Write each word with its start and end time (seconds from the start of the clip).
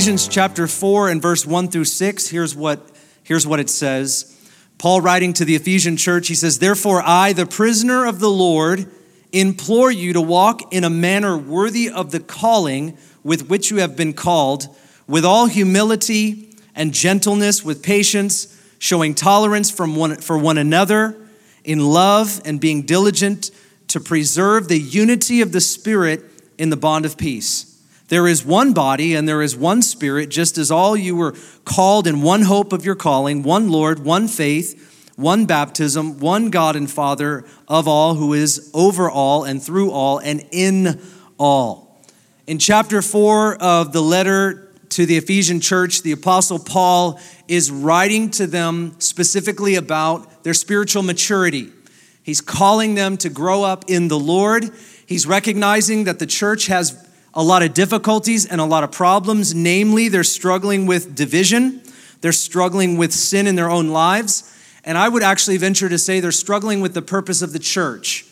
Ephesians 0.00 0.28
chapter 0.28 0.66
4 0.66 1.10
and 1.10 1.20
verse 1.20 1.44
1 1.44 1.68
through 1.68 1.84
6, 1.84 2.28
here's 2.28 2.56
what, 2.56 2.90
here's 3.22 3.46
what 3.46 3.60
it 3.60 3.68
says. 3.68 4.34
Paul 4.78 5.02
writing 5.02 5.34
to 5.34 5.44
the 5.44 5.54
Ephesian 5.54 5.98
church, 5.98 6.28
he 6.28 6.34
says, 6.34 6.58
Therefore, 6.58 7.02
I, 7.04 7.34
the 7.34 7.44
prisoner 7.44 8.06
of 8.06 8.18
the 8.18 8.30
Lord, 8.30 8.90
implore 9.30 9.92
you 9.92 10.14
to 10.14 10.20
walk 10.22 10.72
in 10.72 10.84
a 10.84 10.88
manner 10.88 11.36
worthy 11.36 11.90
of 11.90 12.12
the 12.12 12.20
calling 12.20 12.96
with 13.22 13.50
which 13.50 13.70
you 13.70 13.76
have 13.80 13.94
been 13.94 14.14
called, 14.14 14.74
with 15.06 15.26
all 15.26 15.48
humility 15.48 16.56
and 16.74 16.94
gentleness, 16.94 17.62
with 17.62 17.82
patience, 17.82 18.58
showing 18.78 19.14
tolerance 19.14 19.70
from 19.70 19.96
one, 19.96 20.16
for 20.16 20.38
one 20.38 20.56
another, 20.56 21.14
in 21.62 21.78
love, 21.78 22.40
and 22.46 22.58
being 22.58 22.86
diligent 22.86 23.50
to 23.88 24.00
preserve 24.00 24.68
the 24.68 24.80
unity 24.80 25.42
of 25.42 25.52
the 25.52 25.60
Spirit 25.60 26.24
in 26.56 26.70
the 26.70 26.76
bond 26.78 27.04
of 27.04 27.18
peace. 27.18 27.69
There 28.10 28.26
is 28.26 28.44
one 28.44 28.72
body 28.72 29.14
and 29.14 29.28
there 29.28 29.40
is 29.40 29.56
one 29.56 29.82
spirit, 29.82 30.30
just 30.30 30.58
as 30.58 30.72
all 30.72 30.96
you 30.96 31.14
were 31.14 31.36
called 31.64 32.08
in 32.08 32.22
one 32.22 32.42
hope 32.42 32.72
of 32.72 32.84
your 32.84 32.96
calling, 32.96 33.44
one 33.44 33.70
Lord, 33.70 34.00
one 34.00 34.26
faith, 34.26 35.12
one 35.14 35.46
baptism, 35.46 36.18
one 36.18 36.50
God 36.50 36.74
and 36.74 36.90
Father 36.90 37.44
of 37.68 37.86
all, 37.86 38.16
who 38.16 38.34
is 38.34 38.68
over 38.74 39.08
all 39.08 39.44
and 39.44 39.62
through 39.62 39.92
all 39.92 40.18
and 40.18 40.44
in 40.50 41.00
all. 41.38 42.00
In 42.48 42.58
chapter 42.58 43.00
4 43.00 43.62
of 43.62 43.92
the 43.92 44.02
letter 44.02 44.72
to 44.88 45.06
the 45.06 45.16
Ephesian 45.16 45.60
church, 45.60 46.02
the 46.02 46.10
Apostle 46.10 46.58
Paul 46.58 47.20
is 47.46 47.70
writing 47.70 48.28
to 48.32 48.48
them 48.48 48.96
specifically 48.98 49.76
about 49.76 50.42
their 50.42 50.54
spiritual 50.54 51.04
maturity. 51.04 51.70
He's 52.24 52.40
calling 52.40 52.96
them 52.96 53.16
to 53.18 53.28
grow 53.28 53.62
up 53.62 53.84
in 53.86 54.08
the 54.08 54.18
Lord. 54.18 54.70
He's 55.06 55.28
recognizing 55.28 56.04
that 56.04 56.18
the 56.18 56.26
church 56.26 56.66
has 56.66 57.06
a 57.34 57.42
lot 57.42 57.62
of 57.62 57.74
difficulties 57.74 58.46
and 58.46 58.60
a 58.60 58.64
lot 58.64 58.84
of 58.84 58.92
problems. 58.92 59.54
Namely, 59.54 60.08
they're 60.08 60.24
struggling 60.24 60.86
with 60.86 61.14
division, 61.14 61.82
they're 62.20 62.32
struggling 62.32 62.96
with 62.96 63.12
sin 63.12 63.46
in 63.46 63.54
their 63.54 63.70
own 63.70 63.88
lives. 63.88 64.46
And 64.84 64.96
I 64.96 65.08
would 65.08 65.22
actually 65.22 65.58
venture 65.58 65.88
to 65.88 65.98
say 65.98 66.20
they're 66.20 66.32
struggling 66.32 66.80
with 66.80 66.94
the 66.94 67.02
purpose 67.02 67.42
of 67.42 67.52
the 67.52 67.58
church. 67.58 68.26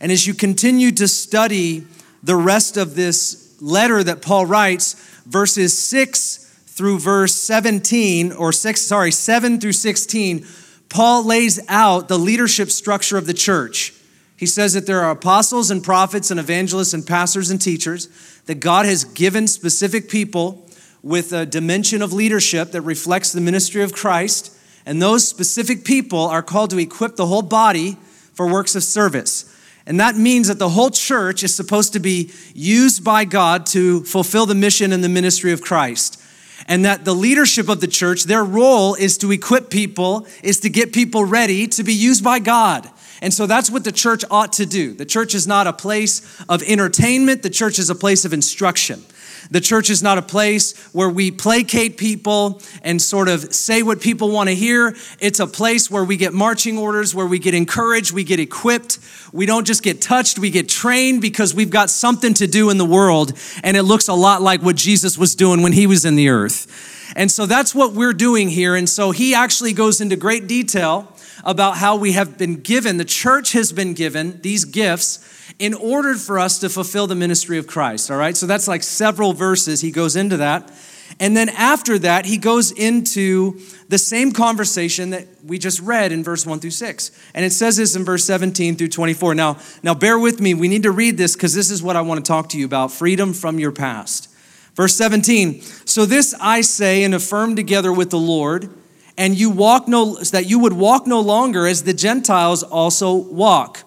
And 0.00 0.10
as 0.10 0.26
you 0.26 0.34
continue 0.34 0.92
to 0.92 1.06
study 1.06 1.86
the 2.22 2.36
rest 2.36 2.76
of 2.76 2.94
this 2.94 3.56
letter 3.60 4.02
that 4.02 4.22
Paul 4.22 4.46
writes, 4.46 4.94
verses 5.26 5.76
6 5.76 6.64
through 6.66 6.98
verse 6.98 7.34
17, 7.34 8.32
or 8.32 8.52
6, 8.52 8.80
sorry, 8.80 9.10
7 9.10 9.60
through 9.60 9.72
16, 9.72 10.46
Paul 10.88 11.24
lays 11.24 11.60
out 11.68 12.08
the 12.08 12.18
leadership 12.18 12.70
structure 12.70 13.18
of 13.18 13.26
the 13.26 13.34
church. 13.34 13.92
He 14.40 14.46
says 14.46 14.72
that 14.72 14.86
there 14.86 15.02
are 15.02 15.10
apostles 15.10 15.70
and 15.70 15.84
prophets 15.84 16.30
and 16.30 16.40
evangelists 16.40 16.94
and 16.94 17.06
pastors 17.06 17.50
and 17.50 17.60
teachers, 17.60 18.08
that 18.46 18.54
God 18.54 18.86
has 18.86 19.04
given 19.04 19.46
specific 19.46 20.08
people 20.08 20.66
with 21.02 21.34
a 21.34 21.44
dimension 21.44 22.00
of 22.00 22.14
leadership 22.14 22.70
that 22.70 22.80
reflects 22.80 23.32
the 23.32 23.42
ministry 23.42 23.82
of 23.82 23.92
Christ. 23.92 24.56
And 24.86 25.02
those 25.02 25.28
specific 25.28 25.84
people 25.84 26.20
are 26.20 26.42
called 26.42 26.70
to 26.70 26.78
equip 26.78 27.16
the 27.16 27.26
whole 27.26 27.42
body 27.42 27.98
for 28.32 28.50
works 28.50 28.74
of 28.74 28.82
service. 28.82 29.44
And 29.84 30.00
that 30.00 30.16
means 30.16 30.48
that 30.48 30.58
the 30.58 30.70
whole 30.70 30.88
church 30.88 31.42
is 31.42 31.54
supposed 31.54 31.92
to 31.92 32.00
be 32.00 32.32
used 32.54 33.04
by 33.04 33.26
God 33.26 33.66
to 33.66 34.04
fulfill 34.04 34.46
the 34.46 34.54
mission 34.54 34.90
and 34.90 35.04
the 35.04 35.10
ministry 35.10 35.52
of 35.52 35.60
Christ. 35.60 36.18
And 36.66 36.86
that 36.86 37.04
the 37.04 37.14
leadership 37.14 37.68
of 37.68 37.82
the 37.82 37.86
church, 37.86 38.24
their 38.24 38.44
role 38.44 38.94
is 38.94 39.18
to 39.18 39.32
equip 39.32 39.68
people, 39.68 40.26
is 40.42 40.60
to 40.60 40.70
get 40.70 40.94
people 40.94 41.26
ready 41.26 41.66
to 41.66 41.82
be 41.82 41.92
used 41.92 42.24
by 42.24 42.38
God. 42.38 42.90
And 43.20 43.32
so 43.34 43.46
that's 43.46 43.70
what 43.70 43.84
the 43.84 43.92
church 43.92 44.24
ought 44.30 44.52
to 44.54 44.66
do. 44.66 44.94
The 44.94 45.04
church 45.04 45.34
is 45.34 45.46
not 45.46 45.66
a 45.66 45.72
place 45.72 46.22
of 46.48 46.62
entertainment, 46.62 47.42
the 47.42 47.50
church 47.50 47.78
is 47.78 47.90
a 47.90 47.94
place 47.94 48.24
of 48.24 48.32
instruction. 48.32 49.02
The 49.50 49.60
church 49.60 49.90
is 49.90 50.02
not 50.02 50.18
a 50.18 50.22
place 50.22 50.76
where 50.92 51.08
we 51.08 51.30
placate 51.30 51.96
people 51.96 52.60
and 52.82 53.00
sort 53.00 53.28
of 53.28 53.54
say 53.54 53.82
what 53.82 54.00
people 54.00 54.30
want 54.30 54.48
to 54.48 54.54
hear. 54.54 54.94
It's 55.18 55.40
a 55.40 55.46
place 55.46 55.90
where 55.90 56.04
we 56.04 56.16
get 56.16 56.32
marching 56.32 56.76
orders, 56.78 57.14
where 57.14 57.26
we 57.26 57.38
get 57.38 57.54
encouraged, 57.54 58.12
we 58.12 58.22
get 58.22 58.38
equipped. 58.38 58.98
We 59.32 59.46
don't 59.46 59.66
just 59.66 59.82
get 59.82 60.02
touched, 60.02 60.38
we 60.38 60.50
get 60.50 60.68
trained 60.68 61.20
because 61.22 61.54
we've 61.54 61.70
got 61.70 61.90
something 61.90 62.34
to 62.34 62.46
do 62.46 62.70
in 62.70 62.78
the 62.78 62.84
world. 62.84 63.32
And 63.62 63.76
it 63.76 63.84
looks 63.84 64.08
a 64.08 64.14
lot 64.14 64.42
like 64.42 64.62
what 64.62 64.76
Jesus 64.76 65.16
was 65.16 65.34
doing 65.34 65.62
when 65.62 65.72
he 65.72 65.86
was 65.86 66.04
in 66.04 66.16
the 66.16 66.28
earth. 66.28 67.12
And 67.16 67.30
so 67.30 67.46
that's 67.46 67.74
what 67.74 67.92
we're 67.92 68.12
doing 68.12 68.48
here. 68.48 68.76
And 68.76 68.88
so 68.88 69.10
he 69.10 69.34
actually 69.34 69.72
goes 69.72 70.00
into 70.00 70.16
great 70.16 70.46
detail 70.46 71.12
about 71.44 71.76
how 71.76 71.96
we 71.96 72.12
have 72.12 72.38
been 72.38 72.56
given, 72.56 72.96
the 72.96 73.04
church 73.04 73.52
has 73.52 73.72
been 73.72 73.94
given 73.94 74.40
these 74.42 74.64
gifts 74.64 75.18
in 75.58 75.74
order 75.74 76.14
for 76.14 76.38
us 76.38 76.58
to 76.60 76.68
fulfill 76.68 77.06
the 77.06 77.14
ministry 77.14 77.58
of 77.58 77.66
Christ. 77.66 78.10
All 78.10 78.16
right, 78.16 78.36
so 78.36 78.46
that's 78.46 78.68
like 78.68 78.82
several 78.82 79.32
verses. 79.32 79.80
He 79.80 79.90
goes 79.90 80.16
into 80.16 80.36
that. 80.38 80.70
And 81.18 81.36
then 81.36 81.48
after 81.50 81.98
that, 81.98 82.24
he 82.24 82.38
goes 82.38 82.70
into 82.70 83.60
the 83.88 83.98
same 83.98 84.32
conversation 84.32 85.10
that 85.10 85.26
we 85.44 85.58
just 85.58 85.80
read 85.80 86.12
in 86.12 86.22
verse 86.22 86.46
1 86.46 86.60
through 86.60 86.70
6. 86.70 87.10
And 87.34 87.44
it 87.44 87.52
says 87.52 87.76
this 87.76 87.96
in 87.96 88.04
verse 88.04 88.24
17 88.24 88.76
through 88.76 88.88
24. 88.88 89.34
Now, 89.34 89.58
now 89.82 89.94
bear 89.94 90.18
with 90.18 90.40
me. 90.40 90.54
We 90.54 90.68
need 90.68 90.84
to 90.84 90.92
read 90.92 91.18
this 91.18 91.34
because 91.34 91.54
this 91.54 91.70
is 91.70 91.82
what 91.82 91.96
I 91.96 92.00
want 92.00 92.24
to 92.24 92.28
talk 92.28 92.48
to 92.50 92.58
you 92.58 92.64
about 92.64 92.92
freedom 92.92 93.34
from 93.34 93.58
your 93.58 93.72
past. 93.72 94.30
Verse 94.74 94.94
17. 94.94 95.60
So 95.60 96.06
this 96.06 96.34
I 96.40 96.60
say 96.60 97.02
and 97.02 97.14
affirm 97.14 97.56
together 97.56 97.92
with 97.92 98.10
the 98.10 98.18
Lord 98.18 98.70
and 99.20 99.38
you 99.38 99.50
walk 99.50 99.86
no 99.86 100.14
that 100.16 100.46
you 100.46 100.58
would 100.58 100.72
walk 100.72 101.06
no 101.06 101.20
longer 101.20 101.66
as 101.66 101.82
the 101.82 101.92
Gentiles 101.92 102.62
also 102.62 103.14
walk 103.14 103.82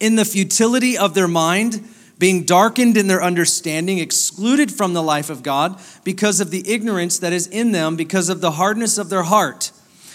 in 0.00 0.16
the 0.16 0.24
futility 0.24 0.98
of 0.98 1.14
their 1.14 1.28
mind 1.28 1.88
being 2.18 2.42
darkened 2.42 2.96
in 2.96 3.06
their 3.06 3.22
understanding 3.22 3.98
excluded 3.98 4.72
from 4.72 4.92
the 4.92 5.02
life 5.02 5.30
of 5.30 5.44
God 5.44 5.80
because 6.02 6.40
of 6.40 6.50
the 6.50 6.68
ignorance 6.68 7.20
that 7.20 7.32
is 7.32 7.46
in 7.46 7.70
them 7.70 7.94
because 7.94 8.28
of 8.28 8.40
the 8.40 8.50
hardness 8.50 8.98
of 8.98 9.08
their 9.08 9.22
heart 9.22 9.70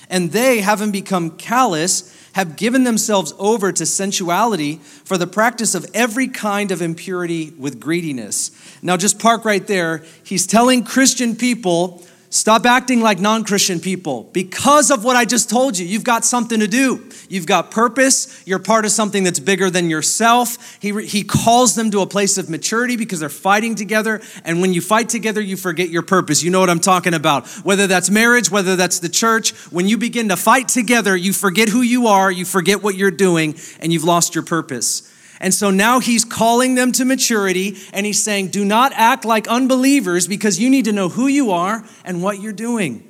and 0.09 0.33
they 0.33 0.59
having 0.59 0.91
become 0.91 1.37
callous 1.37 2.13
have 2.33 2.57
given 2.57 2.83
themselves 2.83 3.33
over 3.39 3.71
to 3.71 3.85
sensuality 3.85 4.75
for 4.75 5.17
the 5.17 5.27
practice 5.27 5.75
of 5.75 5.85
every 5.93 6.27
kind 6.27 6.71
of 6.71 6.81
impurity 6.81 7.51
with 7.57 7.79
greediness. 7.79 8.51
Now, 8.81 8.97
just 8.97 9.19
park 9.19 9.45
right 9.45 9.65
there. 9.65 10.03
He's 10.23 10.45
telling 10.45 10.83
Christian 10.83 11.35
people 11.35 12.03
Stop 12.31 12.67
acting 12.67 13.01
like 13.01 13.19
non 13.19 13.43
Christian 13.43 13.79
people. 13.79 14.29
Because 14.33 14.91
of 14.91 15.03
what 15.03 15.15
I 15.15 15.25
just 15.25 15.49
told 15.49 15.79
you, 15.79 15.85
you've 15.87 16.03
got 16.03 16.23
something 16.23 16.59
to 16.59 16.67
do. 16.67 17.09
You've 17.27 17.47
got 17.47 17.71
purpose. 17.71 18.43
You're 18.45 18.59
part 18.59 18.85
of 18.85 18.91
something 18.91 19.23
that's 19.23 19.39
bigger 19.39 19.71
than 19.71 19.89
yourself. 19.89 20.77
He, 20.79 21.05
he 21.05 21.23
calls 21.23 21.73
them 21.73 21.89
to 21.89 22.01
a 22.01 22.07
place 22.07 22.37
of 22.37 22.47
maturity 22.47 22.97
because 22.97 23.19
they're 23.19 23.29
fighting 23.29 23.73
together. 23.73 24.21
And 24.45 24.61
when 24.61 24.73
you 24.73 24.81
fight 24.81 25.09
together, 25.09 25.41
you 25.41 25.57
forget 25.57 25.89
your 25.89 26.03
purpose. 26.03 26.43
You 26.43 26.51
know 26.51 26.59
what 26.59 26.69
I'm 26.69 26.79
talking 26.79 27.15
about. 27.15 27.47
Whether 27.63 27.87
that's 27.87 28.11
marriage, 28.11 28.51
whether 28.51 28.75
that's 28.75 28.99
the 28.99 29.09
church, 29.09 29.51
when 29.71 29.87
you 29.87 29.97
begin 29.97 30.29
to 30.29 30.37
fight 30.37 30.67
together, 30.67 31.15
you 31.15 31.33
forget 31.33 31.67
who 31.67 31.81
you 31.81 32.07
are, 32.07 32.31
you 32.31 32.45
forget 32.45 32.83
what 32.83 32.93
you're 32.95 33.09
doing, 33.09 33.55
and 33.79 33.91
you've 33.91 34.03
lost 34.03 34.35
your 34.35 34.43
purpose. 34.43 35.01
And 35.39 35.53
so 35.53 35.69
now 35.69 35.99
he's 35.99 36.25
calling 36.25 36.75
them 36.75 36.91
to 36.93 37.05
maturity 37.05 37.77
and 37.93 38.05
he's 38.05 38.21
saying, 38.21 38.49
Do 38.49 38.65
not 38.65 38.91
act 38.93 39.23
like 39.23 39.47
unbelievers 39.47 40.27
because 40.27 40.59
you 40.59 40.69
need 40.69 40.85
to 40.85 40.91
know 40.91 41.09
who 41.09 41.27
you 41.27 41.51
are 41.51 41.85
and 42.03 42.21
what 42.21 42.41
you're 42.41 42.51
doing. 42.51 43.05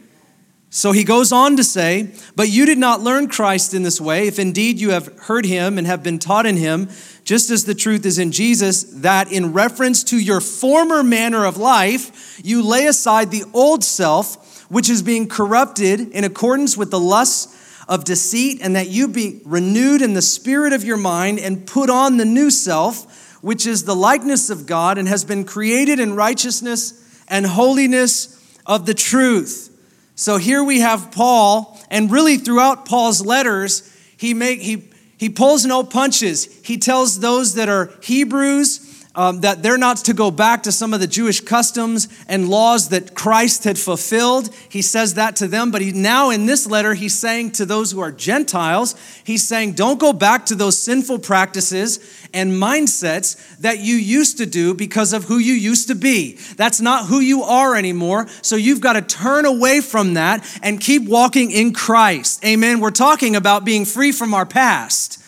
So 0.71 0.91
he 0.91 1.03
goes 1.03 1.31
on 1.31 1.57
to 1.57 1.63
say, 1.63 2.11
But 2.35 2.49
you 2.49 2.67
did 2.67 2.77
not 2.77 3.01
learn 3.01 3.27
Christ 3.27 3.73
in 3.73 3.81
this 3.81 3.99
way, 3.99 4.27
if 4.27 4.37
indeed 4.37 4.79
you 4.79 4.91
have 4.91 5.07
heard 5.21 5.45
him 5.45 5.79
and 5.79 5.87
have 5.87 6.03
been 6.03 6.19
taught 6.19 6.45
in 6.45 6.57
him, 6.57 6.89
just 7.23 7.49
as 7.49 7.65
the 7.65 7.73
truth 7.73 8.05
is 8.05 8.19
in 8.19 8.31
Jesus, 8.31 8.83
that 8.83 9.31
in 9.31 9.51
reference 9.53 10.03
to 10.05 10.19
your 10.19 10.39
former 10.39 11.01
manner 11.01 11.45
of 11.45 11.57
life, 11.57 12.39
you 12.43 12.61
lay 12.61 12.85
aside 12.85 13.31
the 13.31 13.43
old 13.53 13.83
self, 13.83 14.69
which 14.69 14.89
is 14.89 15.01
being 15.01 15.27
corrupted 15.27 15.99
in 16.11 16.23
accordance 16.23 16.77
with 16.77 16.91
the 16.91 16.99
lusts 16.99 17.55
of 17.89 18.05
deceit, 18.05 18.59
and 18.61 18.75
that 18.75 18.87
you 18.87 19.07
be 19.07 19.41
renewed 19.43 20.01
in 20.01 20.13
the 20.13 20.21
spirit 20.21 20.71
of 20.71 20.83
your 20.85 20.95
mind 20.95 21.39
and 21.39 21.65
put 21.65 21.89
on 21.89 22.15
the 22.17 22.25
new 22.25 22.51
self, 22.51 23.41
which 23.41 23.65
is 23.65 23.83
the 23.83 23.95
likeness 23.95 24.49
of 24.49 24.67
God 24.67 24.97
and 24.97 25.07
has 25.07 25.25
been 25.25 25.43
created 25.43 25.99
in 25.99 26.15
righteousness 26.15 26.93
and 27.27 27.45
holiness 27.45 28.37
of 28.65 28.85
the 28.85 28.93
truth. 28.93 29.75
So 30.15 30.37
here 30.37 30.63
we 30.63 30.81
have 30.81 31.11
Paul, 31.11 31.79
and 31.89 32.11
really 32.11 32.37
throughout 32.37 32.85
Paul's 32.85 33.25
letters, 33.25 33.91
he 34.15 34.33
make 34.33 34.61
he 34.61 34.89
he 35.17 35.29
pulls 35.29 35.65
no 35.65 35.83
punches. 35.83 36.45
He 36.63 36.77
tells 36.77 37.19
those 37.19 37.55
that 37.55 37.69
are 37.69 37.91
Hebrews 38.03 38.88
um, 39.19 39.41
that 39.41 39.61
they're 39.61 39.77
not 39.77 39.97
to 39.97 40.13
go 40.13 40.31
back 40.31 40.63
to 40.63 40.71
some 40.71 40.93
of 40.93 41.01
the 41.01 41.07
Jewish 41.07 41.41
customs 41.41 42.07
and 42.29 42.47
laws 42.47 42.87
that 42.87 43.15
Christ 43.15 43.65
had 43.65 43.77
fulfilled. 43.77 44.49
He 44.69 44.81
says 44.81 45.15
that 45.15 45.35
to 45.35 45.47
them, 45.49 45.71
but 45.71 45.81
he, 45.81 45.91
now 45.91 46.29
in 46.29 46.45
this 46.45 46.65
letter, 46.65 46.93
he's 46.93 47.19
saying 47.19 47.51
to 47.51 47.65
those 47.65 47.91
who 47.91 47.99
are 47.99 48.13
Gentiles, 48.13 48.95
he's 49.25 49.45
saying, 49.45 49.73
don't 49.73 49.99
go 49.99 50.13
back 50.13 50.45
to 50.45 50.55
those 50.55 50.81
sinful 50.81 51.19
practices 51.19 51.99
and 52.33 52.53
mindsets 52.53 53.35
that 53.57 53.79
you 53.79 53.95
used 53.95 54.37
to 54.37 54.45
do 54.45 54.73
because 54.73 55.11
of 55.11 55.25
who 55.25 55.37
you 55.37 55.53
used 55.53 55.89
to 55.89 55.95
be. 55.95 56.37
That's 56.55 56.79
not 56.79 57.07
who 57.07 57.19
you 57.19 57.43
are 57.43 57.75
anymore. 57.75 58.25
So 58.41 58.55
you've 58.55 58.79
got 58.79 58.93
to 58.93 59.01
turn 59.01 59.45
away 59.45 59.81
from 59.81 60.13
that 60.13 60.49
and 60.63 60.79
keep 60.79 61.03
walking 61.03 61.51
in 61.51 61.73
Christ. 61.73 62.45
Amen. 62.45 62.79
We're 62.79 62.91
talking 62.91 63.35
about 63.35 63.65
being 63.65 63.83
free 63.83 64.13
from 64.13 64.33
our 64.33 64.45
past. 64.45 65.18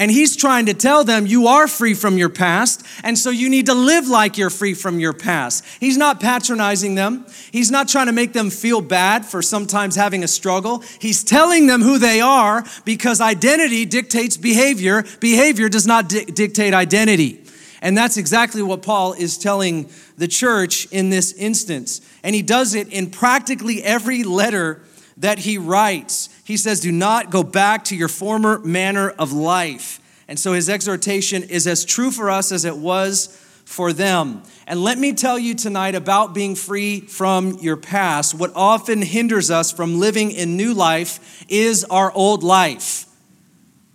And 0.00 0.10
he's 0.10 0.34
trying 0.34 0.64
to 0.64 0.72
tell 0.72 1.04
them 1.04 1.26
you 1.26 1.46
are 1.46 1.68
free 1.68 1.92
from 1.92 2.16
your 2.16 2.30
past, 2.30 2.82
and 3.04 3.18
so 3.18 3.28
you 3.28 3.50
need 3.50 3.66
to 3.66 3.74
live 3.74 4.08
like 4.08 4.38
you're 4.38 4.48
free 4.48 4.72
from 4.72 4.98
your 4.98 5.12
past. 5.12 5.62
He's 5.78 5.98
not 5.98 6.20
patronizing 6.20 6.94
them. 6.94 7.26
He's 7.52 7.70
not 7.70 7.86
trying 7.86 8.06
to 8.06 8.12
make 8.12 8.32
them 8.32 8.48
feel 8.48 8.80
bad 8.80 9.26
for 9.26 9.42
sometimes 9.42 9.96
having 9.96 10.24
a 10.24 10.28
struggle. 10.28 10.82
He's 10.98 11.22
telling 11.22 11.66
them 11.66 11.82
who 11.82 11.98
they 11.98 12.22
are 12.22 12.64
because 12.86 13.20
identity 13.20 13.84
dictates 13.84 14.38
behavior. 14.38 15.04
Behavior 15.20 15.68
does 15.68 15.86
not 15.86 16.08
di- 16.08 16.24
dictate 16.24 16.72
identity. 16.72 17.44
And 17.82 17.94
that's 17.94 18.16
exactly 18.16 18.62
what 18.62 18.80
Paul 18.80 19.12
is 19.12 19.36
telling 19.36 19.90
the 20.16 20.28
church 20.28 20.86
in 20.90 21.10
this 21.10 21.34
instance. 21.34 22.00
And 22.22 22.34
he 22.34 22.40
does 22.40 22.74
it 22.74 22.88
in 22.88 23.10
practically 23.10 23.82
every 23.82 24.22
letter 24.22 24.80
that 25.20 25.40
he 25.40 25.58
writes. 25.58 26.28
He 26.44 26.56
says, 26.56 26.80
Do 26.80 26.90
not 26.90 27.30
go 27.30 27.42
back 27.42 27.84
to 27.84 27.96
your 27.96 28.08
former 28.08 28.58
manner 28.60 29.10
of 29.10 29.32
life. 29.32 30.00
And 30.26 30.38
so 30.38 30.52
his 30.52 30.68
exhortation 30.68 31.44
is 31.44 31.66
as 31.66 31.84
true 31.84 32.10
for 32.10 32.30
us 32.30 32.52
as 32.52 32.64
it 32.64 32.76
was 32.76 33.28
for 33.64 33.92
them. 33.92 34.42
And 34.66 34.82
let 34.82 34.98
me 34.98 35.12
tell 35.12 35.38
you 35.38 35.54
tonight 35.54 35.94
about 35.94 36.34
being 36.34 36.54
free 36.54 37.00
from 37.00 37.58
your 37.60 37.76
past. 37.76 38.34
What 38.34 38.52
often 38.54 39.02
hinders 39.02 39.50
us 39.50 39.70
from 39.70 40.00
living 40.00 40.30
in 40.30 40.56
new 40.56 40.72
life 40.74 41.44
is 41.48 41.84
our 41.84 42.12
old 42.12 42.42
life. 42.42 43.06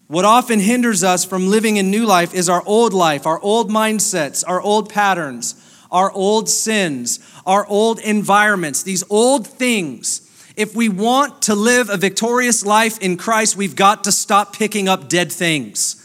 What 0.07 0.25
often 0.25 0.59
hinders 0.59 1.03
us 1.03 1.25
from 1.25 1.47
living 1.47 1.77
in 1.77 1.89
new 1.89 2.05
life 2.05 2.35
is 2.35 2.47
our 2.47 2.61
old 2.65 2.93
life, 2.93 3.25
our 3.25 3.39
old 3.39 3.71
mindsets, 3.71 4.43
our 4.47 4.61
old 4.61 4.89
patterns, 4.89 5.55
our 5.91 6.11
old 6.11 6.49
sins, 6.49 7.19
our 7.45 7.65
old 7.65 7.99
environments, 7.99 8.83
these 8.83 9.03
old 9.09 9.47
things 9.47 10.24
if 10.55 10.75
we 10.75 10.89
want 10.89 11.43
to 11.43 11.55
live 11.55 11.89
a 11.89 11.97
victorious 11.97 12.65
life 12.65 12.99
in 12.99 13.17
Christ, 13.17 13.57
we've 13.57 13.75
got 13.75 14.05
to 14.05 14.11
stop 14.11 14.55
picking 14.55 14.87
up 14.87 15.09
dead 15.09 15.31
things. 15.31 16.01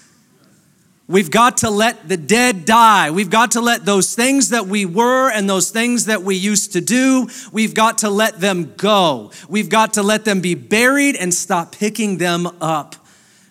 We've 1.06 1.30
got 1.30 1.58
to 1.58 1.70
let 1.70 2.08
the 2.08 2.16
dead 2.16 2.64
die. 2.64 3.10
We've 3.10 3.30
got 3.30 3.52
to 3.52 3.60
let 3.60 3.84
those 3.84 4.14
things 4.14 4.50
that 4.50 4.66
we 4.66 4.86
were 4.86 5.28
and 5.28 5.50
those 5.50 5.70
things 5.70 6.04
that 6.04 6.22
we 6.22 6.36
used 6.36 6.72
to 6.74 6.80
do, 6.80 7.28
we've 7.50 7.74
got 7.74 7.98
to 7.98 8.10
let 8.10 8.38
them 8.38 8.74
go. 8.76 9.32
We've 9.48 9.68
got 9.68 9.94
to 9.94 10.04
let 10.04 10.24
them 10.24 10.40
be 10.40 10.54
buried 10.54 11.16
and 11.16 11.34
stop 11.34 11.72
picking 11.72 12.18
them 12.18 12.46
up 12.60 12.94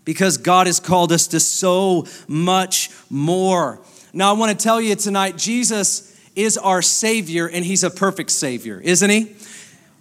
because 0.05 0.37
God 0.37 0.67
has 0.67 0.79
called 0.79 1.11
us 1.11 1.27
to 1.27 1.39
so 1.41 2.05
much 2.29 2.89
more. 3.09 3.81
Now, 4.13 4.33
I 4.33 4.37
want 4.37 4.57
to 4.57 4.63
tell 4.63 4.79
you 4.79 4.95
tonight 4.95 5.37
Jesus 5.37 6.17
is 6.37 6.57
our 6.57 6.81
Savior 6.81 7.47
and 7.47 7.65
He's 7.65 7.83
a 7.83 7.89
perfect 7.89 8.31
Savior, 8.31 8.79
isn't 8.79 9.09
He? 9.09 9.35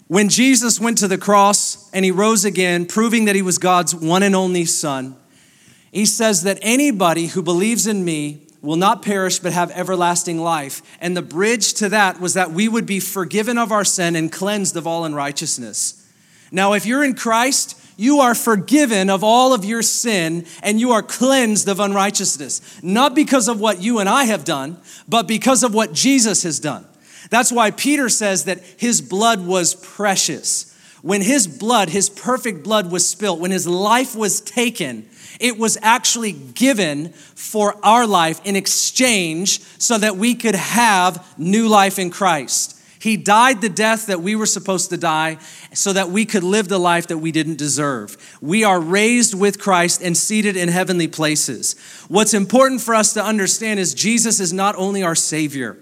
When 0.09 0.31
Jesus 0.31 0.81
went 0.81 0.99
to 0.99 1.09
the 1.09 1.19
cross 1.19 1.91
and 1.93 2.05
he 2.05 2.11
rose 2.11 2.45
again, 2.45 2.87
proving 2.87 3.27
that 3.27 3.37
he 3.37 3.43
was 3.43 3.59
God's 3.59 3.95
one 3.95 4.23
and 4.23 4.35
only 4.35 4.65
Son, 4.65 5.17
he 5.93 6.07
says 6.07 6.43
that 6.43 6.59
anybody 6.63 7.27
who 7.27 7.43
believes 7.43 7.87
in 7.87 8.05
me 8.05 8.47
will 8.63 8.77
not 8.77 9.03
perish 9.03 9.39
but 9.39 9.53
have 9.53 9.71
everlasting 9.73 10.39
life. 10.39 10.83
And 11.01 11.17
the 11.17 11.23
bridge 11.23 11.75
to 11.75 11.91
that 11.91 12.21
was 12.21 12.35
that 12.35 12.51
we 12.51 12.69
would 12.69 12.87
be 12.87 13.01
forgiven 13.01 13.59
of 13.59 13.71
our 13.71 13.85
sin 13.85 14.17
and 14.17 14.33
cleansed 14.33 14.77
of 14.77 14.87
all 14.87 15.05
unrighteousness. 15.05 16.07
Now, 16.51 16.73
if 16.73 16.87
you're 16.87 17.05
in 17.05 17.15
Christ, 17.15 17.79
you 17.99 18.21
are 18.21 18.35
forgiven 18.35 19.11
of 19.11 19.23
all 19.23 19.53
of 19.53 19.65
your 19.65 19.83
sin 19.83 20.47
and 20.63 20.81
you 20.81 20.93
are 20.93 21.03
cleansed 21.03 21.69
of 21.69 21.81
unrighteousness, 21.81 22.83
not 22.83 23.15
because 23.15 23.47
of 23.49 23.61
what 23.61 23.83
you 23.83 23.99
and 23.99 24.09
I 24.09 24.25
have 24.25 24.45
done, 24.45 24.79
but 25.07 25.29
because 25.29 25.63
of 25.63 25.75
what 25.75 25.93
Jesus 25.93 26.45
has 26.45 26.59
done. 26.59 26.87
That's 27.31 27.53
why 27.53 27.71
Peter 27.71 28.09
says 28.09 28.45
that 28.45 28.61
his 28.77 29.01
blood 29.01 29.47
was 29.47 29.75
precious. 29.75 30.75
When 31.03 31.23
his 31.23 31.47
blood, 31.47 31.91
his 31.91 32.11
perfect 32.11 32.65
blood 32.65 32.91
was 32.91 33.07
spilt, 33.07 33.39
when 33.39 33.51
his 33.51 33.67
life 33.67 34.17
was 34.17 34.41
taken, 34.41 35.09
it 35.39 35.57
was 35.57 35.79
actually 35.83 36.33
given 36.33 37.11
for 37.11 37.75
our 37.85 38.07
life 38.07 38.41
in 38.45 38.57
exchange 38.57 39.61
so 39.79 39.97
that 39.99 40.17
we 40.17 40.35
could 40.35 40.57
have 40.57 41.39
new 41.39 41.69
life 41.69 41.99
in 41.99 42.11
Christ. 42.11 42.75
He 43.01 43.17
died 43.17 43.61
the 43.61 43.69
death 43.69 44.07
that 44.07 44.23
we 44.23 44.35
were 44.35 44.47
supposed 44.47 44.91
to 44.91 44.97
die 44.97 45.39
so 45.73 45.93
that 45.93 46.11
we 46.11 46.25
could 46.25 46.43
live 46.43 46.69
the 46.69 46.81
life 46.81 47.07
that 47.09 47.19
we 47.19 47.31
didn't 47.31 47.57
deserve. 47.57 48.17
We 48.41 48.65
are 48.65 48.81
raised 48.81 49.35
with 49.35 49.61
Christ 49.61 50.03
and 50.03 50.17
seated 50.17 50.57
in 50.57 50.69
heavenly 50.69 51.07
places. 51.07 51.77
What's 52.09 52.35
important 52.35 52.81
for 52.81 52.97
us 52.97 53.13
to 53.13 53.23
understand 53.23 53.79
is 53.79 53.95
Jesus 53.95 54.41
is 54.41 54.53
not 54.53 54.75
only 54.75 55.05
our 55.05 55.15
Savior, 55.15 55.79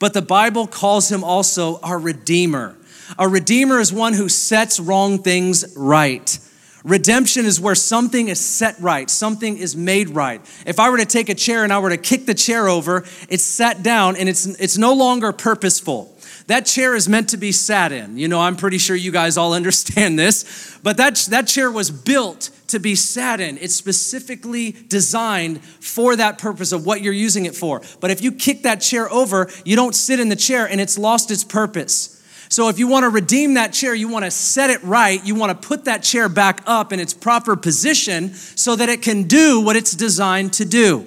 but 0.00 0.14
the 0.14 0.22
Bible 0.22 0.66
calls 0.66 1.12
him 1.12 1.22
also 1.22 1.78
our 1.80 1.98
Redeemer. 1.98 2.76
A 3.18 3.28
Redeemer 3.28 3.78
is 3.78 3.92
one 3.92 4.14
who 4.14 4.28
sets 4.28 4.80
wrong 4.80 5.18
things 5.18 5.76
right. 5.76 6.38
Redemption 6.82 7.44
is 7.44 7.60
where 7.60 7.74
something 7.74 8.28
is 8.28 8.40
set 8.40 8.80
right, 8.80 9.10
something 9.10 9.58
is 9.58 9.76
made 9.76 10.08
right. 10.08 10.40
If 10.66 10.80
I 10.80 10.88
were 10.88 10.96
to 10.96 11.04
take 11.04 11.28
a 11.28 11.34
chair 11.34 11.62
and 11.62 11.72
I 11.72 11.78
were 11.78 11.90
to 11.90 11.98
kick 11.98 12.24
the 12.24 12.34
chair 12.34 12.68
over, 12.68 13.04
it's 13.28 13.42
sat 13.42 13.82
down 13.82 14.16
and 14.16 14.28
it's, 14.28 14.46
it's 14.46 14.78
no 14.78 14.94
longer 14.94 15.32
purposeful. 15.32 16.16
That 16.50 16.66
chair 16.66 16.96
is 16.96 17.08
meant 17.08 17.28
to 17.28 17.36
be 17.36 17.52
sat 17.52 17.92
in. 17.92 18.18
You 18.18 18.26
know, 18.26 18.40
I'm 18.40 18.56
pretty 18.56 18.78
sure 18.78 18.96
you 18.96 19.12
guys 19.12 19.36
all 19.36 19.54
understand 19.60 20.18
this, 20.18 20.76
but 20.82 20.96
that, 20.96 21.14
that 21.30 21.46
chair 21.46 21.70
was 21.70 21.92
built 21.92 22.50
to 22.66 22.80
be 22.80 22.96
sat 22.96 23.40
in. 23.40 23.56
It's 23.58 23.76
specifically 23.76 24.72
designed 24.72 25.62
for 25.62 26.16
that 26.16 26.38
purpose 26.38 26.72
of 26.72 26.84
what 26.84 27.02
you're 27.02 27.12
using 27.12 27.46
it 27.46 27.54
for. 27.54 27.82
But 28.00 28.10
if 28.10 28.20
you 28.20 28.32
kick 28.32 28.64
that 28.64 28.80
chair 28.80 29.08
over, 29.12 29.48
you 29.64 29.76
don't 29.76 29.94
sit 29.94 30.18
in 30.18 30.28
the 30.28 30.34
chair 30.34 30.66
and 30.66 30.80
it's 30.80 30.98
lost 30.98 31.30
its 31.30 31.44
purpose. 31.44 32.20
So 32.48 32.68
if 32.68 32.80
you 32.80 32.88
want 32.88 33.04
to 33.04 33.10
redeem 33.10 33.54
that 33.54 33.72
chair, 33.72 33.94
you 33.94 34.08
want 34.08 34.24
to 34.24 34.30
set 34.32 34.70
it 34.70 34.82
right, 34.82 35.24
you 35.24 35.36
want 35.36 35.62
to 35.62 35.68
put 35.68 35.84
that 35.84 36.02
chair 36.02 36.28
back 36.28 36.64
up 36.66 36.92
in 36.92 36.98
its 36.98 37.14
proper 37.14 37.54
position 37.54 38.34
so 38.34 38.74
that 38.74 38.88
it 38.88 39.02
can 39.02 39.28
do 39.28 39.60
what 39.60 39.76
it's 39.76 39.92
designed 39.92 40.54
to 40.54 40.64
do. 40.64 41.06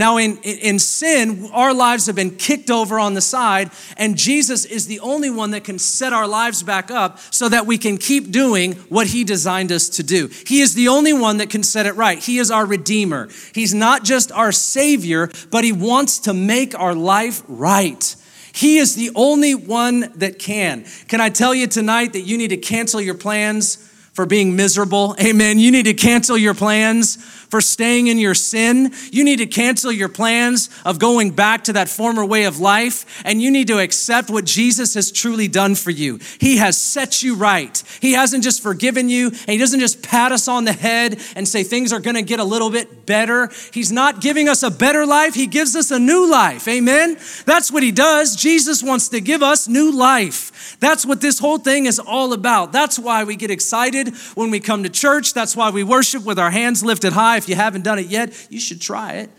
Now, 0.00 0.16
in, 0.16 0.38
in 0.38 0.78
sin, 0.78 1.50
our 1.52 1.74
lives 1.74 2.06
have 2.06 2.16
been 2.16 2.36
kicked 2.36 2.70
over 2.70 2.98
on 2.98 3.12
the 3.12 3.20
side, 3.20 3.70
and 3.98 4.16
Jesus 4.16 4.64
is 4.64 4.86
the 4.86 4.98
only 5.00 5.28
one 5.28 5.50
that 5.50 5.62
can 5.62 5.78
set 5.78 6.14
our 6.14 6.26
lives 6.26 6.62
back 6.62 6.90
up 6.90 7.18
so 7.30 7.50
that 7.50 7.66
we 7.66 7.76
can 7.76 7.98
keep 7.98 8.30
doing 8.30 8.72
what 8.88 9.08
He 9.08 9.24
designed 9.24 9.70
us 9.70 9.90
to 9.90 10.02
do. 10.02 10.30
He 10.46 10.62
is 10.62 10.72
the 10.72 10.88
only 10.88 11.12
one 11.12 11.36
that 11.36 11.50
can 11.50 11.62
set 11.62 11.84
it 11.84 11.96
right. 11.96 12.18
He 12.18 12.38
is 12.38 12.50
our 12.50 12.64
Redeemer. 12.64 13.28
He's 13.54 13.74
not 13.74 14.02
just 14.02 14.32
our 14.32 14.52
Savior, 14.52 15.30
but 15.50 15.64
He 15.64 15.72
wants 15.72 16.20
to 16.20 16.32
make 16.32 16.74
our 16.80 16.94
life 16.94 17.42
right. 17.46 18.16
He 18.54 18.78
is 18.78 18.94
the 18.94 19.10
only 19.14 19.54
one 19.54 20.12
that 20.16 20.38
can. 20.38 20.86
Can 21.08 21.20
I 21.20 21.28
tell 21.28 21.54
you 21.54 21.66
tonight 21.66 22.14
that 22.14 22.22
you 22.22 22.38
need 22.38 22.48
to 22.48 22.56
cancel 22.56 23.02
your 23.02 23.16
plans 23.16 23.76
for 24.14 24.24
being 24.24 24.56
miserable? 24.56 25.14
Amen. 25.20 25.58
You 25.58 25.70
need 25.70 25.84
to 25.84 25.94
cancel 25.94 26.38
your 26.38 26.54
plans 26.54 27.18
for 27.50 27.60
staying 27.60 28.06
in 28.06 28.18
your 28.18 28.34
sin. 28.34 28.92
You 29.10 29.24
need 29.24 29.38
to 29.38 29.46
cancel 29.46 29.92
your 29.92 30.08
plans 30.08 30.70
of 30.84 30.98
going 30.98 31.32
back 31.32 31.64
to 31.64 31.72
that 31.74 31.88
former 31.88 32.24
way 32.24 32.44
of 32.44 32.60
life, 32.60 33.22
and 33.24 33.42
you 33.42 33.50
need 33.50 33.66
to 33.68 33.78
accept 33.78 34.30
what 34.30 34.44
Jesus 34.44 34.94
has 34.94 35.10
truly 35.10 35.48
done 35.48 35.74
for 35.74 35.90
you. 35.90 36.20
He 36.38 36.58
has 36.58 36.78
set 36.78 37.22
you 37.22 37.34
right. 37.34 37.82
He 38.00 38.12
hasn't 38.12 38.44
just 38.44 38.62
forgiven 38.62 39.08
you, 39.08 39.28
and 39.28 39.48
He 39.48 39.58
doesn't 39.58 39.80
just 39.80 40.02
pat 40.02 40.32
us 40.32 40.48
on 40.48 40.64
the 40.64 40.72
head 40.72 41.20
and 41.34 41.46
say 41.46 41.62
things 41.62 41.92
are 41.92 42.00
gonna 42.00 42.22
get 42.22 42.40
a 42.40 42.44
little 42.44 42.70
bit 42.70 43.04
better. 43.04 43.50
He's 43.72 43.90
not 43.90 44.20
giving 44.20 44.48
us 44.48 44.62
a 44.62 44.70
better 44.70 45.04
life, 45.04 45.34
He 45.34 45.46
gives 45.46 45.74
us 45.74 45.90
a 45.90 45.98
new 45.98 46.30
life. 46.30 46.68
Amen? 46.68 47.16
That's 47.44 47.72
what 47.72 47.82
He 47.82 47.90
does. 47.90 48.36
Jesus 48.36 48.82
wants 48.82 49.08
to 49.08 49.20
give 49.20 49.42
us 49.42 49.68
new 49.68 49.90
life. 49.90 50.76
That's 50.78 51.04
what 51.04 51.20
this 51.20 51.38
whole 51.38 51.58
thing 51.58 51.86
is 51.86 51.98
all 51.98 52.32
about. 52.32 52.72
That's 52.72 52.98
why 52.98 53.24
we 53.24 53.36
get 53.36 53.50
excited 53.50 54.14
when 54.34 54.50
we 54.50 54.60
come 54.60 54.82
to 54.84 54.88
church. 54.88 55.34
That's 55.34 55.56
why 55.56 55.70
we 55.70 55.82
worship 55.82 56.24
with 56.24 56.38
our 56.38 56.50
hands 56.50 56.82
lifted 56.82 57.12
high. 57.12 57.39
If 57.40 57.48
you 57.48 57.56
haven't 57.56 57.82
done 57.82 57.98
it 57.98 58.06
yet, 58.06 58.48
you 58.50 58.60
should 58.60 58.80
try 58.80 59.14
it. 59.14 59.30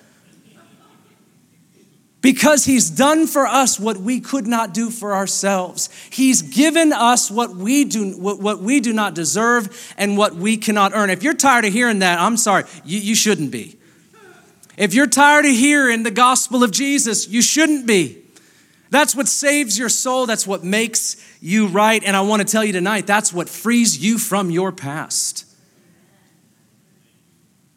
Because 2.22 2.66
he's 2.66 2.90
done 2.90 3.26
for 3.26 3.48
us 3.48 3.80
what 3.80 3.98
we 3.98 4.20
could 4.20 4.46
not 4.46 4.76
do 4.76 4.92
for 4.92 5.16
ourselves. 5.16 5.90
He's 6.12 6.44
given 6.44 6.94
us 6.94 7.32
what 7.32 7.56
we 7.56 7.84
do, 7.84 8.12
what, 8.12 8.40
what 8.40 8.60
we 8.60 8.80
do 8.80 8.94
not 8.94 9.16
deserve 9.16 9.94
and 9.98 10.18
what 10.18 10.36
we 10.36 10.58
cannot 10.58 10.92
earn. 10.94 11.10
If 11.10 11.24
you're 11.24 11.34
tired 11.34 11.66
of 11.66 11.74
hearing 11.74 12.00
that, 12.00 12.20
I'm 12.20 12.38
sorry, 12.38 12.66
you, 12.86 13.00
you 13.00 13.16
shouldn't 13.16 13.50
be. 13.50 13.78
If 14.78 14.94
you're 14.94 15.08
tired 15.08 15.46
of 15.46 15.52
hearing 15.52 16.04
the 16.04 16.12
gospel 16.12 16.64
of 16.64 16.72
Jesus, 16.72 17.28
you 17.28 17.42
shouldn't 17.42 17.88
be. 17.88 18.22
That's 18.92 19.16
what 19.16 19.28
saves 19.28 19.80
your 19.80 19.90
soul. 19.90 20.26
That's 20.26 20.46
what 20.46 20.64
makes 20.64 21.16
you 21.42 21.68
right. 21.68 22.04
And 22.04 22.16
I 22.16 22.22
want 22.22 22.42
to 22.42 22.48
tell 22.48 22.64
you 22.64 22.74
tonight, 22.74 23.08
that's 23.08 23.34
what 23.34 23.50
frees 23.50 23.98
you 23.98 24.18
from 24.20 24.52
your 24.52 24.72
past. 24.72 25.46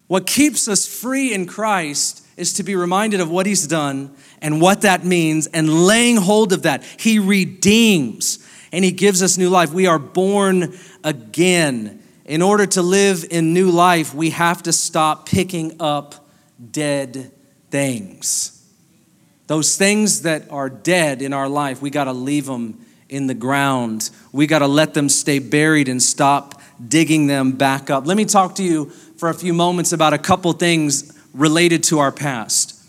What 0.06 0.26
keeps 0.26 0.68
us 0.68 0.86
free 0.86 1.32
in 1.32 1.46
Christ 1.46 2.26
is 2.36 2.54
to 2.54 2.62
be 2.62 2.76
reminded 2.76 3.20
of 3.20 3.30
what 3.30 3.46
He's 3.46 3.66
done 3.66 4.14
and 4.42 4.60
what 4.60 4.82
that 4.82 5.04
means 5.04 5.46
and 5.46 5.86
laying 5.86 6.16
hold 6.16 6.52
of 6.52 6.62
that. 6.62 6.84
He 6.98 7.18
redeems 7.18 8.46
and 8.72 8.84
He 8.84 8.90
gives 8.90 9.22
us 9.22 9.38
new 9.38 9.48
life. 9.48 9.72
We 9.72 9.86
are 9.86 9.98
born 9.98 10.74
again. 11.02 12.02
In 12.24 12.42
order 12.42 12.66
to 12.66 12.82
live 12.82 13.24
in 13.30 13.52
new 13.52 13.70
life, 13.70 14.14
we 14.14 14.30
have 14.30 14.62
to 14.64 14.72
stop 14.72 15.28
picking 15.28 15.76
up 15.80 16.26
dead 16.72 17.32
things. 17.70 18.50
Those 19.46 19.76
things 19.76 20.22
that 20.22 20.50
are 20.50 20.70
dead 20.70 21.20
in 21.20 21.32
our 21.32 21.48
life, 21.48 21.82
we 21.82 21.90
got 21.90 22.04
to 22.04 22.12
leave 22.12 22.46
them 22.46 22.84
in 23.08 23.26
the 23.26 23.34
ground. 23.34 24.10
We 24.32 24.46
got 24.46 24.60
to 24.60 24.66
let 24.66 24.94
them 24.94 25.08
stay 25.08 25.38
buried 25.38 25.88
and 25.88 26.02
stop 26.02 26.60
digging 26.88 27.26
them 27.26 27.52
back 27.52 27.90
up. 27.90 28.06
Let 28.06 28.16
me 28.16 28.24
talk 28.24 28.54
to 28.56 28.62
you 28.62 28.90
for 29.16 29.28
a 29.28 29.34
few 29.34 29.54
moments 29.54 29.92
about 29.92 30.12
a 30.12 30.18
couple 30.18 30.52
things 30.52 31.12
related 31.32 31.82
to 31.84 31.98
our 31.98 32.12
past. 32.12 32.80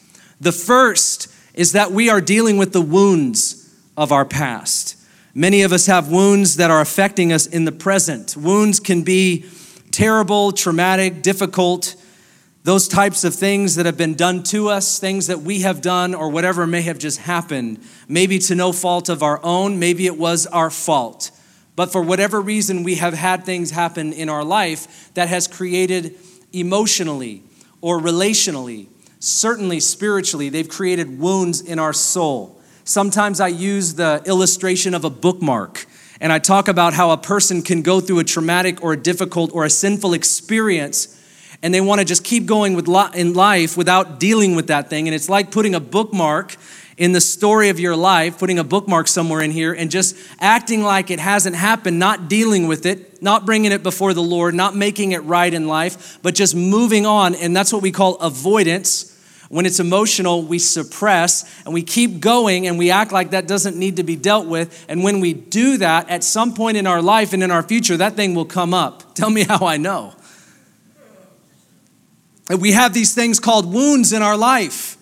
The 0.42 0.52
first 0.52 1.28
is 1.54 1.72
that 1.72 1.92
we 1.92 2.10
are 2.10 2.22
dealing 2.22 2.58
with 2.58 2.74
the 2.74 2.82
wounds 2.82 3.74
of 3.96 4.12
our 4.12 4.26
past. 4.26 4.98
Many 5.34 5.64
of 5.64 5.72
us 5.72 5.86
have 5.86 6.10
wounds 6.10 6.58
that 6.58 6.72
are 6.72 6.82
affecting 6.82 7.32
us 7.32 7.46
in 7.46 7.66
the 7.66 7.72
present. 7.72 8.38
Wounds 8.38 8.80
can 8.80 9.04
be 9.04 9.46
terrible, 9.92 10.52
traumatic, 10.52 11.22
difficult, 11.22 11.96
those 12.64 12.88
types 12.88 13.24
of 13.24 13.36
things 13.36 13.76
that 13.76 13.86
have 13.86 13.96
been 13.96 14.16
done 14.16 14.42
to 14.42 14.70
us, 14.70 14.98
things 14.98 15.28
that 15.28 15.42
we 15.42 15.62
have 15.62 15.82
done, 15.82 16.16
or 16.16 16.30
whatever 16.30 16.66
may 16.66 16.82
have 16.82 16.98
just 16.98 17.20
happened, 17.20 17.80
maybe 18.08 18.40
to 18.40 18.56
no 18.56 18.72
fault 18.72 19.08
of 19.08 19.22
our 19.22 19.40
own, 19.44 19.78
maybe 19.78 20.08
it 20.08 20.18
was 20.18 20.48
our 20.48 20.72
fault. 20.72 21.30
But 21.76 21.92
for 21.92 22.02
whatever 22.02 22.40
reason, 22.40 22.84
we 22.84 22.96
have 22.96 23.14
had 23.14 23.44
things 23.44 23.72
happen 23.72 24.14
in 24.14 24.30
our 24.30 24.44
life 24.44 25.14
that 25.14 25.28
has 25.28 25.48
created 25.48 26.16
emotionally 26.54 27.44
or 27.82 28.00
relationally, 28.00 28.88
certainly 29.20 29.80
spiritually, 29.80 30.50
they've 30.50 30.70
created 30.70 31.20
wounds 31.20 31.62
in 31.62 31.80
our 31.80 31.94
soul. 31.94 32.62
Sometimes 32.84 33.40
I 33.40 33.48
use 33.48 33.96
the 33.96 34.22
illustration 34.26 34.94
of 34.94 35.04
a 35.04 35.10
bookmark. 35.10 35.86
And 36.22 36.32
I 36.32 36.40
talk 36.40 36.70
about 36.70 36.94
how 36.94 37.12
a 37.12 37.18
person 37.18 37.62
can 37.62 37.82
go 37.82 38.00
through 38.00 38.20
a 38.20 38.24
traumatic 38.24 38.82
or 38.82 38.94
a 38.94 38.98
difficult 38.98 39.52
or 39.54 39.66
a 39.66 39.70
sinful 39.70 40.14
experience 40.14 41.16
and 41.62 41.74
they 41.74 41.82
want 41.82 42.00
to 42.00 42.06
just 42.06 42.24
keep 42.24 42.46
going 42.46 42.76
with 42.76 42.88
in 43.16 43.34
life 43.34 43.76
without 43.76 44.20
dealing 44.20 44.56
with 44.56 44.68
that 44.68 44.90
thing. 44.90 45.08
And 45.08 45.16
it's 45.16 45.30
like 45.30 45.52
putting 45.52 45.74
a 45.74 45.80
bookmark 45.80 46.56
in 46.98 47.12
the 47.12 47.22
story 47.22 47.70
of 47.70 47.80
your 47.80 47.96
life, 47.96 48.40
putting 48.40 48.58
a 48.58 48.64
bookmark 48.64 49.08
somewhere 49.08 49.42
in 49.42 49.52
here, 49.52 49.74
and 49.74 49.92
just 49.92 50.16
acting 50.40 50.82
like 50.82 51.12
it 51.12 51.20
hasn't 51.20 51.56
happened, 51.56 52.00
not 52.00 52.30
dealing 52.30 52.68
with 52.68 52.86
it, 52.86 53.22
not 53.22 53.46
bringing 53.46 53.72
it 53.72 53.84
before 53.84 54.14
the 54.14 54.24
Lord, 54.24 54.56
not 54.56 54.76
making 54.76 55.12
it 55.12 55.20
right 55.20 55.54
in 55.54 55.68
life, 55.68 56.20
but 56.22 56.36
just 56.36 56.56
moving 56.56 57.06
on. 57.06 57.36
And 57.36 57.56
that's 57.56 57.74
what 57.74 57.82
we 57.82 57.92
call 57.92 58.16
avoidance. 58.18 59.12
When 59.50 59.66
it's 59.66 59.80
emotional, 59.80 60.42
we 60.42 60.58
suppress 60.58 61.64
and 61.66 61.74
we 61.74 61.84
keep 61.84 62.20
going 62.20 62.66
and 62.66 62.80
we 62.80 62.90
act 62.92 63.12
like 63.12 63.32
that 63.32 63.48
doesn't 63.48 63.78
need 63.78 63.98
to 63.98 64.04
be 64.04 64.16
dealt 64.16 64.48
with. 64.48 64.86
And 64.90 65.04
when 65.04 65.20
we 65.20 65.34
do 65.34 65.78
that, 65.78 66.10
at 66.10 66.24
some 66.24 66.54
point 66.54 66.78
in 66.78 66.88
our 66.88 67.02
life 67.02 67.32
and 67.34 67.44
in 67.44 67.52
our 67.52 67.62
future, 67.62 67.98
that 67.98 68.16
thing 68.16 68.34
will 68.34 68.46
come 68.46 68.74
up. 68.74 69.14
Tell 69.16 69.30
me 69.30 69.44
how 69.44 69.66
I 69.68 69.78
know. 69.78 70.14
We 72.58 72.72
have 72.72 72.94
these 72.94 73.14
things 73.14 73.40
called 73.40 73.72
wounds 73.72 74.14
in 74.14 74.22
our 74.22 74.38
life. 74.38 74.95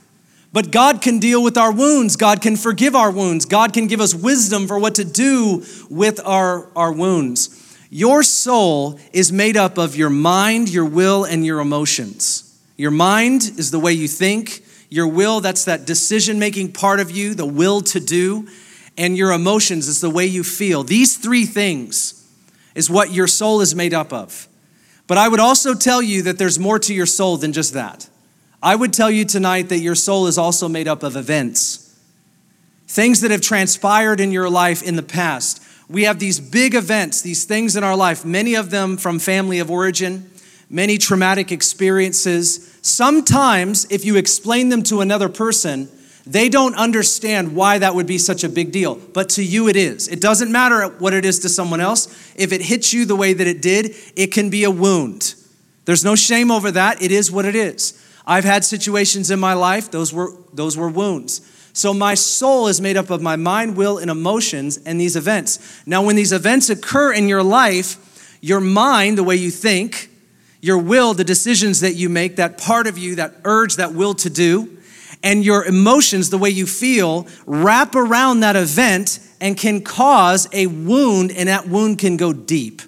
But 0.53 0.69
God 0.69 1.01
can 1.01 1.17
deal 1.17 1.43
with 1.43 1.57
our 1.57 1.71
wounds. 1.71 2.15
God 2.15 2.39
can 2.39 2.55
forgive 2.55 2.95
our 2.95 3.09
wounds. 3.09 3.45
God 3.45 3.73
can 3.73 3.87
give 3.87 3.99
us 3.99 4.13
wisdom 4.13 4.67
for 4.67 4.77
what 4.77 4.95
to 4.95 5.03
do 5.03 5.65
with 5.89 6.21
our, 6.23 6.69
our 6.75 6.93
wounds. 6.93 7.59
Your 7.89 8.21
soul 8.21 8.99
is 9.11 9.31
made 9.31 9.57
up 9.57 9.79
of 9.79 9.95
your 9.95 10.11
mind, 10.11 10.69
your 10.69 10.85
will, 10.85 11.25
and 11.25 11.43
your 11.43 11.59
emotions. 11.59 12.59
Your 12.77 12.91
mind 12.91 13.41
is 13.57 13.71
the 13.71 13.79
way 13.79 13.93
you 13.93 14.07
think. 14.07 14.63
Your 14.89 15.07
will, 15.07 15.41
that's 15.41 15.65
that 15.65 15.85
decision 15.85 16.37
making 16.37 16.73
part 16.73 16.99
of 16.99 17.09
you, 17.09 17.33
the 17.33 17.47
will 17.47 17.81
to 17.81 17.99
do. 17.99 18.47
And 18.95 19.17
your 19.17 19.31
emotions 19.31 19.87
is 19.87 20.01
the 20.01 20.09
way 20.09 20.27
you 20.27 20.43
feel. 20.43 20.83
These 20.83 21.17
three 21.17 21.45
things 21.45 22.23
is 22.75 22.91
what 22.91 23.11
your 23.11 23.25
soul 23.25 23.61
is 23.61 23.73
made 23.73 23.93
up 23.93 24.13
of. 24.13 24.47
But 25.07 25.17
I 25.17 25.27
would 25.27 25.39
also 25.39 25.73
tell 25.73 26.01
you 26.01 26.21
that 26.23 26.37
there's 26.37 26.59
more 26.59 26.77
to 26.77 26.93
your 26.93 27.07
soul 27.07 27.37
than 27.37 27.53
just 27.53 27.73
that. 27.73 28.07
I 28.63 28.75
would 28.75 28.93
tell 28.93 29.11
you 29.11 29.25
tonight 29.25 29.67
that 29.69 29.79
your 29.79 29.93
soul 29.93 30.25
is 30.25 30.37
also 30.37 30.69
made 30.69 30.87
up 30.87 31.03
of 31.03 31.17
events, 31.17 31.99
things 32.87 33.19
that 33.19 33.29
have 33.29 33.41
transpired 33.41 34.21
in 34.21 34.31
your 34.31 34.49
life 34.49 34.81
in 34.81 34.95
the 34.95 35.03
past. 35.03 35.61
We 35.89 36.03
have 36.03 36.17
these 36.17 36.39
big 36.39 36.73
events, 36.73 37.21
these 37.21 37.43
things 37.43 37.75
in 37.75 37.83
our 37.83 37.97
life, 37.97 38.23
many 38.23 38.55
of 38.55 38.69
them 38.69 38.95
from 38.95 39.19
family 39.19 39.59
of 39.59 39.69
origin, 39.69 40.31
many 40.69 40.97
traumatic 40.97 41.51
experiences. 41.51 42.79
Sometimes, 42.81 43.85
if 43.91 44.05
you 44.05 44.15
explain 44.15 44.69
them 44.69 44.81
to 44.83 45.01
another 45.01 45.27
person, 45.27 45.89
they 46.25 46.47
don't 46.47 46.75
understand 46.75 47.57
why 47.57 47.79
that 47.79 47.95
would 47.95 48.07
be 48.07 48.17
such 48.17 48.45
a 48.45 48.49
big 48.49 48.71
deal, 48.71 48.95
but 48.95 49.27
to 49.31 49.43
you 49.43 49.67
it 49.67 49.75
is. 49.75 50.07
It 50.07 50.21
doesn't 50.21 50.53
matter 50.53 50.87
what 50.99 51.13
it 51.13 51.25
is 51.25 51.39
to 51.39 51.49
someone 51.49 51.81
else. 51.81 52.07
If 52.37 52.53
it 52.53 52.61
hits 52.61 52.93
you 52.93 53.03
the 53.03 53.17
way 53.17 53.33
that 53.33 53.45
it 53.45 53.61
did, 53.61 53.93
it 54.15 54.27
can 54.27 54.49
be 54.49 54.63
a 54.63 54.71
wound. 54.71 55.35
There's 55.83 56.05
no 56.05 56.15
shame 56.15 56.49
over 56.49 56.71
that. 56.71 57.01
It 57.01 57.11
is 57.11 57.29
what 57.29 57.43
it 57.43 57.57
is. 57.57 57.99
I've 58.25 58.43
had 58.43 58.63
situations 58.63 59.31
in 59.31 59.39
my 59.39 59.53
life, 59.53 59.91
those 59.91 60.13
were, 60.13 60.31
those 60.53 60.77
were 60.77 60.89
wounds. 60.89 61.41
So 61.73 61.93
my 61.93 62.13
soul 62.13 62.67
is 62.67 62.79
made 62.79 62.97
up 62.97 63.09
of 63.09 63.21
my 63.21 63.35
mind, 63.35 63.75
will, 63.75 63.97
and 63.97 64.11
emotions 64.11 64.77
and 64.85 65.01
these 65.01 65.15
events. 65.15 65.81
Now, 65.85 66.03
when 66.03 66.15
these 66.15 66.31
events 66.31 66.69
occur 66.69 67.13
in 67.13 67.27
your 67.27 67.43
life, 67.43 68.37
your 68.41 68.59
mind, 68.59 69.17
the 69.17 69.23
way 69.23 69.35
you 69.35 69.49
think, 69.49 70.09
your 70.61 70.77
will, 70.77 71.13
the 71.13 71.23
decisions 71.23 71.79
that 71.81 71.93
you 71.93 72.09
make, 72.09 72.35
that 72.35 72.57
part 72.57 72.87
of 72.87 72.97
you, 72.97 73.15
that 73.15 73.35
urge, 73.43 73.77
that 73.77 73.93
will 73.93 74.13
to 74.15 74.29
do, 74.29 74.77
and 75.23 75.43
your 75.43 75.65
emotions, 75.65 76.29
the 76.29 76.37
way 76.37 76.49
you 76.49 76.65
feel, 76.65 77.27
wrap 77.45 77.95
around 77.95 78.41
that 78.41 78.55
event 78.55 79.19
and 79.41 79.57
can 79.57 79.81
cause 79.81 80.47
a 80.53 80.67
wound, 80.67 81.31
and 81.31 81.49
that 81.49 81.67
wound 81.67 81.97
can 81.97 82.17
go 82.17 82.31
deep. 82.33 82.81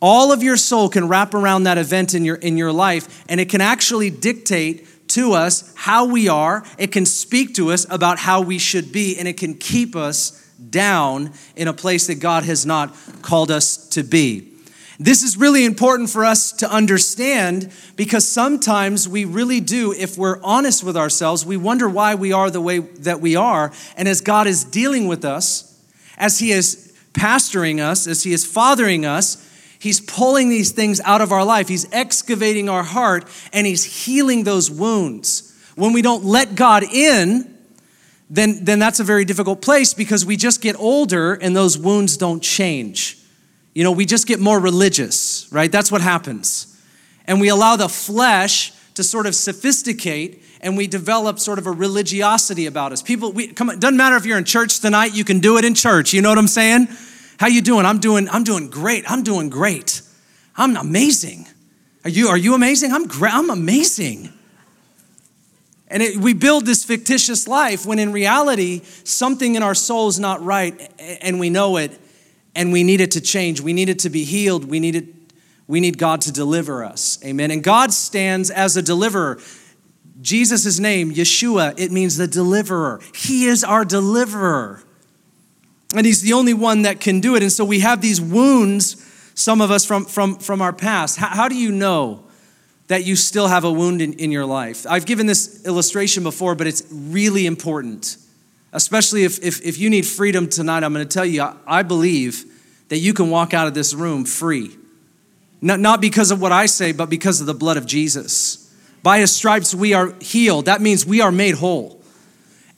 All 0.00 0.32
of 0.32 0.42
your 0.42 0.56
soul 0.56 0.88
can 0.88 1.08
wrap 1.08 1.34
around 1.34 1.64
that 1.64 1.78
event 1.78 2.14
in 2.14 2.24
your, 2.24 2.36
in 2.36 2.56
your 2.56 2.72
life, 2.72 3.24
and 3.28 3.40
it 3.40 3.48
can 3.48 3.60
actually 3.60 4.10
dictate 4.10 4.86
to 5.08 5.32
us 5.32 5.72
how 5.76 6.04
we 6.06 6.28
are. 6.28 6.64
It 6.78 6.92
can 6.92 7.06
speak 7.06 7.54
to 7.54 7.72
us 7.72 7.86
about 7.88 8.18
how 8.18 8.42
we 8.42 8.58
should 8.58 8.92
be, 8.92 9.18
and 9.18 9.26
it 9.26 9.36
can 9.36 9.54
keep 9.54 9.96
us 9.96 10.42
down 10.70 11.32
in 11.54 11.68
a 11.68 11.72
place 11.72 12.06
that 12.08 12.16
God 12.16 12.44
has 12.44 12.66
not 12.66 12.94
called 13.22 13.50
us 13.50 13.88
to 13.90 14.02
be. 14.02 14.52
This 14.98 15.22
is 15.22 15.36
really 15.36 15.64
important 15.66 16.08
for 16.08 16.24
us 16.24 16.52
to 16.52 16.70
understand 16.70 17.70
because 17.96 18.26
sometimes 18.26 19.06
we 19.06 19.26
really 19.26 19.60
do, 19.60 19.92
if 19.92 20.16
we're 20.16 20.42
honest 20.42 20.82
with 20.82 20.96
ourselves, 20.96 21.44
we 21.44 21.58
wonder 21.58 21.86
why 21.88 22.14
we 22.14 22.32
are 22.32 22.50
the 22.50 22.62
way 22.62 22.78
that 22.78 23.20
we 23.20 23.36
are. 23.36 23.72
And 23.96 24.08
as 24.08 24.22
God 24.22 24.46
is 24.46 24.64
dealing 24.64 25.06
with 25.06 25.24
us, 25.24 25.78
as 26.16 26.38
He 26.38 26.50
is 26.50 26.94
pastoring 27.12 27.78
us, 27.78 28.06
as 28.06 28.22
He 28.22 28.32
is 28.32 28.46
fathering 28.46 29.04
us, 29.04 29.45
He's 29.78 30.00
pulling 30.00 30.48
these 30.48 30.72
things 30.72 31.00
out 31.00 31.20
of 31.20 31.32
our 31.32 31.44
life. 31.44 31.68
He's 31.68 31.90
excavating 31.92 32.68
our 32.68 32.82
heart 32.82 33.26
and 33.52 33.66
He's 33.66 34.04
healing 34.04 34.44
those 34.44 34.70
wounds. 34.70 35.54
When 35.74 35.92
we 35.92 36.02
don't 36.02 36.24
let 36.24 36.54
God 36.54 36.82
in, 36.82 37.54
then, 38.30 38.64
then 38.64 38.78
that's 38.78 38.98
a 38.98 39.04
very 39.04 39.24
difficult 39.24 39.62
place 39.62 39.94
because 39.94 40.24
we 40.24 40.36
just 40.36 40.60
get 40.60 40.76
older 40.78 41.34
and 41.34 41.54
those 41.54 41.78
wounds 41.78 42.16
don't 42.16 42.42
change 42.42 43.22
you 43.76 43.84
know, 43.84 43.92
we 43.92 44.06
just 44.06 44.26
get 44.26 44.40
more 44.40 44.58
religious, 44.58 45.46
right? 45.52 45.70
That's 45.70 45.92
what 45.92 46.00
happens. 46.00 46.80
And 47.26 47.42
we 47.42 47.50
allow 47.50 47.76
the 47.76 47.90
flesh 47.90 48.72
to 48.94 49.04
sort 49.04 49.26
of 49.26 49.34
sophisticate 49.34 50.42
and 50.62 50.78
we 50.78 50.86
develop 50.86 51.38
sort 51.38 51.58
of 51.58 51.66
a 51.66 51.70
religiosity 51.70 52.64
about 52.64 52.92
us. 52.92 53.02
People, 53.02 53.32
we, 53.32 53.48
come 53.48 53.68
on, 53.68 53.78
doesn't 53.78 53.98
matter 53.98 54.16
if 54.16 54.24
you're 54.24 54.38
in 54.38 54.44
church 54.44 54.80
tonight, 54.80 55.14
you 55.14 55.24
can 55.24 55.40
do 55.40 55.58
it 55.58 55.64
in 55.66 55.74
church. 55.74 56.14
You 56.14 56.22
know 56.22 56.30
what 56.30 56.38
I'm 56.38 56.48
saying? 56.48 56.88
How 57.38 57.48
you 57.48 57.62
doing? 57.62 57.86
I'm 57.86 57.98
doing, 57.98 58.28
I'm 58.28 58.44
doing 58.44 58.70
great. 58.70 59.10
I'm 59.10 59.22
doing 59.22 59.50
great. 59.50 60.02
I'm 60.56 60.76
amazing. 60.76 61.46
Are 62.04 62.10
you, 62.10 62.28
are 62.28 62.36
you 62.38 62.54
amazing? 62.54 62.92
I'm 62.92 63.06
great. 63.06 63.34
I'm 63.34 63.50
amazing. 63.50 64.32
And 65.88 66.02
it, 66.02 66.16
we 66.16 66.32
build 66.32 66.66
this 66.66 66.84
fictitious 66.84 67.46
life 67.46 67.86
when 67.86 67.98
in 67.98 68.12
reality, 68.12 68.82
something 69.04 69.54
in 69.54 69.62
our 69.62 69.74
soul 69.74 70.08
is 70.08 70.18
not 70.18 70.42
right 70.42 70.90
and 71.20 71.38
we 71.38 71.50
know 71.50 71.76
it 71.76 71.98
and 72.54 72.72
we 72.72 72.82
need 72.82 73.00
it 73.00 73.12
to 73.12 73.20
change. 73.20 73.60
We 73.60 73.72
need 73.72 73.88
it 73.88 74.00
to 74.00 74.10
be 74.10 74.24
healed. 74.24 74.64
We 74.64 74.80
need 74.80 74.96
it 74.96 75.06
we 75.68 75.80
need 75.80 75.98
God 75.98 76.20
to 76.22 76.32
deliver 76.32 76.84
us. 76.84 77.18
Amen. 77.24 77.50
And 77.50 77.62
God 77.62 77.92
stands 77.92 78.50
as 78.50 78.76
a 78.76 78.82
deliverer. 78.82 79.40
Jesus' 80.20 80.78
name, 80.78 81.12
Yeshua, 81.12 81.78
it 81.78 81.90
means 81.90 82.16
the 82.16 82.28
deliverer. 82.28 83.00
He 83.14 83.46
is 83.46 83.64
our 83.64 83.84
deliverer. 83.84 84.82
And 85.96 86.06
he's 86.06 86.22
the 86.22 86.34
only 86.34 86.54
one 86.54 86.82
that 86.82 87.00
can 87.00 87.20
do 87.20 87.34
it. 87.36 87.42
And 87.42 87.50
so 87.50 87.64
we 87.64 87.80
have 87.80 88.00
these 88.00 88.20
wounds, 88.20 89.02
some 89.34 89.60
of 89.60 89.70
us 89.70 89.84
from, 89.84 90.04
from, 90.04 90.36
from 90.36 90.62
our 90.62 90.72
past. 90.72 91.16
How, 91.16 91.28
how 91.28 91.48
do 91.48 91.56
you 91.56 91.72
know 91.72 92.22
that 92.88 93.04
you 93.04 93.16
still 93.16 93.48
have 93.48 93.64
a 93.64 93.72
wound 93.72 94.02
in, 94.02 94.12
in 94.14 94.30
your 94.30 94.46
life? 94.46 94.86
I've 94.88 95.06
given 95.06 95.26
this 95.26 95.64
illustration 95.66 96.22
before, 96.22 96.54
but 96.54 96.66
it's 96.66 96.84
really 96.90 97.46
important 97.46 98.18
especially 98.76 99.24
if, 99.24 99.42
if, 99.42 99.64
if 99.64 99.78
you 99.78 99.88
need 99.88 100.06
freedom 100.06 100.48
tonight, 100.48 100.84
I'm 100.84 100.92
going 100.92 101.06
to 101.06 101.12
tell 101.12 101.24
you, 101.24 101.42
I, 101.42 101.56
I 101.66 101.82
believe 101.82 102.44
that 102.88 102.98
you 102.98 103.14
can 103.14 103.30
walk 103.30 103.54
out 103.54 103.66
of 103.66 103.74
this 103.74 103.94
room 103.94 104.26
free. 104.26 104.76
Not, 105.62 105.80
not 105.80 106.00
because 106.02 106.30
of 106.30 106.42
what 106.42 106.52
I 106.52 106.66
say, 106.66 106.92
but 106.92 107.08
because 107.08 107.40
of 107.40 107.46
the 107.46 107.54
blood 107.54 107.78
of 107.78 107.86
Jesus. 107.86 108.62
By 109.02 109.18
his 109.18 109.34
stripes, 109.34 109.74
we 109.74 109.94
are 109.94 110.12
healed. 110.20 110.66
That 110.66 110.82
means 110.82 111.06
we 111.06 111.22
are 111.22 111.32
made 111.32 111.54
whole. 111.54 111.95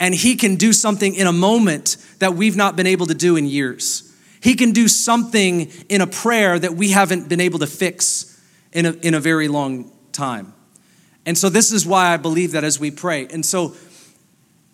And 0.01 0.15
he 0.15 0.37
can 0.37 0.57
do 0.57 0.73
something 0.73 1.15
in 1.15 1.27
a 1.27 1.33
moment 1.33 1.97
that 2.19 2.35
we've 2.35 2.57
not 2.57 2.77
been 2.77 2.87
able 2.87 3.07
to 3.07 3.15
do 3.15 3.37
in 3.37 3.47
years. 3.47 4.05
He 4.41 4.55
can 4.55 4.73
do 4.73 4.87
something 4.89 5.71
in 5.89 6.01
a 6.01 6.07
prayer 6.07 6.59
that 6.59 6.75
we 6.75 6.91
haven't 6.91 7.29
been 7.29 7.41
able 7.41 7.59
to 7.59 7.67
fix 7.67 8.41
in 8.73 8.87
a, 8.87 8.93
in 8.93 9.15
a 9.15 9.21
very 9.21 9.49
long 9.49 9.91
time. 10.13 10.55
And 11.27 11.37
so, 11.37 11.49
this 11.49 11.73
is 11.73 11.85
why 11.85 12.13
I 12.13 12.17
believe 12.17 12.53
that 12.53 12.65
as 12.65 12.79
we 12.79 12.91
pray. 12.91 13.27
And 13.27 13.45
so, 13.45 13.75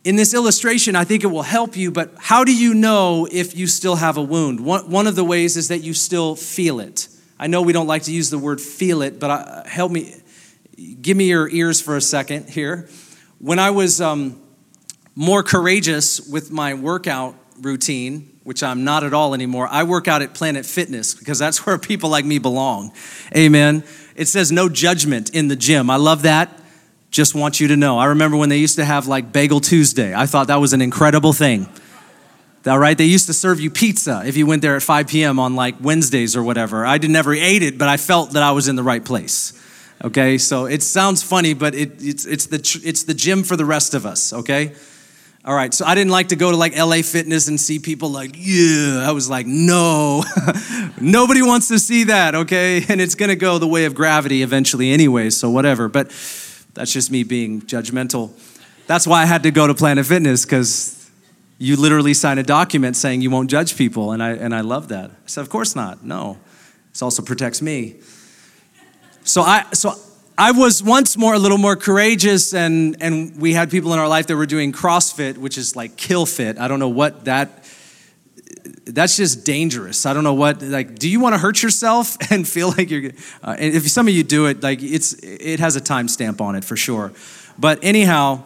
in 0.04 0.16
this 0.16 0.34
illustration, 0.34 0.94
I 0.94 1.04
think 1.04 1.24
it 1.24 1.28
will 1.28 1.42
help 1.42 1.76
you, 1.76 1.90
but 1.90 2.12
how 2.18 2.44
do 2.44 2.54
you 2.54 2.74
know 2.74 3.26
if 3.30 3.56
you 3.56 3.66
still 3.66 3.96
have 3.96 4.18
a 4.18 4.22
wound? 4.22 4.60
One, 4.60 4.90
one 4.90 5.06
of 5.06 5.16
the 5.16 5.24
ways 5.24 5.56
is 5.56 5.68
that 5.68 5.78
you 5.78 5.94
still 5.94 6.36
feel 6.36 6.78
it. 6.78 7.08
I 7.38 7.46
know 7.46 7.62
we 7.62 7.72
don't 7.72 7.86
like 7.86 8.02
to 8.04 8.12
use 8.12 8.28
the 8.28 8.38
word 8.38 8.60
feel 8.60 9.00
it, 9.00 9.18
but 9.18 9.30
I, 9.30 9.66
help 9.66 9.90
me, 9.90 10.14
give 11.00 11.16
me 11.16 11.28
your 11.28 11.48
ears 11.48 11.80
for 11.80 11.96
a 11.96 12.00
second 12.02 12.50
here. 12.50 12.88
When 13.38 13.58
I 13.58 13.70
was 13.70 14.00
um, 14.00 14.40
more 15.14 15.42
courageous 15.42 16.20
with 16.20 16.50
my 16.50 16.74
workout 16.74 17.36
routine, 17.60 18.38
which 18.42 18.62
I'm 18.62 18.84
not 18.84 19.04
at 19.04 19.14
all 19.14 19.34
anymore, 19.34 19.68
I 19.70 19.84
work 19.84 20.08
out 20.08 20.22
at 20.22 20.34
Planet 20.34 20.66
Fitness 20.66 21.14
because 21.14 21.38
that's 21.38 21.58
where 21.66 21.78
people 21.78 22.10
like 22.10 22.24
me 22.24 22.38
belong. 22.38 22.92
Amen. 23.36 23.84
It 24.16 24.26
says 24.26 24.52
no 24.52 24.68
judgment 24.68 25.30
in 25.30 25.48
the 25.48 25.56
gym. 25.56 25.90
I 25.90 25.96
love 25.96 26.22
that. 26.22 26.60
Just 27.10 27.34
want 27.34 27.60
you 27.60 27.68
to 27.68 27.76
know. 27.76 27.98
I 27.98 28.06
remember 28.06 28.36
when 28.36 28.48
they 28.48 28.58
used 28.58 28.76
to 28.76 28.84
have 28.84 29.06
like 29.06 29.32
Bagel 29.32 29.60
Tuesday. 29.60 30.14
I 30.14 30.26
thought 30.26 30.48
that 30.48 30.56
was 30.56 30.72
an 30.72 30.82
incredible 30.82 31.32
thing. 31.32 31.68
All 32.66 32.78
right, 32.78 32.96
they 32.96 33.04
used 33.04 33.26
to 33.26 33.34
serve 33.34 33.60
you 33.60 33.70
pizza 33.70 34.22
if 34.24 34.36
you 34.38 34.46
went 34.46 34.62
there 34.62 34.74
at 34.74 34.82
5 34.82 35.06
p.m. 35.06 35.38
on 35.38 35.54
like 35.54 35.76
Wednesdays 35.80 36.34
or 36.34 36.42
whatever. 36.42 36.86
I 36.86 36.96
didn't 36.96 37.12
never 37.12 37.34
ate 37.34 37.62
it, 37.62 37.76
but 37.76 37.88
I 37.88 37.98
felt 37.98 38.32
that 38.32 38.42
I 38.42 38.52
was 38.52 38.68
in 38.68 38.76
the 38.76 38.82
right 38.82 39.04
place. 39.04 39.52
Okay, 40.02 40.38
so 40.38 40.66
it 40.66 40.82
sounds 40.82 41.22
funny, 41.22 41.54
but 41.54 41.74
it, 41.74 42.02
it's, 42.02 42.24
it's, 42.24 42.46
the, 42.46 42.80
it's 42.84 43.04
the 43.04 43.14
gym 43.14 43.42
for 43.42 43.56
the 43.56 43.64
rest 43.64 43.94
of 43.94 44.06
us, 44.06 44.32
okay? 44.32 44.72
All 45.46 45.54
right, 45.54 45.74
so 45.74 45.84
I 45.84 45.94
didn't 45.94 46.10
like 46.10 46.28
to 46.28 46.36
go 46.36 46.50
to 46.50 46.56
like 46.56 46.74
LA 46.74 47.02
Fitness 47.02 47.48
and 47.48 47.60
see 47.60 47.78
people 47.78 48.08
like, 48.08 48.34
yeah. 48.34 49.04
I 49.06 49.12
was 49.12 49.28
like, 49.28 49.46
no, 49.46 50.24
nobody 51.00 51.42
wants 51.42 51.68
to 51.68 51.78
see 51.78 52.04
that, 52.04 52.34
okay? 52.34 52.82
And 52.88 52.98
it's 52.98 53.14
gonna 53.14 53.36
go 53.36 53.58
the 53.58 53.66
way 53.66 53.84
of 53.84 53.94
gravity 53.94 54.42
eventually, 54.42 54.90
anyway, 54.90 55.28
so 55.28 55.50
whatever. 55.50 55.90
But 55.90 56.08
that's 56.72 56.90
just 56.90 57.10
me 57.10 57.24
being 57.24 57.60
judgmental. 57.60 58.30
That's 58.86 59.06
why 59.06 59.20
I 59.20 59.26
had 59.26 59.42
to 59.42 59.50
go 59.50 59.66
to 59.66 59.74
Planet 59.74 60.06
Fitness 60.06 60.46
because 60.46 61.10
you 61.58 61.76
literally 61.76 62.14
sign 62.14 62.38
a 62.38 62.42
document 62.42 62.96
saying 62.96 63.20
you 63.20 63.30
won't 63.30 63.50
judge 63.50 63.76
people, 63.76 64.12
and 64.12 64.22
I, 64.22 64.30
and 64.30 64.54
I 64.54 64.62
love 64.62 64.88
that. 64.88 65.10
I 65.10 65.26
said, 65.26 65.42
of 65.42 65.50
course 65.50 65.76
not, 65.76 66.02
no. 66.02 66.38
This 66.92 67.02
also 67.02 67.22
protects 67.22 67.60
me. 67.60 67.96
So 69.24 69.42
I, 69.42 69.66
so 69.72 69.92
I 70.36 70.50
was 70.50 70.82
once 70.82 71.16
more 71.16 71.34
a 71.34 71.38
little 71.38 71.58
more 71.58 71.76
courageous, 71.76 72.54
and, 72.54 72.96
and 73.00 73.40
we 73.40 73.52
had 73.52 73.70
people 73.70 73.92
in 73.92 74.00
our 74.00 74.08
life 74.08 74.26
that 74.26 74.36
were 74.36 74.46
doing 74.46 74.72
CrossFit, 74.72 75.38
which 75.38 75.56
is 75.56 75.76
like 75.76 75.96
kill 75.96 76.26
fit. 76.26 76.58
I 76.58 76.66
don't 76.66 76.80
know 76.80 76.88
what 76.88 77.26
that, 77.26 77.64
that's 78.84 79.16
just 79.16 79.46
dangerous. 79.46 80.06
I 80.06 80.12
don't 80.12 80.24
know 80.24 80.34
what, 80.34 80.60
like, 80.60 80.98
do 80.98 81.08
you 81.08 81.20
want 81.20 81.34
to 81.34 81.38
hurt 81.38 81.62
yourself 81.62 82.16
and 82.32 82.48
feel 82.48 82.70
like 82.70 82.90
you're, 82.90 83.12
uh, 83.44 83.54
and 83.56 83.74
if 83.74 83.88
some 83.88 84.08
of 84.08 84.14
you 84.14 84.24
do 84.24 84.46
it, 84.46 84.60
like, 84.60 84.82
it's, 84.82 85.12
it 85.22 85.60
has 85.60 85.76
a 85.76 85.80
timestamp 85.80 86.40
on 86.40 86.56
it 86.56 86.64
for 86.64 86.76
sure. 86.76 87.12
But 87.56 87.84
anyhow, 87.84 88.42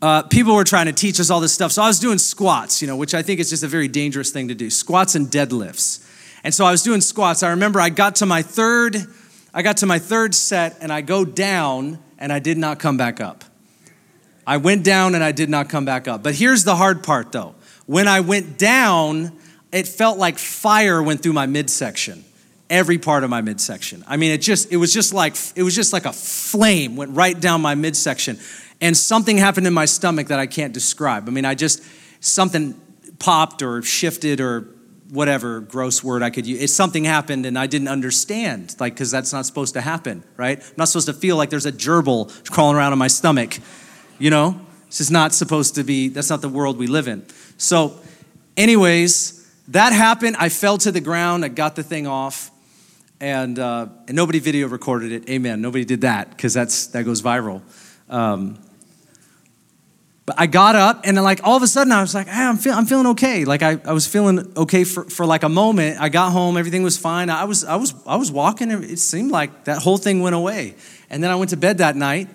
uh, 0.00 0.22
people 0.22 0.54
were 0.54 0.62
trying 0.62 0.86
to 0.86 0.92
teach 0.92 1.18
us 1.18 1.28
all 1.28 1.40
this 1.40 1.52
stuff. 1.52 1.72
So 1.72 1.82
I 1.82 1.88
was 1.88 1.98
doing 1.98 2.18
squats, 2.18 2.80
you 2.80 2.86
know, 2.86 2.96
which 2.96 3.14
I 3.14 3.22
think 3.22 3.40
is 3.40 3.50
just 3.50 3.64
a 3.64 3.68
very 3.68 3.88
dangerous 3.88 4.30
thing 4.30 4.46
to 4.46 4.54
do 4.54 4.70
squats 4.70 5.16
and 5.16 5.26
deadlifts. 5.26 6.04
And 6.44 6.54
so 6.54 6.64
I 6.64 6.70
was 6.70 6.84
doing 6.84 7.00
squats. 7.00 7.42
I 7.42 7.50
remember 7.50 7.80
I 7.80 7.88
got 7.88 8.14
to 8.16 8.26
my 8.26 8.42
third 8.42 9.08
I 9.56 9.62
got 9.62 9.78
to 9.78 9.86
my 9.86 9.98
third 9.98 10.34
set 10.34 10.76
and 10.82 10.92
I 10.92 11.00
go 11.00 11.24
down 11.24 11.98
and 12.18 12.30
I 12.30 12.40
did 12.40 12.58
not 12.58 12.78
come 12.78 12.98
back 12.98 13.22
up. 13.22 13.42
I 14.46 14.58
went 14.58 14.84
down 14.84 15.14
and 15.14 15.24
I 15.24 15.32
did 15.32 15.48
not 15.48 15.70
come 15.70 15.86
back 15.86 16.06
up. 16.06 16.22
But 16.22 16.34
here's 16.34 16.62
the 16.62 16.76
hard 16.76 17.02
part 17.02 17.32
though. 17.32 17.54
When 17.86 18.06
I 18.06 18.20
went 18.20 18.58
down, 18.58 19.32
it 19.72 19.88
felt 19.88 20.18
like 20.18 20.36
fire 20.36 21.02
went 21.02 21.22
through 21.22 21.32
my 21.32 21.46
midsection. 21.46 22.22
Every 22.68 22.98
part 22.98 23.24
of 23.24 23.30
my 23.30 23.40
midsection. 23.40 24.04
I 24.06 24.18
mean, 24.18 24.30
it 24.32 24.42
just 24.42 24.70
it 24.70 24.76
was 24.76 24.92
just 24.92 25.14
like 25.14 25.36
it 25.54 25.62
was 25.62 25.74
just 25.74 25.90
like 25.90 26.04
a 26.04 26.12
flame 26.12 26.94
went 26.94 27.16
right 27.16 27.40
down 27.40 27.62
my 27.62 27.76
midsection. 27.76 28.38
And 28.82 28.94
something 28.94 29.38
happened 29.38 29.66
in 29.66 29.72
my 29.72 29.86
stomach 29.86 30.26
that 30.26 30.38
I 30.38 30.46
can't 30.46 30.74
describe. 30.74 31.28
I 31.28 31.30
mean, 31.30 31.46
I 31.46 31.54
just 31.54 31.82
something 32.20 32.78
popped 33.18 33.62
or 33.62 33.80
shifted 33.80 34.42
or 34.42 34.68
whatever 35.10 35.60
gross 35.60 36.02
word 36.02 36.22
I 36.22 36.30
could 36.30 36.46
use. 36.46 36.62
If 36.62 36.70
something 36.70 37.04
happened 37.04 37.46
and 37.46 37.58
I 37.58 37.66
didn't 37.66 37.88
understand, 37.88 38.74
like, 38.80 38.94
because 38.94 39.10
that's 39.10 39.32
not 39.32 39.46
supposed 39.46 39.74
to 39.74 39.80
happen, 39.80 40.24
right? 40.36 40.58
I'm 40.58 40.74
not 40.76 40.88
supposed 40.88 41.06
to 41.06 41.12
feel 41.12 41.36
like 41.36 41.50
there's 41.50 41.66
a 41.66 41.72
gerbil 41.72 42.50
crawling 42.50 42.76
around 42.76 42.92
in 42.92 42.98
my 42.98 43.08
stomach, 43.08 43.58
you 44.18 44.30
know? 44.30 44.60
This 44.86 45.00
is 45.00 45.10
not 45.10 45.34
supposed 45.34 45.74
to 45.76 45.84
be, 45.84 46.08
that's 46.08 46.30
not 46.30 46.40
the 46.40 46.48
world 46.48 46.78
we 46.78 46.86
live 46.86 47.08
in. 47.08 47.26
So, 47.58 47.98
anyways, 48.56 49.48
that 49.68 49.92
happened. 49.92 50.36
I 50.38 50.48
fell 50.48 50.78
to 50.78 50.92
the 50.92 51.00
ground, 51.00 51.44
I 51.44 51.48
got 51.48 51.76
the 51.76 51.82
thing 51.82 52.06
off, 52.06 52.50
and, 53.20 53.58
uh, 53.58 53.86
and 54.06 54.16
nobody 54.16 54.38
video 54.38 54.68
recorded 54.68 55.12
it. 55.12 55.28
Amen. 55.28 55.60
Nobody 55.60 55.84
did 55.84 56.02
that 56.02 56.30
because 56.30 56.54
that's 56.54 56.88
that 56.88 57.04
goes 57.04 57.22
viral. 57.22 57.62
Um, 58.08 58.58
but 60.26 60.34
I 60.40 60.48
got 60.48 60.74
up 60.74 61.02
and 61.04 61.16
then 61.16 61.22
like 61.22 61.40
all 61.44 61.56
of 61.56 61.62
a 61.62 61.68
sudden 61.68 61.92
I 61.92 62.00
was 62.00 62.12
like, 62.12 62.26
hey, 62.26 62.42
I'm, 62.42 62.56
feel, 62.56 62.74
I'm 62.74 62.84
feeling 62.84 63.06
okay. 63.08 63.44
Like 63.44 63.62
I, 63.62 63.78
I 63.84 63.92
was 63.92 64.08
feeling 64.08 64.52
okay 64.56 64.82
for, 64.82 65.04
for 65.04 65.24
like 65.24 65.44
a 65.44 65.48
moment. 65.48 66.00
I 66.00 66.08
got 66.08 66.32
home, 66.32 66.56
everything 66.56 66.82
was 66.82 66.98
fine. 66.98 67.30
I 67.30 67.44
was, 67.44 67.64
I 67.64 67.76
was, 67.76 67.94
I 68.04 68.16
was 68.16 68.32
walking 68.32 68.72
it 68.72 68.98
seemed 68.98 69.30
like 69.30 69.64
that 69.64 69.80
whole 69.82 69.98
thing 69.98 70.20
went 70.20 70.34
away. 70.34 70.74
And 71.10 71.22
then 71.22 71.30
I 71.30 71.36
went 71.36 71.50
to 71.50 71.56
bed 71.56 71.78
that 71.78 71.94
night 71.94 72.28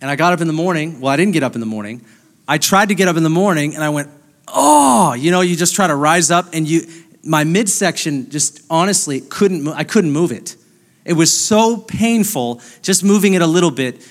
and 0.00 0.10
I 0.10 0.16
got 0.16 0.32
up 0.32 0.40
in 0.40 0.46
the 0.46 0.54
morning. 0.54 0.98
Well, 0.98 1.12
I 1.12 1.16
didn't 1.18 1.34
get 1.34 1.42
up 1.42 1.54
in 1.54 1.60
the 1.60 1.66
morning. 1.66 2.06
I 2.48 2.56
tried 2.56 2.88
to 2.88 2.94
get 2.94 3.06
up 3.06 3.18
in 3.18 3.22
the 3.22 3.30
morning 3.30 3.74
and 3.74 3.84
I 3.84 3.90
went, 3.90 4.08
oh, 4.48 5.12
you 5.12 5.30
know, 5.30 5.42
you 5.42 5.56
just 5.56 5.74
try 5.74 5.86
to 5.86 5.94
rise 5.94 6.30
up 6.30 6.54
and 6.54 6.66
you, 6.66 6.86
my 7.22 7.44
midsection 7.44 8.30
just 8.30 8.62
honestly 8.70 9.20
couldn't, 9.20 9.68
I 9.68 9.84
couldn't 9.84 10.12
move 10.12 10.32
it. 10.32 10.56
It 11.04 11.12
was 11.12 11.38
so 11.38 11.76
painful 11.76 12.62
just 12.80 13.04
moving 13.04 13.34
it 13.34 13.42
a 13.42 13.46
little 13.46 13.70
bit 13.70 14.02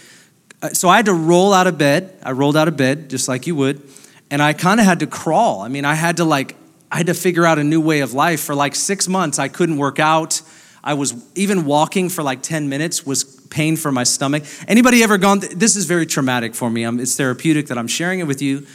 Uh, 0.65 0.69
so 0.73 0.89
I 0.89 0.95
had 0.95 1.05
to 1.05 1.13
roll 1.13 1.53
out 1.53 1.67
of 1.67 1.77
bed. 1.77 2.17
I 2.23 2.31
rolled 2.31 2.57
out 2.57 2.67
of 2.67 2.75
bed 2.75 3.07
just 3.07 3.27
like 3.27 3.45
you 3.45 3.55
would, 3.55 3.83
and 4.31 4.41
I 4.41 4.53
kind 4.53 4.79
of 4.79 4.85
had 4.87 5.01
to 5.01 5.07
crawl. 5.07 5.61
I 5.61 5.67
mean, 5.67 5.85
I 5.85 5.93
had 5.93 6.17
to 6.17 6.25
like, 6.25 6.55
I 6.91 6.97
had 6.97 7.05
to 7.05 7.13
figure 7.13 7.45
out 7.45 7.59
a 7.59 7.63
new 7.63 7.79
way 7.79 7.99
of 7.99 8.13
life. 8.13 8.41
For 8.41 8.55
like 8.55 8.73
six 8.73 9.07
months, 9.07 9.37
I 9.37 9.47
couldn't 9.47 9.77
work 9.77 9.99
out. 9.99 10.41
I 10.83 10.95
was 10.95 11.13
even 11.35 11.65
walking 11.65 12.09
for 12.09 12.23
like 12.23 12.41
10 12.41 12.67
minutes 12.67 13.05
was 13.05 13.23
pain 13.51 13.75
for 13.75 13.91
my 13.91 14.03
stomach. 14.03 14.43
Anybody 14.67 15.03
ever 15.03 15.19
gone? 15.19 15.41
Th- 15.41 15.53
this 15.53 15.75
is 15.75 15.85
very 15.85 16.07
traumatic 16.07 16.55
for 16.55 16.71
me. 16.71 16.81
I'm, 16.81 16.99
it's 16.99 17.15
therapeutic 17.15 17.67
that 17.67 17.77
I'm 17.77 17.87
sharing 17.87 18.19
it 18.19 18.25
with 18.25 18.41
you. 18.41 18.65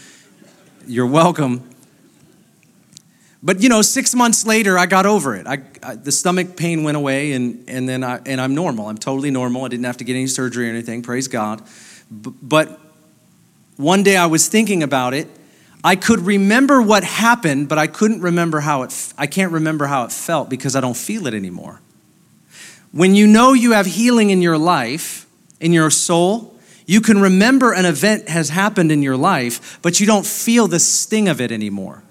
You're 0.87 1.09
welcome. 1.09 1.69
But 3.43 3.63
you 3.63 3.69
know, 3.69 3.81
six 3.81 4.15
months 4.15 4.45
later, 4.45 4.79
I 4.79 4.87
got 4.87 5.07
over 5.07 5.35
it. 5.35 5.47
I, 5.47 5.63
I, 5.83 5.95
the 5.95 6.13
stomach 6.13 6.57
pain 6.57 6.83
went 6.83 6.97
away, 6.97 7.33
and, 7.33 7.65
and 7.69 7.89
then 7.89 8.05
I, 8.05 8.21
and 8.27 8.41
I'm 8.41 8.55
normal. 8.55 8.89
I'm 8.89 8.99
totally 8.99 9.31
normal. 9.31 9.65
I 9.65 9.69
didn't 9.69 9.87
have 9.87 9.97
to 9.99 10.05
get 10.05 10.15
any 10.15 10.27
surgery 10.27 10.69
or 10.69 10.71
anything. 10.71 11.03
Praise 11.03 11.27
God. 11.27 11.63
B- 12.11 12.33
but 12.43 12.79
one 13.77 14.03
day 14.03 14.17
I 14.17 14.27
was 14.27 14.49
thinking 14.49 14.83
about 14.83 15.15
it. 15.15 15.27
I 15.83 15.97
could 15.97 16.21
remember 16.21 16.83
what 16.83 17.03
happened, 17.03 17.71
but 17.71 17.79
I 17.79 17.87
couldn't 17.87 18.21
remember 18.21 18.61
how 18.61 18.83
it. 18.83 19.13
I 19.17 19.27
can't 19.27 19.53
remember 19.53 19.87
how 19.87 20.05
it 20.05 20.13
felt 20.13 20.51
because 20.51 20.77
I 20.77 20.83
don't 20.83 20.97
feel 20.97 21.27
it 21.27 21.33
anymore. 21.33 21.81
When 22.93 23.15
you 23.15 23.27
know 23.27 23.55
you 23.55 23.73
have 23.73 23.87
healing 23.87 24.29
in 24.29 24.43
your 24.43 24.59
life, 24.59 25.27
in 25.61 25.73
your 25.73 25.89
soul, 25.91 26.59
you 26.85 27.01
can 27.01 27.21
remember 27.23 27.73
an 27.73 27.87
event 27.87 28.29
has 28.29 28.51
happened 28.51 28.93
in 28.93 29.01
your 29.03 29.17
life, 29.17 29.79
but 29.81 30.01
you 30.01 30.07
don't 30.07 30.27
feel 30.27 30.67
the 30.67 30.81
sting 30.81 31.29
of 31.29 31.41
it 31.41 31.53
anymore. 31.53 32.03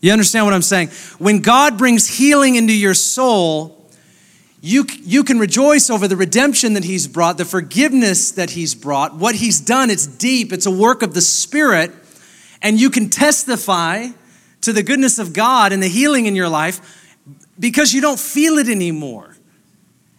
You 0.00 0.12
understand 0.12 0.44
what 0.44 0.54
I'm 0.54 0.62
saying? 0.62 0.88
When 1.18 1.40
God 1.40 1.78
brings 1.78 2.06
healing 2.06 2.56
into 2.56 2.74
your 2.74 2.94
soul, 2.94 3.88
you, 4.60 4.84
you 5.02 5.24
can 5.24 5.38
rejoice 5.38 5.90
over 5.90 6.08
the 6.08 6.16
redemption 6.16 6.74
that 6.74 6.84
He's 6.84 7.06
brought, 7.06 7.38
the 7.38 7.44
forgiveness 7.44 8.32
that 8.32 8.50
He's 8.50 8.74
brought. 8.74 9.14
What 9.14 9.36
He's 9.36 9.60
done, 9.60 9.90
it's 9.90 10.06
deep, 10.06 10.52
it's 10.52 10.66
a 10.66 10.70
work 10.70 11.02
of 11.02 11.14
the 11.14 11.20
Spirit, 11.20 11.92
and 12.62 12.80
you 12.80 12.90
can 12.90 13.08
testify 13.08 14.08
to 14.62 14.72
the 14.72 14.82
goodness 14.82 15.18
of 15.18 15.32
God 15.32 15.72
and 15.72 15.82
the 15.82 15.88
healing 15.88 16.26
in 16.26 16.34
your 16.34 16.48
life 16.48 17.14
because 17.58 17.94
you 17.94 18.00
don't 18.00 18.18
feel 18.18 18.58
it 18.58 18.68
anymore. 18.68 19.36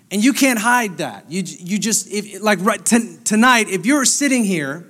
And 0.09 0.23
you 0.23 0.31
can't 0.31 0.57
hide 0.57 0.99
that. 0.99 1.29
You, 1.29 1.43
you 1.45 1.77
just, 1.77 2.09
if, 2.09 2.41
like 2.41 2.59
right, 2.61 2.83
t- 2.83 3.17
tonight, 3.25 3.67
if 3.67 3.85
you're 3.85 4.05
sitting 4.05 4.45
here 4.45 4.87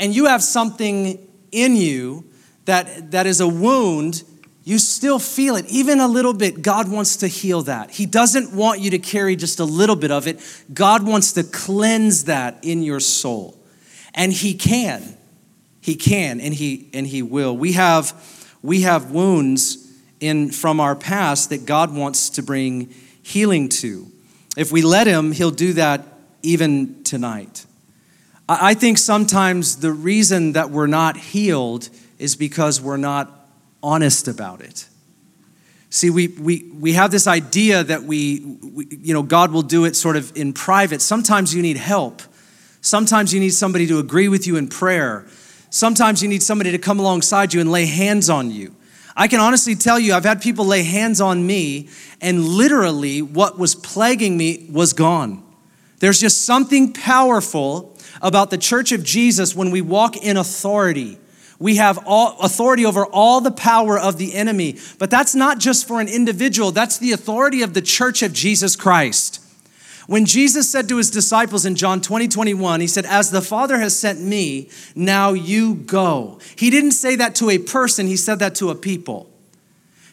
and 0.00 0.14
you 0.14 0.26
have 0.26 0.42
something 0.42 1.24
in 1.52 1.76
you 1.76 2.24
that, 2.66 3.10
that 3.12 3.26
is 3.26 3.40
a 3.40 3.48
wound 3.48 4.22
you 4.66 4.80
still 4.80 5.20
feel 5.20 5.54
it, 5.54 5.64
even 5.66 6.00
a 6.00 6.08
little 6.08 6.32
bit. 6.32 6.60
God 6.60 6.90
wants 6.90 7.18
to 7.18 7.28
heal 7.28 7.62
that. 7.62 7.92
He 7.92 8.04
doesn't 8.04 8.52
want 8.52 8.80
you 8.80 8.90
to 8.90 8.98
carry 8.98 9.36
just 9.36 9.60
a 9.60 9.64
little 9.64 9.94
bit 9.94 10.10
of 10.10 10.26
it. 10.26 10.40
God 10.74 11.06
wants 11.06 11.34
to 11.34 11.44
cleanse 11.44 12.24
that 12.24 12.58
in 12.64 12.82
your 12.82 12.98
soul. 12.98 13.56
And 14.12 14.32
He 14.32 14.54
can. 14.54 15.16
He 15.80 15.94
can 15.94 16.40
and 16.40 16.52
He 16.52 16.90
and 16.92 17.06
He 17.06 17.22
will. 17.22 17.56
We 17.56 17.74
have 17.74 18.12
we 18.60 18.80
have 18.82 19.12
wounds 19.12 19.88
in 20.18 20.50
from 20.50 20.80
our 20.80 20.96
past 20.96 21.50
that 21.50 21.64
God 21.64 21.94
wants 21.94 22.30
to 22.30 22.42
bring 22.42 22.92
healing 23.22 23.68
to. 23.68 24.10
If 24.56 24.72
we 24.72 24.82
let 24.82 25.06
Him, 25.06 25.30
He'll 25.30 25.52
do 25.52 25.74
that 25.74 26.04
even 26.42 27.04
tonight. 27.04 27.66
I 28.48 28.74
think 28.74 28.98
sometimes 28.98 29.76
the 29.76 29.92
reason 29.92 30.54
that 30.54 30.70
we're 30.70 30.88
not 30.88 31.16
healed 31.16 31.88
is 32.18 32.36
because 32.36 32.80
we're 32.80 32.96
not 32.96 33.48
honest 33.82 34.28
about 34.28 34.60
it. 34.60 34.88
See, 35.90 36.10
we, 36.10 36.28
we, 36.28 36.70
we 36.78 36.92
have 36.94 37.10
this 37.10 37.26
idea 37.26 37.84
that 37.84 38.02
we, 38.02 38.40
we, 38.62 38.86
you 38.90 39.14
know, 39.14 39.22
God 39.22 39.52
will 39.52 39.62
do 39.62 39.84
it 39.84 39.96
sort 39.96 40.16
of 40.16 40.36
in 40.36 40.52
private. 40.52 41.00
Sometimes 41.00 41.54
you 41.54 41.62
need 41.62 41.76
help. 41.76 42.22
Sometimes 42.80 43.32
you 43.32 43.40
need 43.40 43.54
somebody 43.54 43.86
to 43.86 43.98
agree 43.98 44.28
with 44.28 44.46
you 44.46 44.56
in 44.56 44.68
prayer. 44.68 45.26
Sometimes 45.70 46.22
you 46.22 46.28
need 46.28 46.42
somebody 46.42 46.72
to 46.72 46.78
come 46.78 46.98
alongside 46.98 47.54
you 47.54 47.60
and 47.60 47.70
lay 47.70 47.86
hands 47.86 48.28
on 48.28 48.50
you. 48.50 48.74
I 49.16 49.28
can 49.28 49.40
honestly 49.40 49.74
tell 49.74 49.98
you, 49.98 50.12
I've 50.12 50.24
had 50.24 50.42
people 50.42 50.66
lay 50.66 50.82
hands 50.82 51.20
on 51.20 51.46
me, 51.46 51.88
and 52.20 52.44
literally 52.44 53.22
what 53.22 53.58
was 53.58 53.74
plaguing 53.74 54.36
me 54.36 54.68
was 54.70 54.92
gone. 54.92 55.42
There's 56.00 56.20
just 56.20 56.44
something 56.44 56.92
powerful 56.92 57.96
about 58.20 58.50
the 58.50 58.58
church 58.58 58.92
of 58.92 59.02
Jesus 59.02 59.56
when 59.56 59.70
we 59.70 59.80
walk 59.80 60.16
in 60.16 60.36
authority. 60.36 61.18
We 61.58 61.76
have 61.76 61.98
all 62.06 62.38
authority 62.40 62.84
over 62.84 63.06
all 63.06 63.40
the 63.40 63.50
power 63.50 63.98
of 63.98 64.18
the 64.18 64.34
enemy. 64.34 64.78
But 64.98 65.10
that's 65.10 65.34
not 65.34 65.58
just 65.58 65.88
for 65.88 66.00
an 66.00 66.08
individual, 66.08 66.70
that's 66.70 66.98
the 66.98 67.12
authority 67.12 67.62
of 67.62 67.74
the 67.74 67.82
church 67.82 68.22
of 68.22 68.32
Jesus 68.32 68.76
Christ. 68.76 69.42
When 70.06 70.24
Jesus 70.24 70.70
said 70.70 70.88
to 70.88 70.98
his 70.98 71.10
disciples 71.10 71.66
in 71.66 71.74
John 71.74 72.00
20, 72.00 72.28
21, 72.28 72.80
he 72.80 72.86
said, 72.86 73.06
As 73.06 73.30
the 73.30 73.42
Father 73.42 73.78
has 73.80 73.98
sent 73.98 74.20
me, 74.20 74.70
now 74.94 75.32
you 75.32 75.74
go. 75.74 76.38
He 76.54 76.70
didn't 76.70 76.92
say 76.92 77.16
that 77.16 77.34
to 77.36 77.50
a 77.50 77.58
person, 77.58 78.06
he 78.06 78.16
said 78.16 78.38
that 78.38 78.54
to 78.56 78.70
a 78.70 78.76
people. 78.76 79.28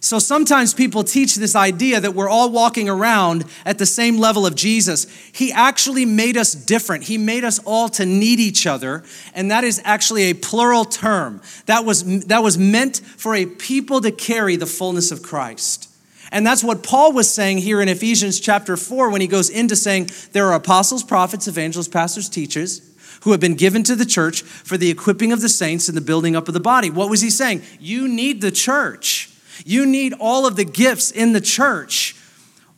So 0.04 0.20
sometimes 0.20 0.74
people 0.74 1.06
teach 1.06 1.36
this 1.36 1.56
idea 1.56 2.02
that 2.02 2.14
we're 2.14 2.28
all 2.28 2.52
walking 2.52 2.90
around 2.90 3.46
at 3.66 3.78
the 3.78 3.86
same 3.86 4.18
level 4.18 4.46
of 4.46 4.54
Jesus. 4.54 5.08
He 5.32 5.50
actually 5.54 6.06
made 6.06 6.36
us 6.36 6.54
different. 6.54 7.06
He 7.06 7.18
made 7.18 7.46
us 7.46 7.60
all 7.60 7.88
to 7.88 8.06
need 8.06 8.42
each 8.42 8.68
other, 8.68 9.06
and 9.34 9.50
that 9.50 9.64
is 9.64 9.82
actually 9.86 10.24
a 10.24 10.34
plural 10.34 10.84
term. 10.84 11.42
That 11.68 11.86
was, 11.86 12.26
that 12.26 12.44
was 12.44 12.58
meant 12.58 12.98
for 12.98 13.34
a 13.34 13.46
people 13.46 14.02
to 14.02 14.12
carry 14.12 14.58
the 14.58 14.66
fullness 14.66 15.10
of 15.10 15.24
Christ. 15.24 15.90
And 16.34 16.46
that's 16.46 16.66
what 16.66 16.84
Paul 16.84 17.14
was 17.14 17.34
saying 17.34 17.60
here 17.60 17.80
in 17.80 17.88
Ephesians 17.88 18.42
chapter 18.42 18.76
4 18.76 19.10
when 19.10 19.22
he 19.22 19.28
goes 19.28 19.50
into 19.50 19.78
saying 19.78 20.10
there 20.34 20.48
are 20.48 20.56
apostles, 20.56 21.06
prophets, 21.06 21.48
evangelists, 21.48 21.88
pastors, 21.88 22.28
teachers 22.28 22.82
who 23.22 23.32
have 23.32 23.40
been 23.40 23.56
given 23.56 23.84
to 23.84 23.96
the 23.96 24.06
church 24.06 24.42
for 24.42 24.76
the 24.76 24.90
equipping 24.90 25.32
of 25.32 25.40
the 25.40 25.48
saints 25.48 25.88
and 25.88 25.96
the 25.96 26.02
building 26.02 26.36
up 26.36 26.50
of 26.50 26.54
the 26.54 26.60
body. 26.60 26.90
What 26.90 27.10
was 27.10 27.22
he 27.22 27.30
saying? 27.30 27.62
You 27.80 28.10
need 28.10 28.42
the 28.42 28.52
church. 28.52 29.30
You 29.66 29.86
need 29.86 30.14
all 30.20 30.46
of 30.46 30.56
the 30.56 30.66
gifts 30.66 31.12
in 31.12 31.34
the 31.34 31.42
church. 31.42 32.16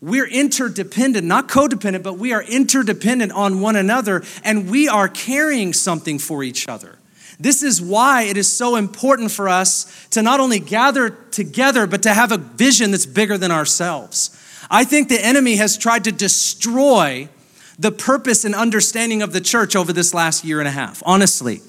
We're 0.01 0.27
interdependent, 0.27 1.25
not 1.25 1.47
codependent, 1.47 2.03
but 2.03 2.17
we 2.17 2.33
are 2.33 2.43
interdependent 2.43 3.31
on 3.31 3.61
one 3.61 3.75
another, 3.75 4.23
and 4.43 4.69
we 4.69 4.87
are 4.87 5.07
carrying 5.07 5.73
something 5.73 6.19
for 6.19 6.43
each 6.43 6.67
other. 6.67 6.99
This 7.39 7.63
is 7.63 7.81
why 7.81 8.23
it 8.23 8.37
is 8.37 8.51
so 8.51 8.75
important 8.75 9.31
for 9.31 9.49
us 9.49 10.07
to 10.11 10.21
not 10.21 10.39
only 10.39 10.59
gather 10.59 11.09
together, 11.09 11.87
but 11.87 12.03
to 12.03 12.13
have 12.13 12.31
a 12.31 12.37
vision 12.37 12.91
that's 12.91 13.05
bigger 13.05 13.37
than 13.37 13.51
ourselves. 13.51 14.29
I 14.69 14.83
think 14.83 15.09
the 15.09 15.23
enemy 15.23 15.57
has 15.57 15.77
tried 15.77 16.03
to 16.05 16.11
destroy 16.11 17.29
the 17.77 17.91
purpose 17.91 18.45
and 18.45 18.55
understanding 18.55 19.21
of 19.21 19.33
the 19.33 19.41
church 19.41 19.75
over 19.75 19.91
this 19.91 20.13
last 20.13 20.43
year 20.45 20.59
and 20.59 20.67
a 20.67 20.71
half, 20.71 21.03
honestly. 21.05 21.61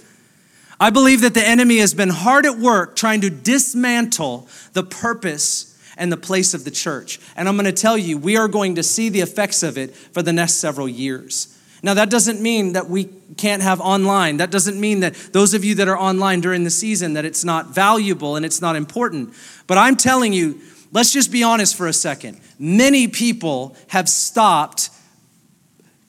I 0.79 0.91
believe 0.91 1.23
that 1.23 1.35
the 1.35 1.47
enemy 1.47 1.79
has 1.79 1.95
been 1.95 2.11
hard 2.11 2.45
at 2.45 2.59
work 2.59 2.97
trying 2.97 3.23
to 3.23 3.31
dismantle 3.31 4.49
the 4.75 4.83
purpose 4.83 5.73
and 5.97 6.13
the 6.13 6.17
place 6.17 6.53
of 6.53 6.65
the 6.65 6.71
church. 6.71 7.19
And 7.37 7.49
I'm 7.49 7.57
going 7.57 7.65
to 7.65 7.73
tell 7.73 7.97
you, 7.97 8.19
we 8.19 8.37
are 8.37 8.49
going 8.49 8.75
to 8.75 8.83
see 8.83 9.09
the 9.09 9.21
effects 9.21 9.63
of 9.63 9.79
it 9.79 9.95
for 9.97 10.23
the 10.23 10.33
next 10.33 10.55
several 10.55 10.89
years. 10.89 11.57
Now, 11.83 11.95
that 11.95 12.11
doesn't 12.11 12.41
mean 12.41 12.73
that 12.73 12.89
we 12.89 13.05
can't 13.37 13.63
have 13.63 13.81
online. 13.81 14.39
That 14.39 14.51
doesn't 14.51 14.79
mean 14.79 15.01
that 15.01 15.15
those 15.33 15.55
of 15.55 15.65
you 15.65 15.75
that 15.77 15.89
are 15.89 15.97
online 15.97 16.41
during 16.41 16.65
the 16.65 16.71
season 16.71 17.15
that 17.15 17.25
it's 17.25 17.45
not 17.45 17.69
valuable 17.69 18.37
and 18.37 18.45
it's 18.45 18.61
not 18.61 18.77
important. 18.77 19.33
But 19.67 19.79
I'm 19.79 19.97
telling 19.97 20.33
you, 20.33 20.61
let's 20.93 21.13
just 21.13 21.31
be 21.31 21.43
honest 21.43 21.77
for 21.77 21.87
a 21.87 21.93
second. 21.93 22.41
Many 22.59 23.09
people 23.09 23.77
have 23.89 24.09
stopped 24.09 24.91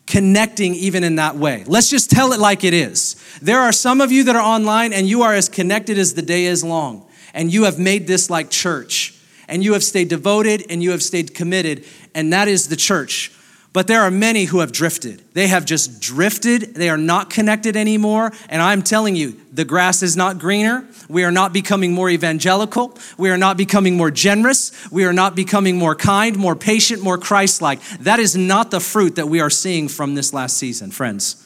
connecting 0.07 0.73
even 0.73 1.03
in 1.03 1.15
that 1.15 1.35
way. 1.35 1.63
Let's 1.67 1.89
just 1.89 2.09
tell 2.09 2.33
it 2.33 2.39
like 2.39 2.63
it 2.63 2.73
is. 2.73 3.15
There 3.41 3.59
are 3.59 3.71
some 3.71 4.01
of 4.01 4.11
you 4.11 4.23
that 4.23 4.35
are 4.35 4.41
online 4.41 4.93
and 4.93 5.07
you 5.07 5.21
are 5.21 5.33
as 5.33 5.49
connected 5.49 5.99
as 5.99 6.13
the 6.13 6.21
day 6.21 6.45
is 6.45 6.63
long. 6.63 7.05
And 7.33 7.53
you 7.53 7.65
have 7.65 7.77
made 7.77 8.07
this 8.07 8.29
like 8.29 8.49
church. 8.49 9.13
And 9.49 9.63
you 9.63 9.73
have 9.73 9.83
stayed 9.83 10.09
devoted 10.09 10.65
and 10.69 10.81
you 10.81 10.91
have 10.91 11.03
stayed 11.03 11.35
committed. 11.35 11.85
And 12.15 12.33
that 12.33 12.47
is 12.47 12.69
the 12.69 12.75
church. 12.75 13.31
But 13.73 13.87
there 13.87 14.01
are 14.01 14.09
many 14.09 14.45
who 14.45 14.59
have 14.59 14.71
drifted. 14.71 15.21
They 15.33 15.47
have 15.47 15.65
just 15.65 16.01
drifted. 16.01 16.73
They 16.75 16.89
are 16.89 16.97
not 16.97 17.29
connected 17.29 17.75
anymore. 17.75 18.31
And 18.49 18.61
I'm 18.61 18.81
telling 18.81 19.15
you, 19.15 19.39
the 19.51 19.65
grass 19.65 20.01
is 20.01 20.17
not 20.17 20.39
greener. 20.39 20.87
We 21.09 21.23
are 21.23 21.31
not 21.31 21.53
becoming 21.53 21.93
more 21.93 22.09
evangelical. 22.09 22.97
We 23.17 23.29
are 23.29 23.37
not 23.37 23.55
becoming 23.55 23.95
more 23.95 24.09
generous. 24.09 24.71
We 24.91 25.05
are 25.05 25.13
not 25.13 25.35
becoming 25.35 25.77
more 25.77 25.95
kind, 25.95 26.37
more 26.37 26.55
patient, 26.55 27.03
more 27.03 27.17
Christ 27.17 27.61
like. 27.61 27.81
That 27.99 28.19
is 28.19 28.35
not 28.35 28.71
the 28.71 28.79
fruit 28.79 29.15
that 29.15 29.27
we 29.27 29.41
are 29.41 29.49
seeing 29.49 29.87
from 29.87 30.15
this 30.15 30.33
last 30.33 30.57
season, 30.57 30.91
friends. 30.91 31.43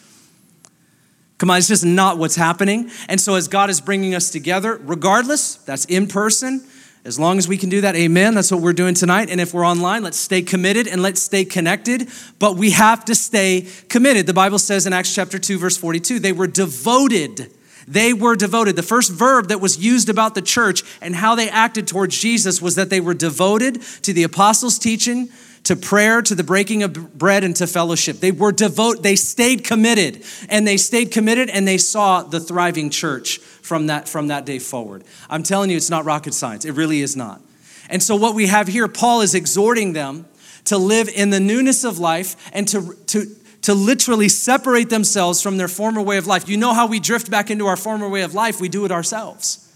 Come 1.38 1.50
on, 1.50 1.58
it's 1.58 1.68
just 1.68 1.84
not 1.84 2.20
what's 2.20 2.36
happening. 2.36 2.92
And 3.10 3.20
so, 3.20 3.34
as 3.34 3.48
God 3.48 3.72
is 3.72 3.82
bringing 3.82 4.14
us 4.14 4.30
together, 4.30 4.80
regardless, 4.84 5.56
that's 5.56 5.86
in 5.86 6.06
person, 6.06 6.64
as 7.04 7.18
long 7.18 7.40
as 7.40 7.48
we 7.48 7.58
can 7.58 7.70
do 7.70 7.82
that, 7.82 7.96
amen. 7.96 8.36
That's 8.36 8.52
what 8.52 8.62
we're 8.62 8.74
doing 8.74 8.94
tonight. 8.94 9.32
And 9.32 9.42
if 9.42 9.54
we're 9.54 9.66
online, 9.66 10.04
let's 10.04 10.20
stay 10.20 10.44
committed 10.44 10.88
and 10.88 11.02
let's 11.02 11.22
stay 11.22 11.46
connected. 11.46 12.08
But 12.38 12.58
we 12.58 12.72
have 12.72 13.06
to 13.06 13.16
stay 13.16 13.68
committed. 13.90 14.28
The 14.28 14.34
Bible 14.34 14.60
says 14.60 14.86
in 14.86 14.94
Acts 14.94 15.14
chapter 15.14 15.40
2, 15.40 15.58
verse 15.58 15.78
42, 15.78 16.20
they 16.20 16.32
were 16.32 16.46
devoted. 16.46 17.52
They 17.88 18.14
were 18.14 18.36
devoted. 18.36 18.76
The 18.76 18.84
first 18.84 19.12
verb 19.12 19.48
that 19.48 19.60
was 19.60 19.80
used 19.80 20.10
about 20.10 20.36
the 20.36 20.44
church 20.44 20.84
and 21.02 21.16
how 21.16 21.34
they 21.34 21.50
acted 21.50 21.88
towards 21.88 22.20
Jesus 22.20 22.62
was 22.62 22.76
that 22.76 22.92
they 22.92 23.02
were 23.02 23.16
devoted 23.16 23.82
to 24.04 24.14
the 24.14 24.22
apostles' 24.22 24.78
teaching, 24.78 25.30
to 25.64 25.76
prayer, 25.76 26.22
to 26.22 26.34
the 26.34 26.44
breaking 26.44 26.84
of 26.84 27.18
bread, 27.18 27.44
and 27.44 27.56
to 27.58 27.68
fellowship. 27.68 28.20
They 28.20 28.32
were 28.32 28.52
devote, 28.52 29.04
they 29.04 29.16
stayed 29.16 29.64
committed, 29.64 30.24
and 30.50 30.68
they 30.68 30.78
stayed 30.78 31.12
committed, 31.12 31.50
and 31.50 31.68
they 31.68 31.78
saw 31.78 32.24
the 32.24 32.40
thriving 32.40 32.90
church 32.90 33.38
from 33.40 33.88
that, 33.88 34.10
from 34.10 34.28
that 34.28 34.46
day 34.46 34.60
forward. 34.60 35.04
I'm 35.30 35.44
telling 35.44 35.70
you, 35.70 35.78
it's 35.78 35.90
not 35.90 36.06
rocket 36.06 36.34
science. 36.34 36.66
It 36.66 36.74
really 36.74 37.02
is 37.02 37.16
not. 37.16 37.42
And 37.90 38.02
so, 38.02 38.16
what 38.16 38.34
we 38.36 38.48
have 38.48 38.68
here, 38.68 38.88
Paul 38.88 39.22
is 39.22 39.36
exhorting 39.36 39.94
them 39.94 40.26
to 40.66 40.78
live 40.78 41.10
in 41.10 41.30
the 41.30 41.40
newness 41.40 41.84
of 41.84 42.00
life 42.00 42.36
and 42.54 42.68
to, 42.70 42.96
to, 43.08 43.26
to 43.64 43.74
literally 43.74 44.30
separate 44.30 44.90
themselves 44.90 45.42
from 45.42 45.58
their 45.58 45.68
former 45.68 46.02
way 46.02 46.18
of 46.18 46.28
life. 46.28 46.48
You 46.48 46.58
know 46.58 46.74
how 46.74 46.88
we 46.88 47.00
drift 47.00 47.30
back 47.30 47.52
into 47.52 47.68
our 47.68 47.78
former 47.78 48.08
way 48.10 48.22
of 48.22 48.34
life? 48.34 48.62
We 48.62 48.70
do 48.70 48.86
it 48.86 48.92
ourselves. 48.92 49.71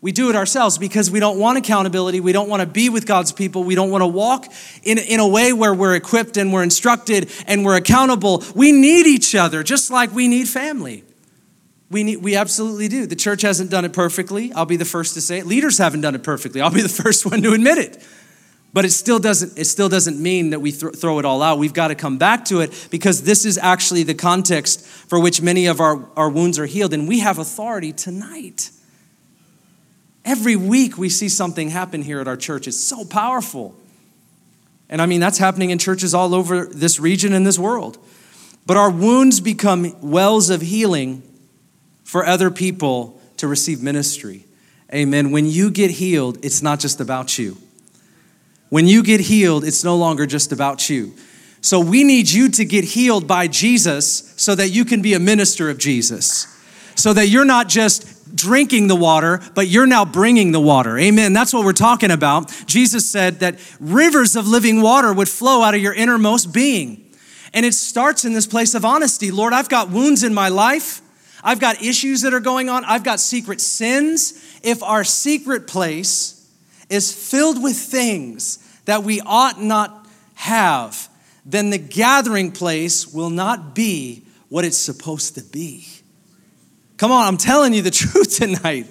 We 0.00 0.12
do 0.12 0.30
it 0.30 0.36
ourselves 0.36 0.78
because 0.78 1.10
we 1.10 1.18
don't 1.18 1.38
want 1.38 1.58
accountability. 1.58 2.20
We 2.20 2.32
don't 2.32 2.48
want 2.48 2.60
to 2.60 2.66
be 2.66 2.88
with 2.88 3.04
God's 3.04 3.32
people. 3.32 3.64
We 3.64 3.74
don't 3.74 3.90
want 3.90 4.02
to 4.02 4.06
walk 4.06 4.46
in, 4.84 4.98
in 4.98 5.18
a 5.18 5.26
way 5.26 5.52
where 5.52 5.74
we're 5.74 5.96
equipped 5.96 6.36
and 6.36 6.52
we're 6.52 6.62
instructed 6.62 7.32
and 7.48 7.64
we're 7.64 7.76
accountable. 7.76 8.44
We 8.54 8.70
need 8.70 9.06
each 9.08 9.34
other 9.34 9.64
just 9.64 9.90
like 9.90 10.12
we 10.12 10.28
need 10.28 10.48
family. 10.48 11.02
We, 11.90 12.04
need, 12.04 12.16
we 12.18 12.36
absolutely 12.36 12.86
do. 12.86 13.06
The 13.06 13.16
church 13.16 13.42
hasn't 13.42 13.70
done 13.70 13.84
it 13.84 13.92
perfectly. 13.92 14.52
I'll 14.52 14.66
be 14.66 14.76
the 14.76 14.84
first 14.84 15.14
to 15.14 15.20
say 15.20 15.38
it. 15.38 15.46
Leaders 15.46 15.78
haven't 15.78 16.02
done 16.02 16.14
it 16.14 16.22
perfectly. 16.22 16.60
I'll 16.60 16.70
be 16.70 16.82
the 16.82 16.88
first 17.02 17.26
one 17.26 17.42
to 17.42 17.52
admit 17.52 17.78
it. 17.78 18.06
But 18.72 18.84
it 18.84 18.90
still 18.90 19.18
doesn't, 19.18 19.58
it 19.58 19.64
still 19.64 19.88
doesn't 19.88 20.20
mean 20.20 20.50
that 20.50 20.60
we 20.60 20.70
th- 20.70 20.94
throw 20.94 21.18
it 21.18 21.24
all 21.24 21.42
out. 21.42 21.58
We've 21.58 21.72
got 21.72 21.88
to 21.88 21.94
come 21.94 22.18
back 22.18 22.44
to 22.46 22.60
it 22.60 22.88
because 22.90 23.22
this 23.22 23.44
is 23.46 23.58
actually 23.58 24.02
the 24.02 24.14
context 24.14 24.86
for 24.86 25.18
which 25.18 25.40
many 25.40 25.66
of 25.66 25.80
our, 25.80 26.06
our 26.16 26.28
wounds 26.28 26.58
are 26.58 26.66
healed. 26.66 26.92
And 26.92 27.08
we 27.08 27.20
have 27.20 27.38
authority 27.38 27.92
tonight. 27.92 28.70
Every 30.28 30.56
week 30.56 30.98
we 30.98 31.08
see 31.08 31.30
something 31.30 31.70
happen 31.70 32.02
here 32.02 32.20
at 32.20 32.28
our 32.28 32.36
church. 32.36 32.68
It's 32.68 32.78
so 32.78 33.02
powerful. 33.02 33.74
And 34.90 35.00
I 35.00 35.06
mean, 35.06 35.20
that's 35.20 35.38
happening 35.38 35.70
in 35.70 35.78
churches 35.78 36.12
all 36.12 36.34
over 36.34 36.66
this 36.66 37.00
region 37.00 37.32
and 37.32 37.46
this 37.46 37.58
world. 37.58 37.96
But 38.66 38.76
our 38.76 38.90
wounds 38.90 39.40
become 39.40 39.98
wells 40.02 40.50
of 40.50 40.60
healing 40.60 41.22
for 42.04 42.26
other 42.26 42.50
people 42.50 43.18
to 43.38 43.48
receive 43.48 43.82
ministry. 43.82 44.44
Amen. 44.92 45.30
When 45.30 45.46
you 45.46 45.70
get 45.70 45.92
healed, 45.92 46.44
it's 46.44 46.60
not 46.60 46.78
just 46.78 47.00
about 47.00 47.38
you. 47.38 47.56
When 48.68 48.86
you 48.86 49.02
get 49.02 49.20
healed, 49.20 49.64
it's 49.64 49.82
no 49.82 49.96
longer 49.96 50.26
just 50.26 50.52
about 50.52 50.90
you. 50.90 51.14
So 51.62 51.80
we 51.80 52.04
need 52.04 52.28
you 52.28 52.50
to 52.50 52.66
get 52.66 52.84
healed 52.84 53.26
by 53.26 53.48
Jesus 53.48 54.34
so 54.36 54.54
that 54.54 54.68
you 54.68 54.84
can 54.84 55.00
be 55.00 55.14
a 55.14 55.18
minister 55.18 55.70
of 55.70 55.78
Jesus. 55.78 56.54
So 56.96 57.14
that 57.14 57.28
you're 57.28 57.46
not 57.46 57.70
just 57.70 58.17
drinking 58.34 58.88
the 58.88 58.96
water, 58.96 59.40
but 59.54 59.68
you're 59.68 59.86
now 59.86 60.04
bringing 60.04 60.52
the 60.52 60.60
water. 60.60 60.98
Amen. 60.98 61.32
That's 61.32 61.52
what 61.52 61.64
we're 61.64 61.72
talking 61.72 62.10
about. 62.10 62.52
Jesus 62.66 63.10
said 63.10 63.40
that 63.40 63.58
rivers 63.80 64.36
of 64.36 64.46
living 64.46 64.82
water 64.82 65.12
would 65.12 65.28
flow 65.28 65.62
out 65.62 65.74
of 65.74 65.80
your 65.80 65.94
innermost 65.94 66.52
being. 66.52 67.04
And 67.54 67.64
it 67.64 67.74
starts 67.74 68.24
in 68.24 68.32
this 68.34 68.46
place 68.46 68.74
of 68.74 68.84
honesty. 68.84 69.30
Lord, 69.30 69.52
I've 69.52 69.68
got 69.68 69.90
wounds 69.90 70.22
in 70.22 70.34
my 70.34 70.48
life. 70.48 71.00
I've 71.42 71.60
got 71.60 71.82
issues 71.82 72.22
that 72.22 72.34
are 72.34 72.40
going 72.40 72.68
on. 72.68 72.84
I've 72.84 73.04
got 73.04 73.20
secret 73.20 73.60
sins. 73.60 74.60
If 74.62 74.82
our 74.82 75.04
secret 75.04 75.66
place 75.66 76.46
is 76.90 77.12
filled 77.12 77.62
with 77.62 77.76
things 77.76 78.58
that 78.84 79.02
we 79.02 79.20
ought 79.20 79.60
not 79.60 80.06
have, 80.34 81.08
then 81.44 81.70
the 81.70 81.78
gathering 81.78 82.52
place 82.52 83.06
will 83.06 83.30
not 83.30 83.74
be 83.74 84.24
what 84.48 84.64
it's 84.64 84.76
supposed 84.76 85.34
to 85.36 85.42
be. 85.42 85.86
Come 86.98 87.12
on, 87.12 87.26
I'm 87.26 87.36
telling 87.38 87.72
you 87.72 87.80
the 87.80 87.90
truth 87.92 88.36
tonight. 88.36 88.86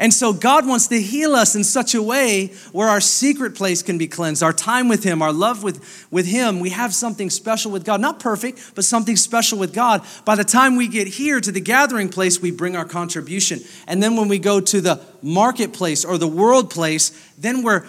And 0.00 0.14
so 0.14 0.32
God 0.32 0.66
wants 0.66 0.86
to 0.88 1.00
heal 1.00 1.34
us 1.34 1.56
in 1.56 1.64
such 1.64 1.94
a 1.94 2.02
way 2.02 2.52
where 2.70 2.88
our 2.88 3.00
secret 3.00 3.56
place 3.56 3.82
can 3.82 3.98
be 3.98 4.06
cleansed, 4.06 4.44
our 4.44 4.52
time 4.52 4.88
with 4.88 5.02
Him, 5.02 5.22
our 5.22 5.32
love 5.32 5.64
with, 5.64 6.06
with 6.12 6.26
Him. 6.26 6.60
We 6.60 6.70
have 6.70 6.94
something 6.94 7.30
special 7.30 7.72
with 7.72 7.84
God. 7.84 8.00
Not 8.00 8.20
perfect, 8.20 8.76
but 8.76 8.84
something 8.84 9.16
special 9.16 9.58
with 9.58 9.74
God. 9.74 10.04
By 10.24 10.36
the 10.36 10.44
time 10.44 10.76
we 10.76 10.86
get 10.86 11.08
here 11.08 11.40
to 11.40 11.50
the 11.50 11.60
gathering 11.60 12.10
place, 12.10 12.40
we 12.40 12.52
bring 12.52 12.76
our 12.76 12.84
contribution. 12.84 13.58
And 13.88 14.00
then 14.00 14.14
when 14.14 14.28
we 14.28 14.38
go 14.38 14.60
to 14.60 14.80
the 14.80 15.00
marketplace 15.20 16.04
or 16.04 16.16
the 16.16 16.28
world 16.28 16.70
place, 16.70 17.10
then 17.36 17.64
we're 17.64 17.84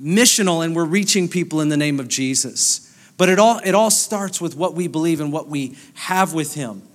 missional 0.00 0.64
and 0.64 0.76
we're 0.76 0.84
reaching 0.84 1.28
people 1.28 1.60
in 1.60 1.70
the 1.70 1.76
name 1.76 1.98
of 1.98 2.06
Jesus. 2.06 2.84
But 3.16 3.28
it 3.28 3.40
all, 3.40 3.58
it 3.64 3.74
all 3.74 3.90
starts 3.90 4.40
with 4.40 4.54
what 4.54 4.74
we 4.74 4.86
believe 4.86 5.20
and 5.20 5.32
what 5.32 5.48
we 5.48 5.76
have 5.94 6.34
with 6.34 6.54
Him. 6.54 6.87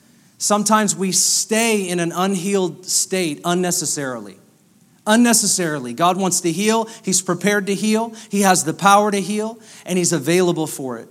Sometimes 0.43 0.93
we 0.93 1.13
stay 1.13 1.87
in 1.87 2.01
an 2.01 2.11
unhealed 2.11 2.85
state 2.85 3.39
unnecessarily 3.45 4.37
unnecessarily. 5.07 5.93
God 5.93 6.17
wants 6.17 6.41
to 6.41 6.51
heal, 6.51 6.89
He's 7.01 7.21
prepared 7.21 7.67
to 7.67 7.75
heal, 7.75 8.13
He 8.29 8.41
has 8.41 8.65
the 8.65 8.73
power 8.73 9.09
to 9.09 9.21
heal, 9.21 9.57
and 9.85 9.97
He's 9.97 10.11
available 10.11 10.67
for 10.67 10.97
it. 10.97 11.09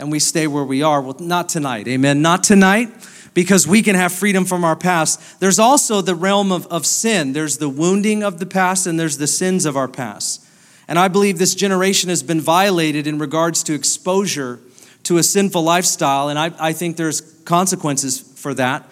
And 0.00 0.10
we 0.10 0.18
stay 0.18 0.48
where 0.48 0.64
we 0.64 0.82
are. 0.82 1.00
Well, 1.00 1.16
not 1.20 1.48
tonight, 1.48 1.86
amen. 1.86 2.22
Not 2.22 2.42
tonight, 2.42 2.88
because 3.34 3.66
we 3.66 3.82
can 3.82 3.94
have 3.94 4.12
freedom 4.12 4.44
from 4.44 4.64
our 4.64 4.76
past. 4.76 5.40
There's 5.40 5.58
also 5.58 6.00
the 6.00 6.14
realm 6.14 6.50
of, 6.50 6.66
of 6.66 6.84
sin, 6.84 7.32
there's 7.32 7.58
the 7.58 7.68
wounding 7.68 8.24
of 8.24 8.40
the 8.40 8.46
past, 8.46 8.88
and 8.88 8.98
there's 8.98 9.18
the 9.18 9.28
sins 9.28 9.64
of 9.64 9.76
our 9.76 9.88
past. 9.88 10.44
And 10.88 10.98
I 10.98 11.06
believe 11.08 11.38
this 11.38 11.54
generation 11.54 12.10
has 12.10 12.22
been 12.22 12.40
violated 12.40 13.06
in 13.06 13.18
regards 13.18 13.62
to 13.64 13.74
exposure 13.74 14.58
to 15.04 15.18
a 15.18 15.22
sinful 15.22 15.62
lifestyle, 15.62 16.28
and 16.28 16.38
I, 16.38 16.52
I 16.58 16.72
think 16.72 16.96
there's 16.96 17.20
consequences 17.44 18.31
for 18.42 18.52
that. 18.54 18.84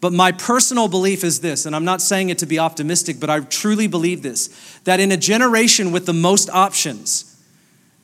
But 0.00 0.12
my 0.12 0.32
personal 0.32 0.88
belief 0.88 1.24
is 1.24 1.40
this, 1.40 1.64
and 1.64 1.74
I'm 1.74 1.84
not 1.84 2.02
saying 2.02 2.28
it 2.28 2.38
to 2.38 2.46
be 2.46 2.58
optimistic, 2.58 3.18
but 3.18 3.30
I 3.30 3.40
truly 3.40 3.86
believe 3.86 4.22
this 4.22 4.48
that 4.84 5.00
in 5.00 5.10
a 5.10 5.16
generation 5.16 5.90
with 5.92 6.04
the 6.04 6.12
most 6.12 6.50
options, 6.50 7.36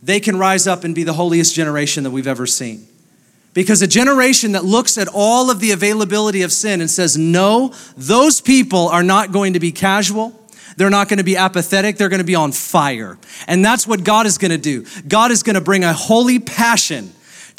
they 0.03 0.19
can 0.19 0.39
rise 0.39 0.67
up 0.67 0.85
and 0.85 0.95
be 0.95 1.05
the 1.05 1.13
holiest 1.13 1.55
generation 1.55 2.05
that 2.05 2.11
we've 2.11 2.27
ever 2.27 2.47
seen. 2.47 2.87
Because 3.55 3.83
a 3.83 3.87
generation 3.87 4.53
that 4.53 4.65
looks 4.65 4.97
at 4.97 5.09
all 5.13 5.51
of 5.51 5.61
the 5.61 5.73
availability 5.73 6.41
of 6.41 6.53
sin 6.53 6.81
and 6.81 6.91
says, 6.91 7.19
no, 7.19 7.75
those 7.99 8.41
people 8.41 8.89
are 8.89 9.03
not 9.03 9.31
going 9.31 9.53
to 9.53 9.61
be 9.61 9.73
casual. 9.73 10.39
They're 10.79 10.89
not 10.89 11.11
going 11.11 11.19
to 11.19 11.25
be 11.25 11.37
apathetic. 11.37 11.99
They're 11.99 12.09
going 12.09 12.21
to 12.21 12.25
be 12.25 12.35
on 12.35 12.53
fire. 12.53 13.19
And 13.47 13.63
that's 13.63 13.87
what 13.87 14.05
God 14.05 14.25
is 14.25 14.39
going 14.39 14.53
to 14.53 14.59
do. 14.59 14.87
God 15.07 15.31
is 15.31 15.43
going 15.43 15.55
to 15.55 15.61
bring 15.61 15.85
a 15.85 15.93
holy 15.93 16.39
passion 16.39 17.13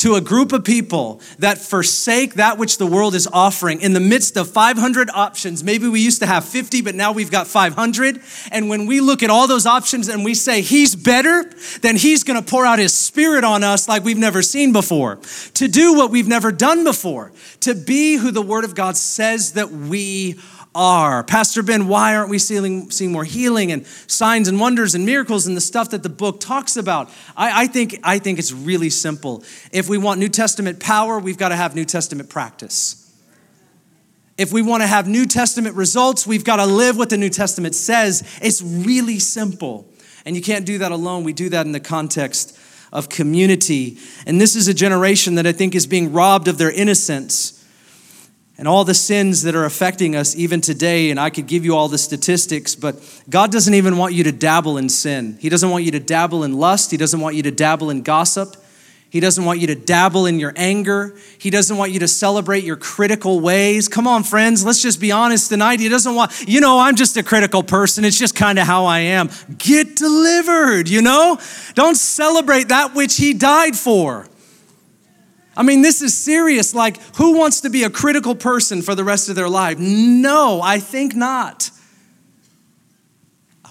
to 0.04 0.16
a 0.16 0.22
group 0.22 0.52
of 0.52 0.66
people 0.66 1.22
that 1.40 1.58
forsake 1.58 2.34
that 2.34 2.58
which 2.58 2.78
the 2.78 2.86
world 2.86 3.16
is 3.16 3.26
offering 3.32 3.80
in 3.80 3.94
the 3.94 4.02
midst 4.02 4.36
of 4.36 4.52
500 4.52 5.10
options. 5.14 5.64
Maybe 5.64 5.88
we 5.88 6.02
used 6.02 6.20
to 6.20 6.26
have 6.26 6.44
50, 6.44 6.82
but 6.82 6.94
now 6.94 7.14
we've 7.14 7.32
got 7.32 7.48
500. 7.48 8.20
And 8.52 8.68
when 8.68 8.86
we 8.86 9.00
look 9.00 9.24
at 9.24 9.30
all 9.30 9.48
those 9.48 9.66
options 9.66 10.10
and 10.10 10.26
we 10.26 10.34
say, 10.34 10.60
He's 10.60 10.94
better, 10.94 11.50
then 11.80 11.96
He's 11.96 12.26
gonna 12.26 12.42
pour 12.42 12.66
out 12.66 12.80
His 12.80 12.94
Spirit 12.94 13.46
on 13.46 13.64
us 13.64 13.88
like 13.88 14.04
we've 14.04 14.18
never 14.18 14.42
seen 14.42 14.74
before, 14.74 15.20
to 15.54 15.70
do 15.70 15.94
what 15.94 16.12
we've 16.12 16.28
never 16.28 16.52
done 16.52 16.84
before, 16.84 17.32
to 17.62 17.74
be 17.74 18.18
who 18.18 18.32
the 18.32 18.42
Word 18.42 18.66
of 18.66 18.76
God 18.76 18.98
says 18.98 19.54
that 19.54 19.72
we 19.72 20.38
are. 20.76 21.24
Pastor 21.24 21.64
Ben, 21.64 21.88
why 21.88 22.16
aren't 22.16 22.30
we 22.30 22.40
seeing, 22.40 22.90
seeing 22.92 23.12
more 23.12 23.24
healing 23.24 23.72
and 23.72 23.86
signs 23.86 24.48
and 24.48 24.60
wonders 24.60 24.96
and 24.96 25.06
miracles 25.06 25.48
and 25.48 25.56
the 25.56 25.62
stuff 25.62 25.92
that 25.92 26.04
the 26.04 26.10
book 26.10 26.40
talks 26.40 26.78
about? 26.78 27.10
I, 27.36 27.64
I, 27.64 27.68
think, 27.68 28.00
I 28.04 28.20
think 28.20 28.40
it's 28.40 28.52
really 28.52 28.90
simple. 28.90 29.44
If 29.72 29.90
we 29.90 29.98
want 29.98 30.20
New 30.20 30.30
Testament 30.30 30.80
power, 30.80 31.20
we've 31.20 31.38
got 31.38 31.50
to 31.50 31.56
have 31.56 31.76
New 31.76 31.86
Testament 31.86 32.30
practice. 32.30 33.00
If 34.38 34.52
we 34.52 34.64
want 34.64 34.82
to 34.82 34.88
have 34.88 35.08
New 35.08 35.26
Testament 35.26 35.76
results, 35.76 36.26
we've 36.26 36.44
got 36.44 36.56
to 36.56 36.66
live 36.66 36.98
what 36.98 37.10
the 37.10 37.18
New 37.18 37.30
Testament 37.30 37.76
says. 37.76 38.24
It's 38.42 38.62
really 38.62 39.20
simple. 39.20 39.88
And 40.26 40.36
you 40.36 40.42
can't 40.42 40.66
do 40.66 40.80
that 40.80 40.92
alone. 40.92 41.24
We 41.24 41.34
do 41.34 41.50
that 41.50 41.66
in 41.66 41.72
the 41.72 41.80
context 41.80 42.58
of 42.92 43.10
community. 43.10 43.98
And 44.26 44.42
this 44.42 44.56
is 44.56 44.68
a 44.68 44.74
generation 44.74 45.36
that 45.36 45.46
I 45.46 45.52
think 45.52 45.76
is 45.76 45.86
being 45.86 46.14
robbed 46.14 46.48
of 46.48 46.58
their 46.58 46.72
innocence 46.72 47.63
and 48.64 48.68
all 48.70 48.86
the 48.86 48.94
sins 48.94 49.42
that 49.42 49.56
are 49.56 49.66
affecting 49.66 50.16
us 50.16 50.38
even 50.38 50.62
today. 50.62 51.12
And 51.12 51.20
I 51.20 51.30
could 51.30 51.48
give 51.48 51.66
you 51.66 51.76
all 51.76 51.90
the 51.90 51.98
statistics, 51.98 52.76
but 52.76 52.96
God 53.30 53.52
doesn't 53.52 53.74
even 53.74 53.98
want 53.98 54.14
you 54.14 54.24
to 54.24 54.32
dabble 54.32 54.78
in 54.78 54.88
sin. 54.88 55.38
He 55.42 55.50
doesn't 55.50 55.70
want 55.70 55.84
you 55.84 55.92
to 55.92 56.00
dabble 56.00 56.46
in 56.46 56.54
lust. 56.54 56.90
He 56.90 56.96
doesn't 56.96 57.20
want 57.20 57.36
you 57.36 57.44
to 57.44 57.52
dabble 57.52 57.90
in 57.90 58.04
gossip. 58.04 58.56
He 59.10 59.20
doesn't 59.20 59.44
want 59.44 59.60
you 59.60 59.68
to 59.68 59.76
dabble 59.76 60.28
in 60.28 60.40
your 60.40 60.54
anger. 60.56 61.14
He 61.38 61.50
doesn't 61.50 61.76
want 61.76 61.92
you 61.92 62.00
to 62.00 62.08
celebrate 62.08 62.64
your 62.64 62.78
critical 62.78 63.42
ways. 63.42 63.90
Come 63.90 64.08
on, 64.08 64.24
friends, 64.24 64.64
let's 64.64 64.82
just 64.82 65.02
be 65.02 65.12
honest 65.12 65.50
tonight. 65.50 65.82
He 65.82 65.90
doesn't 65.90 66.16
want, 66.16 66.32
you 66.48 66.62
know, 66.62 66.80
I'm 66.80 66.96
just 66.96 67.18
a 67.18 67.22
critical 67.22 67.64
person. 67.64 68.06
It's 68.06 68.18
just 68.18 68.34
kind 68.34 68.58
of 68.60 68.66
how 68.66 68.86
I 68.86 69.00
am. 69.00 69.30
Get 69.58 69.98
delivered, 69.98 70.88
you 70.88 71.02
know? 71.02 71.38
Don't 71.74 71.96
celebrate 71.96 72.70
that 72.70 72.96
which 72.96 73.18
He 73.18 73.34
died 73.34 73.76
for. 73.76 74.26
I 75.56 75.64
mean, 75.64 75.82
this 75.82 76.02
is 76.02 76.18
serious. 76.18 76.74
Like, 76.74 77.00
who 77.18 77.38
wants 77.38 77.62
to 77.62 77.70
be 77.70 77.84
a 77.84 77.90
critical 77.90 78.36
person 78.36 78.82
for 78.82 78.96
the 78.96 79.04
rest 79.04 79.30
of 79.30 79.36
their 79.36 79.50
life? 79.50 79.78
No, 79.80 80.62
I 80.62 80.80
think 80.80 81.16
not. 81.16 81.70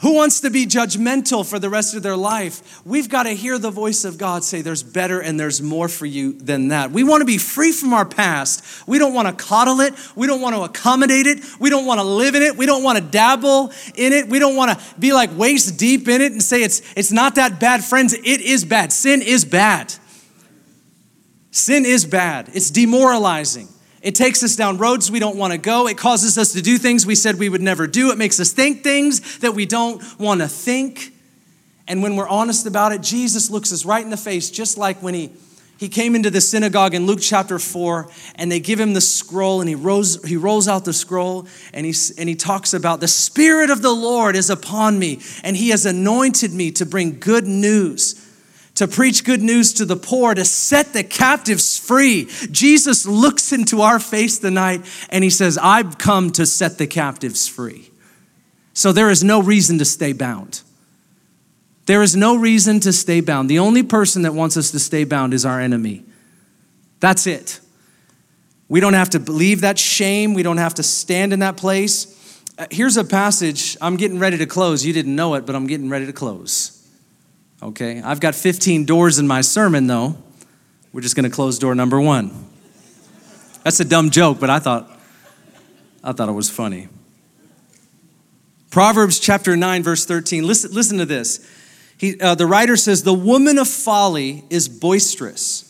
Who 0.02 0.14
wants 0.14 0.40
to 0.40 0.50
be 0.50 0.66
judgmental 0.66 1.48
for 1.48 1.60
the 1.60 1.70
rest 1.70 1.94
of 1.94 2.02
their 2.02 2.16
life? 2.16 2.84
We've 2.84 3.08
got 3.08 3.22
to 3.22 3.30
hear 3.30 3.56
the 3.56 3.70
voice 3.70 4.04
of 4.04 4.18
God 4.18 4.42
say, 4.42 4.60
There's 4.60 4.82
better 4.82 5.20
and 5.20 5.38
there's 5.38 5.62
more 5.62 5.88
for 5.88 6.06
you 6.06 6.32
than 6.32 6.68
that. 6.68 6.90
We 6.90 7.04
want 7.04 7.20
to 7.20 7.24
be 7.24 7.38
free 7.38 7.70
from 7.70 7.92
our 7.92 8.04
past. 8.04 8.64
We 8.88 8.98
don't 8.98 9.14
want 9.14 9.28
to 9.28 9.44
coddle 9.44 9.80
it. 9.80 9.94
We 10.16 10.26
don't 10.26 10.40
want 10.40 10.56
to 10.56 10.62
accommodate 10.62 11.28
it. 11.28 11.44
We 11.60 11.70
don't 11.70 11.86
want 11.86 12.00
to 12.00 12.04
live 12.04 12.34
in 12.34 12.42
it. 12.42 12.56
We 12.56 12.66
don't 12.66 12.82
want 12.82 12.98
to 12.98 13.04
dabble 13.04 13.70
in 13.94 14.12
it. 14.12 14.28
We 14.28 14.40
don't 14.40 14.56
want 14.56 14.76
to 14.76 14.84
be 14.98 15.12
like 15.12 15.30
waist 15.38 15.78
deep 15.78 16.08
in 16.08 16.20
it 16.20 16.32
and 16.32 16.42
say 16.42 16.64
it's, 16.64 16.82
it's 16.96 17.12
not 17.12 17.36
that 17.36 17.60
bad. 17.60 17.84
Friends, 17.84 18.12
it 18.12 18.40
is 18.40 18.64
bad. 18.64 18.92
Sin 18.92 19.22
is 19.22 19.44
bad. 19.44 19.94
Sin 21.52 21.84
is 21.84 22.06
bad, 22.06 22.48
it's 22.54 22.70
demoralizing. 22.70 23.68
It 24.00 24.16
takes 24.16 24.42
us 24.42 24.56
down 24.56 24.78
roads 24.78 25.12
we 25.12 25.20
don't 25.20 25.36
want 25.36 25.52
to 25.52 25.58
go. 25.58 25.86
It 25.86 25.96
causes 25.96 26.36
us 26.36 26.54
to 26.54 26.62
do 26.62 26.76
things 26.76 27.06
we 27.06 27.14
said 27.14 27.38
we 27.38 27.48
would 27.48 27.60
never 27.60 27.86
do. 27.86 28.10
It 28.10 28.18
makes 28.18 28.40
us 28.40 28.50
think 28.50 28.82
things 28.82 29.38
that 29.38 29.54
we 29.54 29.64
don't 29.64 30.02
want 30.18 30.40
to 30.40 30.48
think. 30.48 31.14
And 31.86 32.02
when 32.02 32.16
we're 32.16 32.28
honest 32.28 32.66
about 32.66 32.92
it, 32.92 33.00
Jesus 33.02 33.48
looks 33.48 33.72
us 33.72 33.84
right 33.84 34.02
in 34.02 34.10
the 34.10 34.16
face, 34.16 34.50
just 34.50 34.76
like 34.76 35.00
when 35.02 35.14
he, 35.14 35.30
he 35.78 35.88
came 35.88 36.16
into 36.16 36.30
the 36.30 36.40
synagogue 36.40 36.94
in 36.94 37.06
Luke 37.06 37.20
chapter 37.20 37.58
4, 37.58 38.08
and 38.36 38.50
they 38.50 38.58
give 38.58 38.80
him 38.80 38.94
the 38.94 39.00
scroll, 39.00 39.60
and 39.60 39.68
he, 39.68 39.76
rose, 39.76 40.24
he 40.26 40.36
rolls 40.36 40.66
out 40.66 40.84
the 40.84 40.92
scroll, 40.92 41.46
and 41.72 41.86
he, 41.86 41.94
and 42.18 42.28
he 42.28 42.34
talks 42.34 42.74
about 42.74 42.98
the 43.00 43.08
Spirit 43.08 43.68
of 43.70 43.82
the 43.82 43.92
Lord 43.92 44.34
is 44.36 44.48
upon 44.48 44.98
me, 44.98 45.20
and 45.44 45.56
he 45.56 45.68
has 45.68 45.86
anointed 45.86 46.52
me 46.52 46.72
to 46.72 46.86
bring 46.86 47.20
good 47.20 47.46
news 47.46 48.31
to 48.74 48.88
preach 48.88 49.24
good 49.24 49.42
news 49.42 49.72
to 49.74 49.84
the 49.84 49.96
poor, 49.96 50.34
to 50.34 50.44
set 50.44 50.92
the 50.92 51.04
captives 51.04 51.78
free. 51.78 52.28
Jesus 52.50 53.06
looks 53.06 53.52
into 53.52 53.82
our 53.82 53.98
face 53.98 54.38
tonight 54.38 54.82
and 55.10 55.22
he 55.22 55.30
says, 55.30 55.58
I've 55.58 55.98
come 55.98 56.30
to 56.32 56.46
set 56.46 56.78
the 56.78 56.86
captives 56.86 57.46
free. 57.46 57.90
So 58.74 58.92
there 58.92 59.10
is 59.10 59.22
no 59.22 59.42
reason 59.42 59.78
to 59.78 59.84
stay 59.84 60.12
bound. 60.12 60.62
There 61.86 62.02
is 62.02 62.16
no 62.16 62.36
reason 62.36 62.80
to 62.80 62.92
stay 62.92 63.20
bound. 63.20 63.50
The 63.50 63.58
only 63.58 63.82
person 63.82 64.22
that 64.22 64.32
wants 64.32 64.56
us 64.56 64.70
to 64.70 64.78
stay 64.78 65.04
bound 65.04 65.34
is 65.34 65.44
our 65.44 65.60
enemy. 65.60 66.04
That's 67.00 67.26
it. 67.26 67.60
We 68.68 68.80
don't 68.80 68.94
have 68.94 69.10
to 69.10 69.20
believe 69.20 69.60
that 69.62 69.78
shame. 69.78 70.32
We 70.32 70.42
don't 70.42 70.56
have 70.56 70.74
to 70.74 70.82
stand 70.82 71.34
in 71.34 71.40
that 71.40 71.56
place. 71.58 72.18
Uh, 72.56 72.66
here's 72.70 72.96
a 72.96 73.04
passage. 73.04 73.76
I'm 73.82 73.96
getting 73.96 74.18
ready 74.18 74.38
to 74.38 74.46
close. 74.46 74.84
You 74.84 74.92
didn't 74.92 75.14
know 75.14 75.34
it, 75.34 75.44
but 75.44 75.54
I'm 75.54 75.66
getting 75.66 75.90
ready 75.90 76.06
to 76.06 76.12
close. 76.12 76.81
Okay, 77.62 78.02
I've 78.02 78.18
got 78.18 78.34
15 78.34 78.86
doors 78.86 79.20
in 79.20 79.28
my 79.28 79.40
sermon, 79.40 79.86
though. 79.86 80.16
We're 80.92 81.00
just 81.00 81.14
going 81.14 81.30
to 81.30 81.34
close 81.34 81.60
door 81.60 81.76
number 81.76 82.00
one. 82.00 82.48
That's 83.62 83.78
a 83.78 83.84
dumb 83.84 84.10
joke, 84.10 84.40
but 84.40 84.50
I 84.50 84.58
thought, 84.58 84.90
I 86.02 86.10
thought 86.10 86.28
it 86.28 86.32
was 86.32 86.50
funny. 86.50 86.88
Proverbs 88.70 89.20
chapter 89.20 89.56
9, 89.56 89.84
verse 89.84 90.04
13. 90.04 90.44
Listen, 90.44 90.72
listen 90.72 90.98
to 90.98 91.06
this. 91.06 91.48
He, 91.98 92.18
uh, 92.18 92.34
the 92.34 92.46
writer 92.46 92.76
says, 92.76 93.04
The 93.04 93.14
woman 93.14 93.58
of 93.58 93.68
folly 93.68 94.42
is 94.50 94.68
boisterous. 94.68 95.68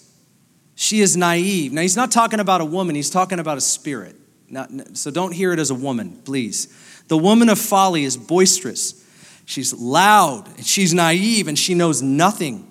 She 0.75 1.01
is 1.01 1.15
naive. 1.15 1.75
Now, 1.75 1.83
he's 1.83 1.97
not 1.97 2.11
talking 2.11 2.41
about 2.41 2.63
a 2.63 2.65
woman, 2.65 2.95
he's 2.95 3.11
talking 3.11 3.39
about 3.39 3.59
a 3.59 3.61
spirit. 3.61 4.17
Now, 4.49 4.67
so 4.95 5.11
don't 5.11 5.33
hear 5.33 5.53
it 5.53 5.59
as 5.59 5.71
a 5.71 5.75
woman, 5.75 6.23
please. 6.25 6.75
The 7.09 7.19
woman 7.19 7.51
of 7.51 7.59
folly 7.59 8.05
is 8.05 8.17
boisterous. 8.17 9.02
She's 9.45 9.75
loud, 9.75 10.47
and 10.57 10.67
she's 10.67 10.95
naive, 10.95 11.49
and 11.49 11.59
she 11.59 11.75
knows 11.75 12.01
nothing. 12.03 12.69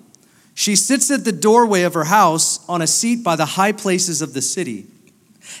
She 0.54 0.76
sits 0.76 1.10
at 1.10 1.24
the 1.24 1.32
doorway 1.32 1.82
of 1.82 1.94
her 1.94 2.04
house 2.04 2.66
on 2.68 2.82
a 2.82 2.86
seat 2.86 3.22
by 3.22 3.36
the 3.36 3.46
high 3.46 3.72
places 3.72 4.22
of 4.22 4.34
the 4.34 4.42
city. 4.42 4.86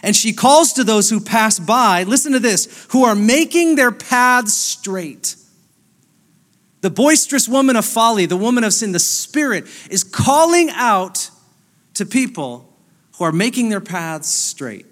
And 0.02 0.14
she 0.16 0.32
calls 0.32 0.72
to 0.74 0.84
those 0.84 1.10
who 1.10 1.20
pass 1.20 1.58
by, 1.58 2.04
listen 2.04 2.32
to 2.32 2.38
this, 2.38 2.86
who 2.90 3.04
are 3.04 3.14
making 3.14 3.76
their 3.76 3.92
paths 3.92 4.54
straight. 4.54 5.36
The 6.80 6.90
boisterous 6.90 7.48
woman 7.48 7.76
of 7.76 7.84
folly, 7.84 8.26
the 8.26 8.36
woman 8.36 8.64
of 8.64 8.72
sin, 8.72 8.92
the 8.92 8.98
spirit 8.98 9.66
is 9.90 10.02
calling 10.02 10.70
out 10.70 11.30
to 11.94 12.04
people 12.04 12.68
who 13.18 13.24
are 13.24 13.32
making 13.32 13.68
their 13.68 13.80
paths 13.80 14.28
straight. 14.28 14.86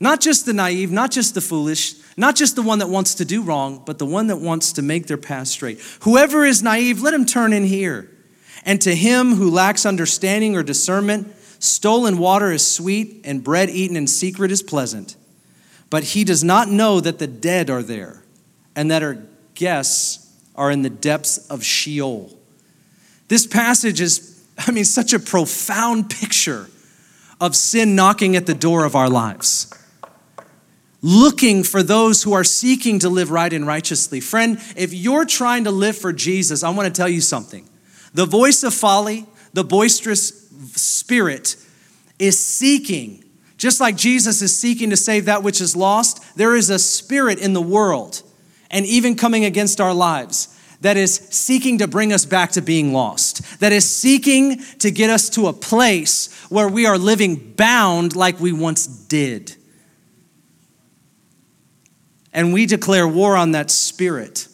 Not 0.00 0.20
just 0.20 0.46
the 0.46 0.52
naive, 0.52 0.90
not 0.90 1.10
just 1.10 1.34
the 1.34 1.40
foolish, 1.40 1.94
not 2.16 2.36
just 2.36 2.56
the 2.56 2.62
one 2.62 2.78
that 2.78 2.88
wants 2.88 3.16
to 3.16 3.24
do 3.24 3.42
wrong, 3.42 3.82
but 3.84 3.98
the 3.98 4.06
one 4.06 4.28
that 4.28 4.36
wants 4.36 4.72
to 4.74 4.82
make 4.82 5.06
their 5.06 5.16
path 5.16 5.48
straight. 5.48 5.80
Whoever 6.02 6.44
is 6.44 6.62
naive, 6.62 7.02
let 7.02 7.14
him 7.14 7.26
turn 7.26 7.52
in 7.52 7.64
here. 7.64 8.10
And 8.64 8.80
to 8.82 8.94
him 8.94 9.34
who 9.34 9.50
lacks 9.50 9.84
understanding 9.84 10.56
or 10.56 10.62
discernment, 10.62 11.34
stolen 11.58 12.18
water 12.18 12.52
is 12.52 12.66
sweet, 12.66 13.22
and 13.24 13.42
bread 13.42 13.68
eaten 13.70 13.96
in 13.96 14.06
secret 14.06 14.50
is 14.50 14.62
pleasant. 14.62 15.16
But 15.90 16.04
he 16.04 16.24
does 16.24 16.44
not 16.44 16.68
know 16.68 17.00
that 17.00 17.18
the 17.18 17.26
dead 17.26 17.68
are 17.68 17.82
there, 17.82 18.22
and 18.76 18.90
that 18.90 19.02
our 19.02 19.18
guests 19.54 20.32
are 20.54 20.70
in 20.70 20.82
the 20.82 20.90
depths 20.90 21.38
of 21.48 21.64
Sheol. 21.64 22.32
This 23.28 23.46
passage 23.46 24.00
is, 24.00 24.44
I 24.58 24.70
mean, 24.70 24.84
such 24.84 25.12
a 25.12 25.18
profound 25.18 26.10
picture 26.10 26.68
of 27.40 27.56
sin 27.56 27.96
knocking 27.96 28.36
at 28.36 28.46
the 28.46 28.54
door 28.54 28.84
of 28.84 28.94
our 28.94 29.08
lives 29.10 29.72
looking 31.04 31.62
for 31.62 31.82
those 31.82 32.22
who 32.22 32.32
are 32.32 32.42
seeking 32.42 32.98
to 32.98 33.10
live 33.10 33.30
right 33.30 33.52
and 33.52 33.66
righteously. 33.66 34.20
Friend, 34.20 34.58
if 34.74 34.94
you're 34.94 35.26
trying 35.26 35.64
to 35.64 35.70
live 35.70 35.98
for 35.98 36.14
Jesus, 36.14 36.62
I 36.62 36.70
want 36.70 36.88
to 36.88 36.98
tell 36.98 37.10
you 37.10 37.20
something. 37.20 37.68
The 38.14 38.24
voice 38.24 38.62
of 38.62 38.72
folly, 38.72 39.26
the 39.52 39.64
boisterous 39.64 40.48
spirit, 40.72 41.56
is 42.18 42.38
seeking, 42.40 43.22
just 43.58 43.82
like 43.82 43.96
Jesus 43.96 44.40
is 44.40 44.56
seeking 44.56 44.88
to 44.90 44.96
save 44.96 45.26
that 45.26 45.42
which 45.42 45.60
is 45.60 45.76
lost, 45.76 46.38
there 46.38 46.56
is 46.56 46.70
a 46.70 46.78
spirit 46.78 47.38
in 47.38 47.52
the 47.52 47.60
world 47.60 48.22
and 48.70 48.86
even 48.86 49.14
coming 49.14 49.44
against 49.44 49.82
our 49.82 49.92
lives 49.92 50.58
that 50.80 50.96
is 50.96 51.14
seeking 51.14 51.78
to 51.78 51.86
bring 51.86 52.14
us 52.14 52.24
back 52.24 52.52
to 52.52 52.62
being 52.62 52.94
lost, 52.94 53.60
that 53.60 53.72
is 53.72 53.86
seeking 53.86 54.56
to 54.78 54.90
get 54.90 55.10
us 55.10 55.28
to 55.28 55.48
a 55.48 55.52
place 55.52 56.32
where 56.48 56.68
we 56.68 56.86
are 56.86 56.96
living 56.96 57.52
bound 57.56 58.16
like 58.16 58.40
we 58.40 58.52
once 58.52 58.86
did 58.86 59.54
and 62.34 62.52
we 62.52 62.66
declare 62.66 63.06
war 63.06 63.36
on 63.36 63.52
that 63.52 63.70
spirit. 63.70 64.48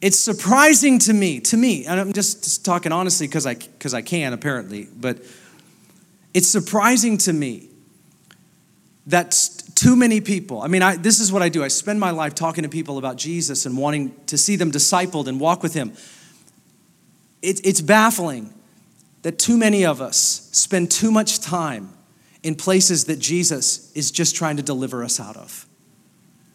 It's 0.00 0.18
surprising 0.18 0.98
to 1.00 1.12
me, 1.12 1.40
to 1.40 1.56
me, 1.56 1.86
and 1.86 1.98
I'm 1.98 2.12
just, 2.12 2.44
just 2.44 2.64
talking 2.64 2.92
honestly 2.92 3.26
because 3.26 3.46
I, 3.46 3.54
cause 3.54 3.94
I 3.94 4.02
can 4.02 4.32
apparently, 4.32 4.86
but 4.94 5.18
it's 6.32 6.46
surprising 6.46 7.18
to 7.18 7.32
me 7.32 7.68
that 9.06 9.32
too 9.74 9.96
many 9.96 10.20
people, 10.20 10.60
I 10.60 10.68
mean, 10.68 10.82
I, 10.82 10.96
this 10.96 11.20
is 11.20 11.32
what 11.32 11.42
I 11.42 11.48
do. 11.48 11.64
I 11.64 11.68
spend 11.68 11.98
my 11.98 12.10
life 12.10 12.34
talking 12.34 12.62
to 12.62 12.68
people 12.68 12.98
about 12.98 13.16
Jesus 13.16 13.66
and 13.66 13.76
wanting 13.76 14.14
to 14.26 14.38
see 14.38 14.56
them 14.56 14.70
discipled 14.70 15.26
and 15.26 15.40
walk 15.40 15.62
with 15.62 15.74
Him. 15.74 15.92
It, 17.42 17.66
it's 17.66 17.80
baffling 17.80 18.52
that 19.22 19.38
too 19.38 19.56
many 19.56 19.84
of 19.84 20.00
us 20.00 20.48
spend 20.52 20.90
too 20.90 21.10
much 21.10 21.40
time 21.40 21.92
in 22.42 22.54
places 22.54 23.06
that 23.06 23.18
Jesus 23.18 23.92
is 23.94 24.10
just 24.10 24.36
trying 24.36 24.56
to 24.58 24.62
deliver 24.62 25.02
us 25.02 25.18
out 25.18 25.36
of. 25.36 25.66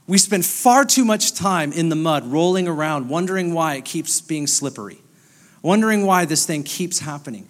We 0.08 0.18
spend 0.18 0.46
far 0.46 0.86
too 0.86 1.04
much 1.04 1.34
time 1.34 1.72
in 1.72 1.90
the 1.90 1.96
mud, 1.96 2.26
rolling 2.28 2.68
around, 2.68 3.10
wondering 3.10 3.54
why 3.54 3.76
it 3.76 3.86
keeps 3.86 4.22
being 4.22 4.46
slippery, 4.46 5.02
wondering 5.62 6.06
why 6.06 6.26
this 6.26 6.46
thing 6.46 6.64
keeps 6.64 7.00
happening. 7.00 7.48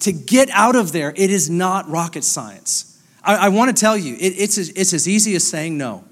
To 0.00 0.12
get 0.12 0.48
out 0.50 0.76
of 0.76 0.92
there, 0.92 1.12
it 1.16 1.30
is 1.30 1.50
not 1.50 1.88
rocket 1.88 2.22
science. 2.22 3.02
I, 3.24 3.46
I 3.46 3.48
want 3.48 3.76
to 3.76 3.80
tell 3.80 3.96
you, 3.96 4.14
it, 4.14 4.34
it's, 4.38 4.58
as, 4.58 4.68
it's 4.70 4.92
as 4.92 5.08
easy 5.08 5.34
as 5.34 5.46
saying 5.46 5.76
no. 5.76 6.04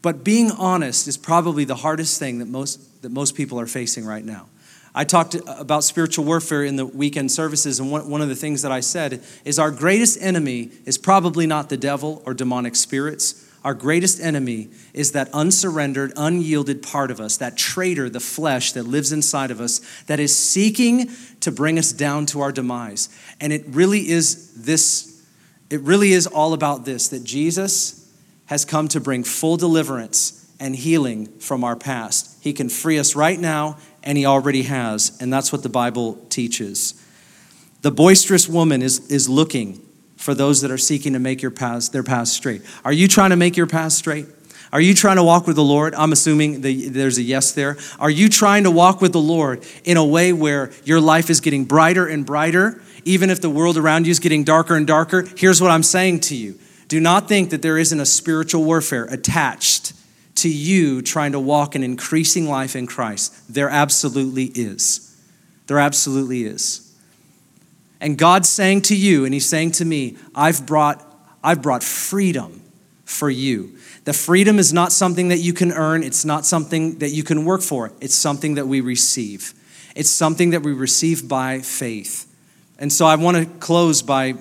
But 0.00 0.24
being 0.24 0.50
honest 0.52 1.06
is 1.06 1.18
probably 1.18 1.64
the 1.64 1.74
hardest 1.74 2.18
thing 2.18 2.38
that 2.38 2.46
most, 2.46 3.02
that 3.02 3.10
most 3.10 3.34
people 3.34 3.60
are 3.60 3.66
facing 3.66 4.06
right 4.06 4.24
now. 4.24 4.46
I 4.94 5.04
talked 5.04 5.36
about 5.46 5.84
spiritual 5.84 6.24
warfare 6.24 6.64
in 6.64 6.76
the 6.76 6.86
weekend 6.86 7.30
services, 7.30 7.78
and 7.78 7.90
one, 7.90 8.08
one 8.08 8.22
of 8.22 8.30
the 8.30 8.34
things 8.34 8.62
that 8.62 8.72
I 8.72 8.80
said 8.80 9.22
is 9.44 9.58
our 9.58 9.70
greatest 9.70 10.22
enemy 10.22 10.70
is 10.86 10.96
probably 10.96 11.46
not 11.46 11.68
the 11.68 11.76
devil 11.76 12.22
or 12.24 12.32
demonic 12.32 12.74
spirits 12.74 13.45
our 13.66 13.74
greatest 13.74 14.20
enemy 14.20 14.68
is 14.94 15.10
that 15.10 15.28
unsurrendered, 15.34 16.12
unyielded 16.16 16.84
part 16.84 17.10
of 17.10 17.18
us, 17.20 17.38
that 17.38 17.56
traitor, 17.56 18.08
the 18.08 18.20
flesh 18.20 18.70
that 18.70 18.84
lives 18.84 19.10
inside 19.10 19.50
of 19.50 19.60
us, 19.60 19.80
that 20.04 20.20
is 20.20 20.38
seeking 20.38 21.10
to 21.40 21.50
bring 21.50 21.76
us 21.76 21.90
down 21.90 22.26
to 22.26 22.40
our 22.42 22.52
demise. 22.52 23.08
And 23.40 23.52
it 23.52 23.64
really 23.66 24.08
is 24.08 24.54
this, 24.54 25.20
it 25.68 25.80
really 25.80 26.12
is 26.12 26.28
all 26.28 26.52
about 26.52 26.84
this 26.84 27.08
that 27.08 27.24
Jesus 27.24 28.08
has 28.44 28.64
come 28.64 28.86
to 28.86 29.00
bring 29.00 29.24
full 29.24 29.56
deliverance 29.56 30.48
and 30.60 30.76
healing 30.76 31.26
from 31.40 31.64
our 31.64 31.74
past. 31.74 32.40
He 32.44 32.52
can 32.52 32.68
free 32.68 33.00
us 33.00 33.16
right 33.16 33.38
now, 33.38 33.78
and 34.04 34.16
He 34.16 34.26
already 34.26 34.62
has. 34.62 35.18
And 35.20 35.32
that's 35.32 35.50
what 35.50 35.64
the 35.64 35.68
Bible 35.68 36.24
teaches. 36.28 36.94
The 37.82 37.90
boisterous 37.90 38.48
woman 38.48 38.80
is, 38.80 39.10
is 39.10 39.28
looking 39.28 39.85
for 40.16 40.34
those 40.34 40.62
that 40.62 40.70
are 40.70 40.78
seeking 40.78 41.12
to 41.12 41.18
make 41.18 41.42
your 41.42 41.50
paths, 41.50 41.88
their 41.88 42.02
paths 42.02 42.32
straight. 42.32 42.62
Are 42.84 42.92
you 42.92 43.08
trying 43.08 43.30
to 43.30 43.36
make 43.36 43.56
your 43.56 43.66
path 43.66 43.92
straight? 43.92 44.26
Are 44.72 44.80
you 44.80 44.94
trying 44.94 45.16
to 45.16 45.22
walk 45.22 45.46
with 45.46 45.56
the 45.56 45.64
Lord? 45.64 45.94
I'm 45.94 46.12
assuming 46.12 46.60
the, 46.60 46.88
there's 46.88 47.18
a 47.18 47.22
yes 47.22 47.52
there. 47.52 47.76
Are 47.98 48.10
you 48.10 48.28
trying 48.28 48.64
to 48.64 48.70
walk 48.70 49.00
with 49.00 49.12
the 49.12 49.20
Lord 49.20 49.64
in 49.84 49.96
a 49.96 50.04
way 50.04 50.32
where 50.32 50.72
your 50.84 51.00
life 51.00 51.30
is 51.30 51.40
getting 51.40 51.64
brighter 51.64 52.06
and 52.06 52.26
brighter, 52.26 52.80
even 53.04 53.30
if 53.30 53.40
the 53.40 53.50
world 53.50 53.76
around 53.76 54.06
you 54.06 54.10
is 54.10 54.18
getting 54.18 54.42
darker 54.42 54.74
and 54.74 54.86
darker? 54.86 55.26
Here's 55.36 55.62
what 55.62 55.70
I'm 55.70 55.84
saying 55.84 56.20
to 56.20 56.36
you 56.36 56.58
do 56.88 57.00
not 57.00 57.28
think 57.28 57.50
that 57.50 57.62
there 57.62 57.78
isn't 57.78 57.98
a 57.98 58.06
spiritual 58.06 58.64
warfare 58.64 59.04
attached 59.04 59.92
to 60.36 60.48
you 60.48 61.02
trying 61.02 61.32
to 61.32 61.40
walk 61.40 61.74
an 61.74 61.82
increasing 61.82 62.48
life 62.48 62.76
in 62.76 62.86
Christ. 62.86 63.52
There 63.52 63.68
absolutely 63.68 64.44
is. 64.46 65.16
There 65.66 65.78
absolutely 65.78 66.44
is. 66.44 66.85
And 68.00 68.18
God's 68.18 68.48
saying 68.48 68.82
to 68.82 68.96
you, 68.96 69.24
and 69.24 69.32
He's 69.32 69.48
saying 69.48 69.72
to 69.72 69.84
me, 69.84 70.16
I've 70.34 70.66
brought, 70.66 71.04
I've 71.42 71.62
brought 71.62 71.82
freedom 71.82 72.62
for 73.04 73.30
you. 73.30 73.78
The 74.04 74.12
freedom 74.12 74.58
is 74.58 74.72
not 74.72 74.92
something 74.92 75.28
that 75.28 75.38
you 75.38 75.52
can 75.52 75.72
earn, 75.72 76.02
it's 76.02 76.24
not 76.24 76.44
something 76.44 76.98
that 76.98 77.10
you 77.10 77.22
can 77.22 77.44
work 77.44 77.62
for, 77.62 77.92
it's 78.00 78.14
something 78.14 78.54
that 78.56 78.66
we 78.66 78.80
receive. 78.80 79.54
It's 79.94 80.10
something 80.10 80.50
that 80.50 80.62
we 80.62 80.72
receive 80.72 81.26
by 81.26 81.60
faith. 81.60 82.30
And 82.78 82.92
so 82.92 83.06
I 83.06 83.16
want 83.16 83.38
to 83.38 83.46
close 83.58 84.02
by 84.02 84.34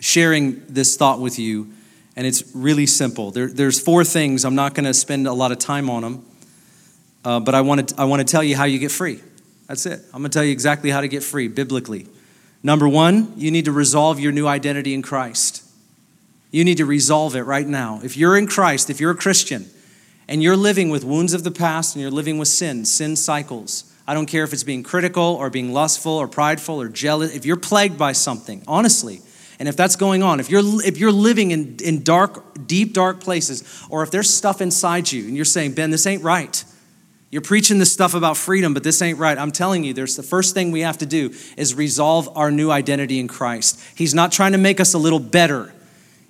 sharing 0.00 0.62
this 0.66 0.96
thought 0.96 1.20
with 1.20 1.38
you, 1.38 1.72
and 2.16 2.26
it's 2.26 2.54
really 2.54 2.86
simple. 2.86 3.30
There, 3.30 3.48
there's 3.48 3.80
four 3.80 4.04
things. 4.04 4.44
I'm 4.44 4.54
not 4.54 4.74
going 4.74 4.84
to 4.84 4.94
spend 4.94 5.26
a 5.26 5.32
lot 5.32 5.52
of 5.52 5.58
time 5.58 5.88
on 5.88 6.02
them, 6.02 6.26
uh, 7.24 7.40
but 7.40 7.54
I 7.54 7.62
want 7.62 7.88
to 7.88 8.00
I 8.00 8.04
want 8.04 8.20
to 8.20 8.30
tell 8.30 8.44
you 8.44 8.56
how 8.56 8.64
you 8.64 8.78
get 8.78 8.90
free. 8.90 9.20
That's 9.66 9.86
it. 9.86 10.00
I'm 10.12 10.20
going 10.20 10.30
to 10.30 10.36
tell 10.36 10.44
you 10.44 10.52
exactly 10.52 10.90
how 10.90 11.00
to 11.00 11.08
get 11.08 11.22
free 11.22 11.48
biblically. 11.48 12.06
Number 12.62 12.88
one, 12.88 13.32
you 13.36 13.50
need 13.50 13.66
to 13.66 13.72
resolve 13.72 14.18
your 14.18 14.32
new 14.32 14.46
identity 14.46 14.94
in 14.94 15.02
Christ. 15.02 15.64
You 16.50 16.64
need 16.64 16.78
to 16.78 16.86
resolve 16.86 17.36
it 17.36 17.42
right 17.42 17.66
now. 17.66 18.00
If 18.02 18.16
you're 18.16 18.36
in 18.36 18.46
Christ, 18.46 18.90
if 18.90 19.00
you're 19.00 19.12
a 19.12 19.16
Christian, 19.16 19.66
and 20.28 20.42
you're 20.42 20.56
living 20.56 20.90
with 20.90 21.04
wounds 21.04 21.32
of 21.32 21.42
the 21.42 21.50
past 21.50 21.94
and 21.94 22.02
you're 22.02 22.10
living 22.10 22.38
with 22.38 22.48
sin, 22.48 22.84
sin 22.84 23.16
cycles, 23.16 23.92
I 24.06 24.14
don't 24.14 24.26
care 24.26 24.44
if 24.44 24.52
it's 24.52 24.64
being 24.64 24.82
critical 24.82 25.22
or 25.22 25.50
being 25.50 25.72
lustful 25.72 26.12
or 26.12 26.28
prideful 26.28 26.80
or 26.80 26.88
jealous, 26.88 27.34
if 27.34 27.44
you're 27.44 27.56
plagued 27.56 27.98
by 27.98 28.12
something, 28.12 28.62
honestly, 28.66 29.20
and 29.58 29.68
if 29.68 29.76
that's 29.76 29.96
going 29.96 30.22
on, 30.22 30.38
if 30.40 30.50
you're, 30.50 30.62
if 30.84 30.98
you're 30.98 31.12
living 31.12 31.50
in, 31.50 31.76
in 31.82 32.02
dark, 32.02 32.66
deep, 32.66 32.92
dark 32.92 33.20
places, 33.20 33.86
or 33.90 34.02
if 34.02 34.10
there's 34.10 34.32
stuff 34.32 34.60
inside 34.60 35.10
you 35.10 35.26
and 35.26 35.34
you're 35.34 35.44
saying, 35.44 35.72
Ben, 35.72 35.90
this 35.90 36.06
ain't 36.06 36.22
right, 36.22 36.64
you're 37.30 37.42
preaching 37.42 37.78
this 37.78 37.92
stuff 37.92 38.14
about 38.14 38.36
freedom, 38.36 38.72
but 38.72 38.82
this 38.82 39.02
ain't 39.02 39.18
right. 39.18 39.36
I'm 39.36 39.52
telling 39.52 39.84
you, 39.84 39.92
there's 39.92 40.16
the 40.16 40.22
first 40.22 40.54
thing 40.54 40.70
we 40.70 40.80
have 40.80 40.98
to 40.98 41.06
do 41.06 41.34
is 41.56 41.74
resolve 41.74 42.28
our 42.36 42.50
new 42.50 42.70
identity 42.70 43.20
in 43.20 43.28
Christ. 43.28 43.80
He's 43.94 44.14
not 44.14 44.32
trying 44.32 44.52
to 44.52 44.58
make 44.58 44.80
us 44.80 44.94
a 44.94 44.98
little 44.98 45.20
better. 45.20 45.72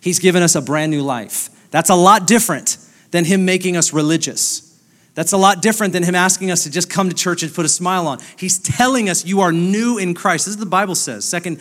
He's 0.01 0.19
given 0.19 0.43
us 0.43 0.55
a 0.55 0.61
brand 0.61 0.91
new 0.91 1.03
life. 1.03 1.51
That's 1.71 1.91
a 1.91 1.95
lot 1.95 2.27
different 2.27 2.79
than 3.11 3.25
him 3.25 3.45
making 3.45 3.77
us 3.77 3.93
religious. 3.93 4.65
That's 5.15 5.33
a 5.33 5.37
lot 5.37 5.63
different 5.63 5.93
than 5.93 6.03
him 6.03 6.15
asking 6.15 6.51
us 6.51 6.65
to 6.65 6.71
just 6.71 6.91
come 6.91 7.09
to 7.09 7.15
church 7.15 7.43
and 7.43 7.53
put 7.53 7.65
a 7.65 7.69
smile 7.69 8.07
on. 8.07 8.19
He's 8.37 8.59
telling 8.59 9.09
us 9.09 9.25
you 9.25 9.41
are 9.41 9.53
new 9.53 9.99
in 9.99 10.15
Christ. 10.15 10.47
This 10.47 10.55
is 10.55 10.59
what 10.59 10.65
the 10.65 10.71
Bible 10.71 10.95
says. 10.95 11.25
Second, 11.25 11.61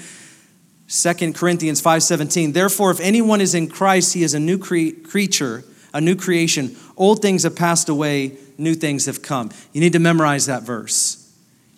Second 0.87 1.35
Corinthians 1.35 1.81
5:17. 1.81 2.53
Therefore, 2.53 2.91
if 2.91 2.99
anyone 2.99 3.41
is 3.41 3.53
in 3.53 3.67
Christ, 3.67 4.13
he 4.13 4.23
is 4.23 4.33
a 4.33 4.39
new 4.39 4.57
cre- 4.57 4.99
creature, 5.03 5.63
a 5.97 6.01
new 6.01 6.15
creation. 6.15 6.75
Old 6.95 7.23
things 7.23 7.41
have 7.41 7.55
passed 7.55 7.89
away 7.89 8.37
new 8.57 8.75
things 8.75 9.05
have 9.05 9.21
come. 9.21 9.49
You 9.73 9.81
need 9.81 9.93
to 9.93 9.99
memorize 9.99 10.45
that 10.45 10.63
verse. 10.63 11.23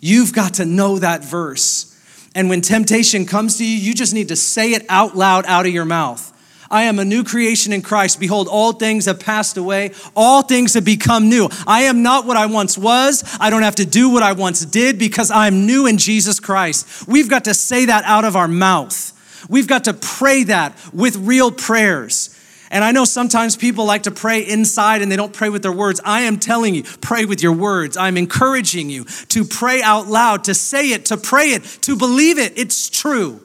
You've 0.00 0.32
got 0.32 0.54
to 0.54 0.64
know 0.64 0.98
that 0.98 1.24
verse. 1.24 1.86
And 2.34 2.48
when 2.48 2.60
temptation 2.60 3.26
comes 3.26 3.58
to 3.58 3.64
you, 3.64 3.76
you 3.76 3.94
just 3.94 4.14
need 4.14 4.28
to 4.28 4.36
say 4.36 4.72
it 4.72 4.84
out 4.88 5.16
loud 5.16 5.44
out 5.46 5.66
of 5.66 5.72
your 5.72 5.84
mouth. 5.84 6.26
I 6.70 6.82
am 6.82 7.00
a 7.00 7.04
new 7.04 7.24
creation 7.24 7.72
in 7.72 7.82
Christ. 7.82 8.20
Behold, 8.20 8.46
all 8.46 8.72
things 8.72 9.06
have 9.06 9.18
passed 9.18 9.56
away. 9.56 9.92
All 10.14 10.42
things 10.42 10.74
have 10.74 10.84
become 10.84 11.28
new. 11.28 11.48
I 11.66 11.82
am 11.82 12.02
not 12.02 12.26
what 12.26 12.36
I 12.36 12.46
once 12.46 12.78
was. 12.78 13.24
I 13.40 13.50
don't 13.50 13.62
have 13.62 13.74
to 13.76 13.86
do 13.86 14.10
what 14.10 14.22
I 14.22 14.32
once 14.32 14.64
did 14.64 14.98
because 14.98 15.32
I'm 15.32 15.66
new 15.66 15.86
in 15.86 15.98
Jesus 15.98 16.38
Christ. 16.38 17.08
We've 17.08 17.28
got 17.28 17.44
to 17.44 17.54
say 17.54 17.86
that 17.86 18.04
out 18.04 18.24
of 18.24 18.36
our 18.36 18.46
mouth. 18.46 19.16
We've 19.48 19.66
got 19.66 19.84
to 19.84 19.94
pray 19.94 20.44
that 20.44 20.78
with 20.92 21.16
real 21.16 21.50
prayers. 21.50 22.36
And 22.72 22.84
I 22.84 22.92
know 22.92 23.04
sometimes 23.04 23.56
people 23.56 23.84
like 23.84 24.04
to 24.04 24.12
pray 24.12 24.46
inside 24.46 25.02
and 25.02 25.10
they 25.10 25.16
don't 25.16 25.32
pray 25.32 25.48
with 25.48 25.62
their 25.62 25.72
words. 25.72 26.00
I 26.04 26.20
am 26.20 26.38
telling 26.38 26.74
you, 26.74 26.84
pray 27.00 27.24
with 27.24 27.42
your 27.42 27.52
words. 27.52 27.96
I'm 27.96 28.16
encouraging 28.16 28.90
you 28.90 29.04
to 29.30 29.44
pray 29.44 29.82
out 29.82 30.06
loud, 30.06 30.44
to 30.44 30.54
say 30.54 30.92
it, 30.92 31.06
to 31.06 31.16
pray 31.16 31.48
it, 31.50 31.64
to 31.82 31.96
believe 31.96 32.38
it. 32.38 32.56
It's 32.56 32.88
true. 32.88 33.40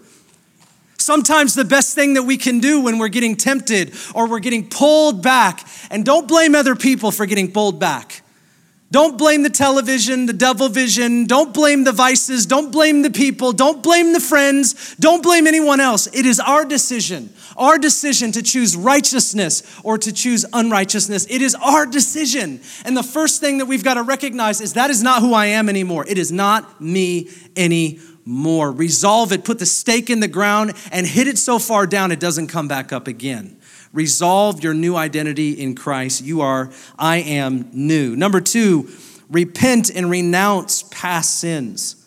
sometimes 1.06 1.54
the 1.54 1.64
best 1.64 1.96
thing 1.96 2.16
that 2.16 2.24
we 2.24 2.36
can 2.36 2.60
do 2.60 2.82
when 2.82 2.98
we're 2.98 3.08
getting 3.08 3.36
tempted 3.36 3.94
or 4.14 4.28
we're 4.28 4.40
getting 4.40 4.68
pulled 4.68 5.22
back, 5.22 5.66
and 5.90 6.04
don't 6.04 6.28
blame 6.28 6.56
other 6.56 6.76
people 6.76 7.12
for 7.12 7.26
getting 7.26 7.52
pulled 7.52 7.80
back. 7.80 8.24
Don't 8.96 9.18
blame 9.18 9.44
the 9.44 9.50
television, 9.50 10.26
the 10.26 10.32
devil 10.32 10.70
vision. 10.70 11.26
Don't 11.26 11.54
blame 11.54 11.84
the 11.84 11.92
vices. 11.92 12.46
Don't 12.46 12.72
blame 12.72 13.02
the 13.02 13.10
people. 13.10 13.52
Don't 13.52 13.84
blame 13.84 14.14
the 14.14 14.22
friends. 14.22 14.96
Don't 14.96 15.22
blame 15.22 15.48
anyone 15.48 15.82
else. 15.82 16.08
It 16.14 16.26
is 16.26 16.40
our 16.40 16.64
decision, 16.64 17.34
our 17.58 17.78
decision 17.78 18.32
to 18.32 18.42
choose 18.42 18.78
righteousness 18.78 19.64
or 19.84 19.98
to 19.98 20.14
choose 20.14 20.46
unrighteousness. 20.54 21.28
It 21.30 21.42
is 21.42 21.56
our 21.56 21.86
decision. 21.86 22.62
And 22.86 22.96
the 22.96 23.04
first 23.04 23.42
thing 23.42 23.58
that 23.58 23.66
we've 23.66 23.84
got 23.84 23.96
to 23.96 24.02
recognize 24.02 24.62
is 24.62 24.76
that 24.76 24.90
is 24.90 25.04
not 25.04 25.22
who 25.22 25.34
I 25.34 25.48
am 25.48 25.68
anymore. 25.68 26.06
It 26.08 26.18
is 26.18 26.32
not 26.32 26.80
me 26.80 27.28
anymore. 27.58 28.72
Resolve 28.72 29.34
it, 29.34 29.44
put 29.44 29.60
the 29.60 29.66
stake 29.66 30.10
in 30.10 30.22
the 30.22 30.30
ground, 30.30 30.72
and 30.90 31.06
hit 31.06 31.28
it 31.28 31.38
so 31.38 31.60
far 31.60 31.86
down 31.86 32.14
it 32.14 32.22
doesn't 32.22 32.48
come 32.48 32.70
back 32.70 32.94
up 32.94 33.10
again. 33.10 33.58
Resolve 33.96 34.62
your 34.62 34.74
new 34.74 34.98
identity 34.98 35.52
in 35.52 35.74
Christ. 35.74 36.22
You 36.22 36.42
are, 36.42 36.70
I 37.00 37.18
am 37.18 37.70
new. 37.72 38.14
Number 38.18 38.42
two, 38.42 38.90
repent 39.30 39.90
and 39.90 40.10
renounce 40.10 40.84
past 40.84 41.40
sins. 41.40 42.06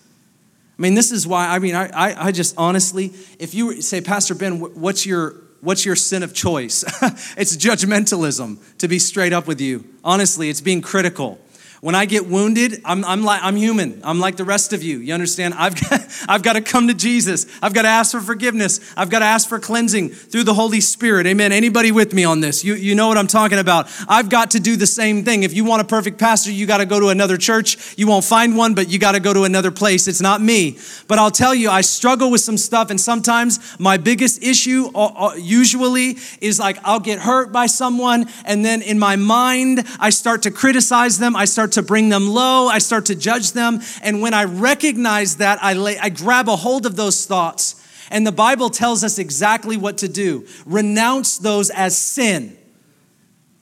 I 0.79 0.83
mean, 0.83 0.95
this 0.95 1.11
is 1.11 1.27
why, 1.27 1.49
I 1.49 1.59
mean, 1.59 1.75
I, 1.75 1.89
I, 1.89 2.27
I 2.27 2.31
just 2.31 2.55
honestly, 2.59 3.15
if 3.39 3.55
you 3.55 3.81
say, 3.81 4.03
Pastor 4.03 4.35
Ben, 4.35 4.61
what's 4.61 5.07
your, 5.07 5.37
what's 5.63 5.87
your 5.87 5.97
sin 5.97 6.23
of 6.23 6.35
choice? 6.35 6.85
it's 7.39 7.57
judgmentalism, 7.57 8.59
to 8.77 8.87
be 8.87 8.99
straight 8.99 9.33
up 9.33 9.47
with 9.47 9.59
you. 9.59 9.83
Honestly, 10.05 10.51
it's 10.51 10.61
being 10.61 10.83
critical. 10.83 11.41
When 11.81 11.95
I 11.95 12.07
get 12.07 12.27
wounded, 12.27 12.81
I'm, 12.85 13.05
I'm, 13.05 13.23
like, 13.23 13.41
I'm 13.45 13.55
human. 13.55 14.01
I'm 14.03 14.19
like 14.19 14.37
the 14.37 14.45
rest 14.45 14.73
of 14.73 14.83
you. 14.83 14.99
You 14.99 15.15
understand? 15.15 15.55
I've 15.55 15.81
got, 15.91 16.25
I've 16.29 16.43
got 16.43 16.55
to 16.55 16.61
come 16.61 16.89
to 16.89 16.95
Jesus. 16.95 17.47
I've 17.63 17.73
got 17.73 17.83
to 17.83 17.89
ask 17.89 18.13
for 18.13 18.21
forgiveness. 18.21 18.81
I've 18.97 19.11
got 19.11 19.21
to 19.21 19.25
ask 19.25 19.49
for 19.49 19.61
cleansing 19.61 20.09
through 20.09 20.43
the 20.43 20.55
Holy 20.55 20.81
Spirit. 20.81 21.27
Amen. 21.27 21.53
Anybody 21.53 21.93
with 21.93 22.13
me 22.13 22.25
on 22.25 22.41
this? 22.41 22.65
You, 22.65 22.75
you 22.75 22.97
know 22.97 23.07
what 23.07 23.17
I'm 23.17 23.29
talking 23.29 23.59
about. 23.59 23.89
I've 24.09 24.29
got 24.29 24.51
to 24.53 24.61
do 24.61 24.75
the 24.75 24.89
same 24.89 25.25
thing. 25.25 25.45
If 25.45 25.53
you 25.53 25.65
want 25.65 25.81
a 25.83 25.85
perfect 25.85 26.19
pastor, 26.19 26.51
you 26.51 26.67
got 26.67 26.79
to 26.79 26.87
go 26.87 26.99
to 26.99 27.09
another 27.09 27.37
church. 27.37 27.97
You 27.97 28.09
won't 28.09 28.25
find 28.25 28.57
one, 28.57 28.75
but 28.75 28.89
you 28.89 28.99
got 28.99 29.13
to 29.13 29.21
go 29.21 29.33
to 29.33 29.45
another 29.45 29.71
place. 29.71 30.09
It's 30.09 30.21
not 30.21 30.41
me. 30.41 30.79
But 31.07 31.21
I'll 31.21 31.31
tell 31.31 31.55
you, 31.55 31.71
I 31.71 31.83
struggle 31.83 32.31
with 32.31 32.41
some 32.41 32.59
stuff. 32.59 32.91
And 32.91 33.01
sometimes 33.01 33.79
my 33.79 33.99
biggest 33.99 34.43
issue 34.43 34.91
uh, 34.97 35.13
uh, 35.15 35.35
usually 35.35 36.17
is 36.41 36.59
like 36.59 36.79
I'll 36.83 37.01
get 37.01 37.21
hurt 37.21 37.53
by 37.53 37.67
someone. 37.67 38.27
And 38.45 38.65
then 38.65 38.83
in 38.83 38.99
my 38.99 39.15
mind, 39.15 39.87
I 40.01 40.11
start 40.11 40.43
to 40.43 40.51
criticize 40.51 41.19
them. 41.19 41.37
I 41.37 41.45
start 41.45 41.68
start 41.69 41.85
to 41.85 41.87
bring 41.87 42.09
them 42.09 42.29
low. 42.29 42.67
I 42.69 42.79
start 42.79 43.07
to 43.07 43.15
judge 43.15 43.53
them. 43.53 43.81
And 44.03 44.23
when 44.23 44.33
I 44.33 44.45
recognize 44.45 45.37
that, 45.37 45.59
I, 45.63 45.75
lay, 45.75 45.99
I 45.99 46.09
grab 46.09 46.49
a 46.49 46.57
hold 46.57 46.87
of 46.87 46.97
those 46.97 47.27
thoughts. 47.27 47.75
And 48.11 48.27
the 48.27 48.33
Bible 48.33 48.71
tells 48.71 49.05
us 49.05 49.19
exactly 49.19 49.77
what 49.77 49.99
to 49.99 50.09
do 50.09 50.47
renounce 50.65 51.39
those 51.39 51.71
as 51.71 51.97
sin. 51.97 52.57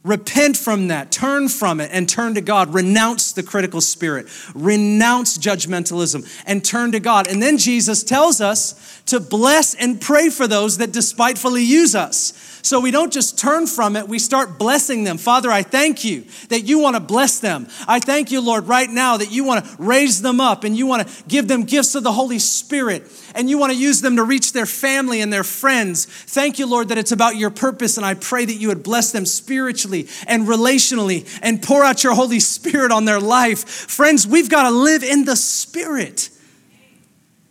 Repent 0.04 0.56
from 0.56 0.86
that, 0.86 1.10
turn 1.10 1.48
from 1.48 1.80
it, 1.80 1.90
and 1.92 2.08
turn 2.08 2.36
to 2.36 2.40
God. 2.40 2.72
Renounce 2.72 3.32
the 3.32 3.42
critical 3.42 3.80
spirit, 3.80 4.28
renounce 4.54 5.36
judgmentalism, 5.36 6.24
and 6.46 6.64
turn 6.64 6.92
to 6.92 7.00
God. 7.00 7.26
And 7.26 7.42
then 7.42 7.58
Jesus 7.58 8.04
tells 8.04 8.40
us 8.40 9.02
to 9.06 9.18
bless 9.18 9.74
and 9.74 10.00
pray 10.00 10.30
for 10.30 10.46
those 10.46 10.78
that 10.78 10.92
despitefully 10.92 11.64
use 11.64 11.96
us. 11.96 12.55
So 12.66 12.80
we 12.80 12.90
don't 12.90 13.12
just 13.12 13.38
turn 13.38 13.68
from 13.68 13.94
it, 13.94 14.08
we 14.08 14.18
start 14.18 14.58
blessing 14.58 15.04
them. 15.04 15.18
Father, 15.18 15.52
I 15.52 15.62
thank 15.62 16.04
you 16.04 16.24
that 16.48 16.62
you 16.62 16.80
want 16.80 16.96
to 16.96 17.00
bless 17.00 17.38
them. 17.38 17.68
I 17.86 18.00
thank 18.00 18.32
you, 18.32 18.40
Lord, 18.40 18.66
right 18.66 18.90
now 18.90 19.18
that 19.18 19.30
you 19.30 19.44
want 19.44 19.64
to 19.64 19.76
raise 19.78 20.20
them 20.20 20.40
up 20.40 20.64
and 20.64 20.76
you 20.76 20.84
want 20.84 21.06
to 21.06 21.24
give 21.28 21.46
them 21.46 21.62
gifts 21.62 21.94
of 21.94 22.02
the 22.02 22.10
Holy 22.10 22.40
Spirit 22.40 23.08
and 23.36 23.48
you 23.48 23.56
want 23.56 23.72
to 23.72 23.78
use 23.78 24.00
them 24.00 24.16
to 24.16 24.24
reach 24.24 24.52
their 24.52 24.66
family 24.66 25.20
and 25.20 25.32
their 25.32 25.44
friends. 25.44 26.06
Thank 26.06 26.58
you, 26.58 26.66
Lord, 26.66 26.88
that 26.88 26.98
it's 26.98 27.12
about 27.12 27.36
your 27.36 27.50
purpose. 27.50 27.98
And 27.98 28.04
I 28.04 28.14
pray 28.14 28.44
that 28.44 28.56
you 28.56 28.66
would 28.66 28.82
bless 28.82 29.12
them 29.12 29.26
spiritually 29.26 30.08
and 30.26 30.48
relationally 30.48 31.24
and 31.42 31.62
pour 31.62 31.84
out 31.84 32.02
your 32.02 32.16
Holy 32.16 32.40
Spirit 32.40 32.90
on 32.90 33.04
their 33.04 33.20
life. 33.20 33.64
Friends, 33.64 34.26
we've 34.26 34.50
got 34.50 34.64
to 34.64 34.70
live 34.70 35.04
in 35.04 35.24
the 35.24 35.36
Spirit. 35.36 36.30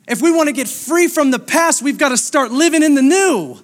If 0.10 0.22
we 0.22 0.30
want 0.30 0.50
to 0.50 0.54
get 0.54 0.68
free 0.68 1.08
from 1.08 1.32
the 1.32 1.40
past, 1.40 1.82
we've 1.82 1.98
got 1.98 2.10
to 2.10 2.18
start 2.18 2.52
living 2.52 2.84
in 2.84 2.96
the 2.96 3.02
new. 3.02 3.62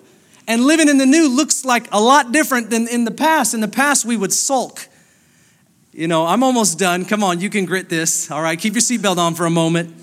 And 0.48 0.66
living 0.66 0.90
in 0.90 0.98
the 0.98 1.06
new 1.06 1.30
looks 1.30 1.64
like 1.64 1.88
a 1.92 2.02
lot 2.02 2.32
different 2.32 2.70
than 2.70 2.88
in 2.88 3.06
the 3.06 3.12
past. 3.12 3.54
In 3.54 3.62
the 3.62 3.68
past, 3.68 4.06
we 4.06 4.18
would 4.18 4.34
sulk. 4.34 4.88
You 5.92 6.08
know, 6.08 6.26
I'm 6.26 6.44
almost 6.44 6.80
done. 6.80 7.06
Come 7.06 7.24
on, 7.24 7.40
you 7.40 7.50
can 7.50 7.66
grit 7.66 7.90
this. 7.90 8.32
All 8.32 8.42
right, 8.42 8.58
keep 8.58 8.74
your 8.74 8.82
seatbelt 8.82 9.18
on 9.18 9.36
for 9.36 9.46
a 9.46 9.50
moment. 9.50 9.94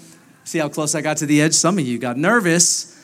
See 0.45 0.59
how 0.59 0.69
close 0.69 0.95
I 0.95 1.01
got 1.01 1.19
to 1.19 1.27
the 1.27 1.43
edge? 1.43 1.55
Some 1.55 1.79
of 1.79 1.87
you 1.87 1.99
got 1.99 2.17
nervous. 2.17 2.95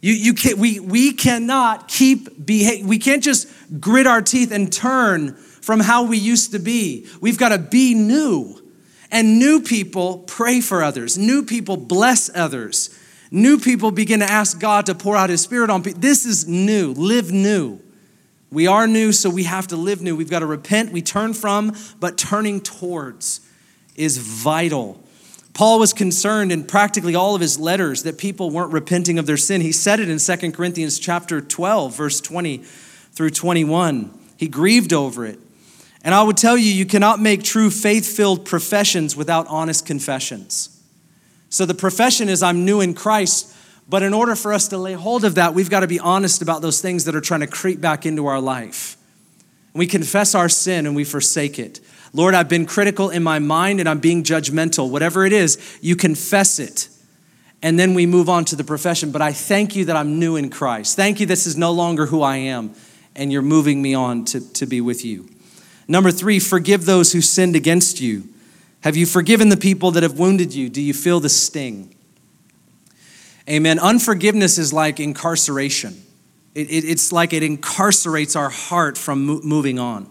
You, 0.00 0.12
you 0.12 0.34
can't, 0.34 0.58
we, 0.58 0.78
we 0.78 1.12
cannot 1.12 1.88
keep 1.88 2.46
behave, 2.46 2.86
we 2.86 2.98
can't 2.98 3.22
just 3.22 3.48
grit 3.80 4.06
our 4.06 4.22
teeth 4.22 4.52
and 4.52 4.72
turn 4.72 5.34
from 5.34 5.80
how 5.80 6.04
we 6.04 6.16
used 6.16 6.52
to 6.52 6.60
be. 6.60 7.08
We've 7.20 7.38
got 7.38 7.48
to 7.48 7.58
be 7.58 7.94
new. 7.94 8.62
And 9.10 9.38
new 9.38 9.60
people 9.62 10.18
pray 10.18 10.60
for 10.60 10.82
others. 10.82 11.16
New 11.18 11.44
people 11.44 11.76
bless 11.76 12.30
others. 12.36 12.95
New 13.30 13.58
people 13.58 13.90
begin 13.90 14.20
to 14.20 14.30
ask 14.30 14.60
God 14.60 14.86
to 14.86 14.94
pour 14.94 15.16
out 15.16 15.30
His 15.30 15.40
Spirit 15.40 15.70
on 15.70 15.82
people. 15.82 16.00
This 16.00 16.24
is 16.24 16.46
new. 16.46 16.92
Live 16.92 17.32
new. 17.32 17.80
We 18.50 18.66
are 18.66 18.86
new, 18.86 19.12
so 19.12 19.28
we 19.28 19.44
have 19.44 19.66
to 19.68 19.76
live 19.76 20.00
new. 20.00 20.14
We've 20.14 20.30
got 20.30 20.38
to 20.38 20.46
repent. 20.46 20.92
We 20.92 21.02
turn 21.02 21.34
from, 21.34 21.74
but 21.98 22.16
turning 22.16 22.60
towards 22.60 23.40
is 23.96 24.18
vital. 24.18 25.02
Paul 25.52 25.78
was 25.78 25.92
concerned 25.92 26.52
in 26.52 26.64
practically 26.64 27.14
all 27.14 27.34
of 27.34 27.40
his 27.40 27.58
letters 27.58 28.02
that 28.02 28.18
people 28.18 28.50
weren't 28.50 28.72
repenting 28.72 29.18
of 29.18 29.26
their 29.26 29.38
sin. 29.38 29.62
He 29.62 29.72
said 29.72 30.00
it 30.00 30.08
in 30.08 30.18
2 30.18 30.52
Corinthians 30.52 30.98
chapter 30.98 31.40
12, 31.40 31.96
verse 31.96 32.20
20 32.20 32.58
through 33.12 33.30
21. 33.30 34.16
He 34.36 34.48
grieved 34.48 34.92
over 34.92 35.24
it. 35.24 35.38
And 36.02 36.14
I 36.14 36.22
would 36.22 36.36
tell 36.36 36.56
you, 36.56 36.70
you 36.70 36.84
cannot 36.84 37.20
make 37.20 37.42
true 37.42 37.70
faith 37.70 38.06
filled 38.06 38.44
professions 38.44 39.16
without 39.16 39.46
honest 39.48 39.86
confessions. 39.86 40.75
So 41.48 41.66
the 41.66 41.74
profession 41.74 42.28
is 42.28 42.42
I'm 42.42 42.64
new 42.64 42.80
in 42.80 42.94
Christ, 42.94 43.54
but 43.88 44.02
in 44.02 44.12
order 44.12 44.34
for 44.34 44.52
us 44.52 44.68
to 44.68 44.78
lay 44.78 44.94
hold 44.94 45.24
of 45.24 45.36
that, 45.36 45.54
we've 45.54 45.70
got 45.70 45.80
to 45.80 45.86
be 45.86 46.00
honest 46.00 46.42
about 46.42 46.62
those 46.62 46.80
things 46.80 47.04
that 47.04 47.14
are 47.14 47.20
trying 47.20 47.40
to 47.40 47.46
creep 47.46 47.80
back 47.80 48.04
into 48.04 48.26
our 48.26 48.40
life. 48.40 48.96
We 49.72 49.86
confess 49.86 50.34
our 50.34 50.48
sin 50.48 50.86
and 50.86 50.96
we 50.96 51.04
forsake 51.04 51.58
it. 51.58 51.80
Lord, 52.12 52.34
I've 52.34 52.48
been 52.48 52.66
critical 52.66 53.10
in 53.10 53.22
my 53.22 53.38
mind 53.38 53.78
and 53.78 53.88
I'm 53.88 54.00
being 54.00 54.24
judgmental. 54.24 54.90
Whatever 54.90 55.26
it 55.26 55.32
is, 55.32 55.78
you 55.82 55.96
confess 55.96 56.58
it. 56.58 56.88
And 57.62 57.78
then 57.78 57.94
we 57.94 58.06
move 58.06 58.28
on 58.28 58.44
to 58.46 58.56
the 58.56 58.64
profession. 58.64 59.10
But 59.10 59.22
I 59.22 59.32
thank 59.32 59.76
you 59.76 59.84
that 59.86 59.96
I'm 59.96 60.18
new 60.18 60.36
in 60.36 60.50
Christ. 60.50 60.96
Thank 60.96 61.20
you, 61.20 61.26
this 61.26 61.46
is 61.46 61.56
no 61.56 61.72
longer 61.72 62.06
who 62.06 62.22
I 62.22 62.36
am, 62.36 62.74
and 63.14 63.32
you're 63.32 63.42
moving 63.42 63.82
me 63.82 63.94
on 63.94 64.24
to, 64.26 64.52
to 64.54 64.66
be 64.66 64.80
with 64.80 65.04
you. 65.04 65.28
Number 65.88 66.10
three, 66.10 66.38
forgive 66.38 66.84
those 66.84 67.12
who 67.12 67.20
sinned 67.20 67.56
against 67.56 68.00
you. 68.00 68.28
Have 68.82 68.96
you 68.96 69.06
forgiven 69.06 69.48
the 69.48 69.56
people 69.56 69.90
that 69.92 70.02
have 70.02 70.18
wounded 70.18 70.54
you? 70.54 70.68
Do 70.68 70.80
you 70.80 70.94
feel 70.94 71.20
the 71.20 71.28
sting? 71.28 71.94
Amen. 73.48 73.78
Unforgiveness 73.78 74.58
is 74.58 74.72
like 74.72 75.00
incarceration. 75.00 76.02
It, 76.54 76.70
it, 76.70 76.84
it's 76.84 77.12
like 77.12 77.32
it 77.32 77.42
incarcerates 77.42 78.36
our 78.36 78.48
heart 78.48 78.96
from 78.96 79.26
mo- 79.26 79.40
moving 79.42 79.78
on. 79.78 80.10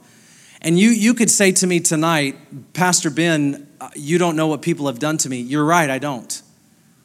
And 0.61 0.79
you, 0.79 0.89
you 0.89 1.13
could 1.13 1.29
say 1.29 1.51
to 1.53 1.67
me 1.67 1.79
tonight, 1.79 2.37
Pastor 2.73 3.09
Ben, 3.09 3.67
uh, 3.79 3.89
you 3.95 4.17
don't 4.17 4.35
know 4.35 4.47
what 4.47 4.61
people 4.61 4.87
have 4.87 4.99
done 4.99 5.17
to 5.17 5.29
me. 5.29 5.39
You're 5.41 5.65
right, 5.65 5.89
I 5.89 5.99
don't. 5.99 6.41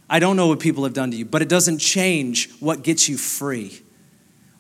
I 0.08 0.18
don't 0.18 0.36
know 0.36 0.48
what 0.48 0.60
people 0.60 0.84
have 0.84 0.92
done 0.92 1.10
to 1.10 1.16
you, 1.16 1.24
but 1.24 1.42
it 1.42 1.48
doesn't 1.48 1.78
change 1.78 2.50
what 2.58 2.82
gets 2.82 3.08
you 3.08 3.16
free. 3.16 3.80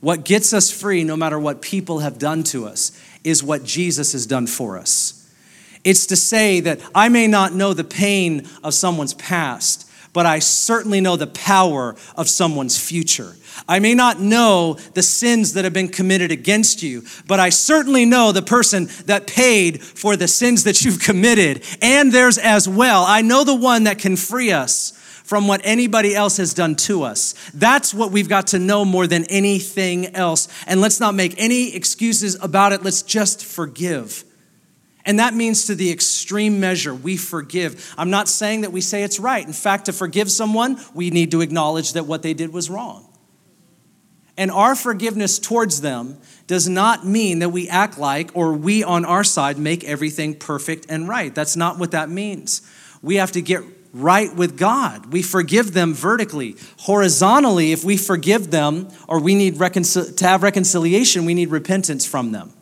What 0.00 0.24
gets 0.24 0.52
us 0.52 0.70
free, 0.70 1.04
no 1.04 1.16
matter 1.16 1.38
what 1.38 1.60
people 1.60 2.00
have 2.00 2.18
done 2.18 2.42
to 2.44 2.66
us, 2.66 2.92
is 3.22 3.42
what 3.42 3.64
Jesus 3.64 4.12
has 4.12 4.26
done 4.26 4.46
for 4.46 4.78
us. 4.78 5.19
It's 5.84 6.06
to 6.06 6.16
say 6.16 6.60
that 6.60 6.80
I 6.94 7.08
may 7.08 7.26
not 7.26 7.54
know 7.54 7.72
the 7.72 7.84
pain 7.84 8.46
of 8.62 8.74
someone's 8.74 9.14
past, 9.14 9.88
but 10.12 10.26
I 10.26 10.40
certainly 10.40 11.00
know 11.00 11.16
the 11.16 11.26
power 11.26 11.94
of 12.16 12.28
someone's 12.28 12.78
future. 12.78 13.36
I 13.68 13.78
may 13.78 13.94
not 13.94 14.20
know 14.20 14.74
the 14.94 15.02
sins 15.02 15.54
that 15.54 15.64
have 15.64 15.72
been 15.72 15.88
committed 15.88 16.30
against 16.30 16.82
you, 16.82 17.04
but 17.26 17.40
I 17.40 17.50
certainly 17.50 18.04
know 18.04 18.32
the 18.32 18.42
person 18.42 18.88
that 19.06 19.26
paid 19.26 19.82
for 19.82 20.16
the 20.16 20.28
sins 20.28 20.64
that 20.64 20.84
you've 20.84 21.00
committed 21.00 21.64
and 21.80 22.12
theirs 22.12 22.38
as 22.38 22.68
well. 22.68 23.04
I 23.04 23.22
know 23.22 23.44
the 23.44 23.54
one 23.54 23.84
that 23.84 23.98
can 23.98 24.16
free 24.16 24.50
us 24.50 24.92
from 25.24 25.46
what 25.46 25.60
anybody 25.62 26.14
else 26.14 26.38
has 26.38 26.54
done 26.54 26.74
to 26.74 27.04
us. 27.04 27.34
That's 27.54 27.94
what 27.94 28.10
we've 28.10 28.28
got 28.28 28.48
to 28.48 28.58
know 28.58 28.84
more 28.84 29.06
than 29.06 29.24
anything 29.26 30.06
else. 30.16 30.48
And 30.66 30.80
let's 30.80 30.98
not 30.98 31.14
make 31.14 31.34
any 31.38 31.74
excuses 31.74 32.36
about 32.42 32.72
it. 32.72 32.82
Let's 32.82 33.02
just 33.02 33.44
forgive. 33.44 34.24
And 35.06 35.18
that 35.18 35.34
means 35.34 35.66
to 35.66 35.74
the 35.74 35.90
extreme 35.90 36.60
measure, 36.60 36.94
we 36.94 37.16
forgive. 37.16 37.94
I'm 37.96 38.10
not 38.10 38.28
saying 38.28 38.62
that 38.62 38.72
we 38.72 38.80
say 38.80 39.02
it's 39.02 39.18
right. 39.18 39.46
In 39.46 39.52
fact, 39.52 39.86
to 39.86 39.92
forgive 39.92 40.30
someone, 40.30 40.78
we 40.94 41.10
need 41.10 41.30
to 41.30 41.40
acknowledge 41.40 41.94
that 41.94 42.04
what 42.04 42.22
they 42.22 42.34
did 42.34 42.52
was 42.52 42.68
wrong. 42.68 43.06
And 44.36 44.50
our 44.50 44.74
forgiveness 44.74 45.38
towards 45.38 45.80
them 45.80 46.18
does 46.46 46.68
not 46.68 47.06
mean 47.06 47.40
that 47.40 47.50
we 47.50 47.68
act 47.68 47.98
like 47.98 48.30
or 48.34 48.52
we 48.54 48.82
on 48.82 49.04
our 49.04 49.24
side 49.24 49.58
make 49.58 49.84
everything 49.84 50.34
perfect 50.34 50.86
and 50.88 51.08
right. 51.08 51.34
That's 51.34 51.56
not 51.56 51.78
what 51.78 51.90
that 51.90 52.08
means. 52.08 52.62
We 53.02 53.16
have 53.16 53.32
to 53.32 53.42
get 53.42 53.62
right 53.92 54.34
with 54.34 54.56
God. 54.56 55.12
We 55.12 55.22
forgive 55.22 55.72
them 55.72 55.94
vertically. 55.94 56.56
Horizontally, 56.78 57.72
if 57.72 57.84
we 57.84 57.96
forgive 57.96 58.50
them 58.50 58.88
or 59.08 59.20
we 59.20 59.34
need 59.34 59.58
to 59.58 60.14
have 60.20 60.42
reconciliation, 60.42 61.24
we 61.24 61.34
need 61.34 61.50
repentance 61.50 62.06
from 62.06 62.32
them. 62.32 62.52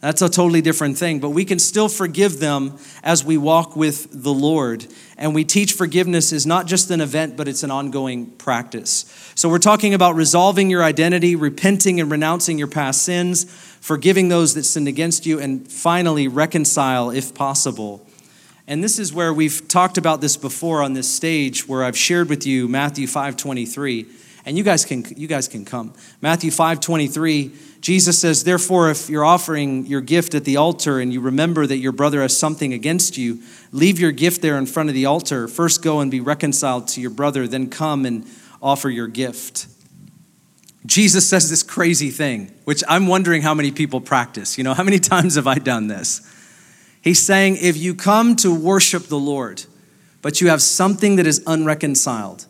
That's 0.00 0.20
a 0.20 0.28
totally 0.28 0.60
different 0.60 0.98
thing, 0.98 1.20
but 1.20 1.30
we 1.30 1.44
can 1.44 1.58
still 1.58 1.88
forgive 1.88 2.38
them 2.38 2.78
as 3.02 3.24
we 3.24 3.38
walk 3.38 3.76
with 3.76 4.08
the 4.12 4.32
Lord. 4.32 4.86
And 5.16 5.34
we 5.34 5.42
teach 5.42 5.72
forgiveness 5.72 6.32
is 6.32 6.44
not 6.44 6.66
just 6.66 6.90
an 6.90 7.00
event, 7.00 7.36
but 7.36 7.48
it's 7.48 7.62
an 7.62 7.70
ongoing 7.70 8.26
practice. 8.32 9.06
So 9.34 9.48
we're 9.48 9.58
talking 9.58 9.94
about 9.94 10.14
resolving 10.14 10.68
your 10.68 10.84
identity, 10.84 11.34
repenting 11.34 11.98
and 11.98 12.10
renouncing 12.10 12.58
your 12.58 12.68
past 12.68 13.02
sins, 13.02 13.44
forgiving 13.80 14.28
those 14.28 14.52
that 14.54 14.64
sinned 14.64 14.86
against 14.86 15.24
you, 15.24 15.40
and 15.40 15.66
finally 15.70 16.28
reconcile 16.28 17.10
if 17.10 17.34
possible. 17.34 18.06
And 18.68 18.84
this 18.84 18.98
is 18.98 19.14
where 19.14 19.32
we've 19.32 19.66
talked 19.66 19.96
about 19.96 20.20
this 20.20 20.36
before 20.36 20.82
on 20.82 20.92
this 20.92 21.12
stage 21.12 21.66
where 21.66 21.84
I've 21.84 21.96
shared 21.96 22.28
with 22.28 22.46
you 22.46 22.68
Matthew 22.68 23.06
5:23. 23.06 24.06
And 24.44 24.58
you 24.58 24.64
guys 24.64 24.84
can 24.84 25.04
you 25.16 25.26
guys 25.26 25.48
can 25.48 25.64
come. 25.64 25.94
Matthew 26.20 26.50
5:23 26.50 27.52
Jesus 27.86 28.18
says, 28.18 28.42
Therefore, 28.42 28.90
if 28.90 29.08
you're 29.08 29.24
offering 29.24 29.86
your 29.86 30.00
gift 30.00 30.34
at 30.34 30.44
the 30.44 30.56
altar 30.56 30.98
and 30.98 31.12
you 31.12 31.20
remember 31.20 31.68
that 31.68 31.76
your 31.76 31.92
brother 31.92 32.20
has 32.20 32.36
something 32.36 32.72
against 32.72 33.16
you, 33.16 33.40
leave 33.70 34.00
your 34.00 34.10
gift 34.10 34.42
there 34.42 34.58
in 34.58 34.66
front 34.66 34.88
of 34.88 34.94
the 34.96 35.06
altar. 35.06 35.46
First 35.46 35.84
go 35.84 36.00
and 36.00 36.10
be 36.10 36.18
reconciled 36.18 36.88
to 36.88 37.00
your 37.00 37.10
brother, 37.10 37.46
then 37.46 37.70
come 37.70 38.04
and 38.04 38.26
offer 38.60 38.90
your 38.90 39.06
gift. 39.06 39.68
Jesus 40.84 41.28
says 41.28 41.48
this 41.48 41.62
crazy 41.62 42.10
thing, 42.10 42.52
which 42.64 42.82
I'm 42.88 43.06
wondering 43.06 43.42
how 43.42 43.54
many 43.54 43.70
people 43.70 44.00
practice. 44.00 44.58
You 44.58 44.64
know, 44.64 44.74
how 44.74 44.82
many 44.82 44.98
times 45.14 45.36
have 45.36 45.46
I 45.46 45.54
done 45.54 45.86
this? 45.86 46.28
He's 47.02 47.20
saying, 47.20 47.58
if 47.60 47.76
you 47.76 47.94
come 47.94 48.34
to 48.38 48.52
worship 48.52 49.04
the 49.04 49.16
Lord, 49.16 49.62
but 50.22 50.40
you 50.40 50.48
have 50.48 50.60
something 50.60 51.14
that 51.14 51.26
is 51.28 51.40
unreconciled, 51.46 52.46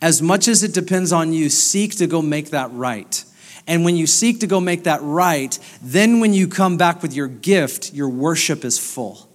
as 0.00 0.20
much 0.20 0.48
as 0.48 0.64
it 0.64 0.74
depends 0.74 1.12
on 1.12 1.32
you, 1.32 1.50
seek 1.50 1.94
to 1.98 2.08
go 2.08 2.20
make 2.20 2.50
that 2.50 2.72
right. 2.72 3.24
And 3.66 3.84
when 3.84 3.96
you 3.96 4.06
seek 4.06 4.40
to 4.40 4.46
go 4.46 4.60
make 4.60 4.84
that 4.84 5.00
right, 5.02 5.56
then 5.80 6.20
when 6.20 6.34
you 6.34 6.48
come 6.48 6.76
back 6.76 7.02
with 7.02 7.14
your 7.14 7.28
gift, 7.28 7.94
your 7.94 8.08
worship 8.08 8.64
is 8.64 8.78
full. 8.78 9.28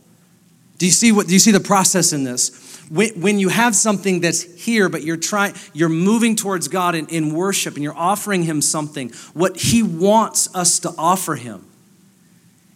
Do 0.77 0.85
you 0.85 0.91
see 0.91 1.11
what 1.11 1.27
do 1.27 1.33
you 1.33 1.39
see 1.39 1.51
the 1.51 1.59
process 1.59 2.13
in 2.13 2.23
this? 2.23 2.63
When, 2.89 3.37
you 3.37 3.49
have 3.49 3.75
something 3.75 4.21
that's 4.21 4.43
here, 4.63 4.87
but 4.87 5.03
you're 5.03 5.17
trying, 5.17 5.55
you're 5.73 5.89
moving 5.89 6.37
towards 6.37 6.69
God 6.69 6.95
in, 6.95 7.05
in 7.07 7.33
worship 7.33 7.73
and 7.73 7.83
you're 7.83 7.97
offering 7.97 8.43
Him 8.43 8.61
something, 8.61 9.11
what 9.33 9.57
He 9.57 9.83
wants 9.83 10.53
us 10.55 10.79
to 10.79 10.93
offer 10.97 11.35
Him 11.35 11.65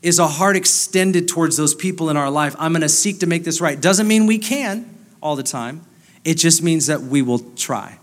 is 0.02 0.20
a 0.20 0.28
heart 0.28 0.58
extended 0.58 1.30
towards 1.30 1.56
those 1.56 1.74
people 1.74 2.10
in 2.10 2.18
our 2.18 2.30
life. 2.30 2.58
I'm 2.60 2.74
gonna 2.74 2.90
seek 2.90 3.22
to 3.22 3.28
make 3.28 3.46
this 3.46 3.62
right. 3.62 3.80
Doesn't 3.80 4.08
mean 4.08 4.26
we 4.26 4.38
can 4.38 4.98
all 5.22 5.38
the 5.38 5.44
time, 5.44 5.86
it 6.26 6.36
just 6.36 6.62
means 6.62 6.88
that 6.88 7.02
we 7.02 7.22
will 7.22 7.40
try. 7.56 7.98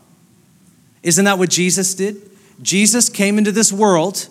Isn't 1.03 1.27
that 1.27 1.39
what 1.39 1.51
Jesus 1.51 1.95
did? 1.95 2.28
Jesus 2.61 3.09
came 3.09 3.39
into 3.39 3.53
this 3.53 3.73
world 3.73 4.29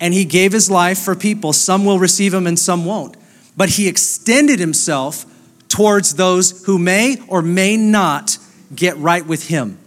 and 0.00 0.12
he 0.12 0.24
gave 0.24 0.52
his 0.52 0.70
life 0.70 0.98
for 0.98 1.14
people. 1.14 1.52
Some 1.52 1.84
will 1.84 1.98
receive 1.98 2.34
him 2.34 2.46
and 2.46 2.58
some 2.58 2.84
won't. 2.84 3.16
But 3.56 3.70
he 3.70 3.88
extended 3.88 4.58
himself 4.58 5.24
towards 5.68 6.14
those 6.14 6.64
who 6.66 6.78
may 6.78 7.16
or 7.28 7.42
may 7.42 7.76
not 7.76 8.38
get 8.74 8.96
right 8.98 9.26
with 9.26 9.48
him. 9.48 9.78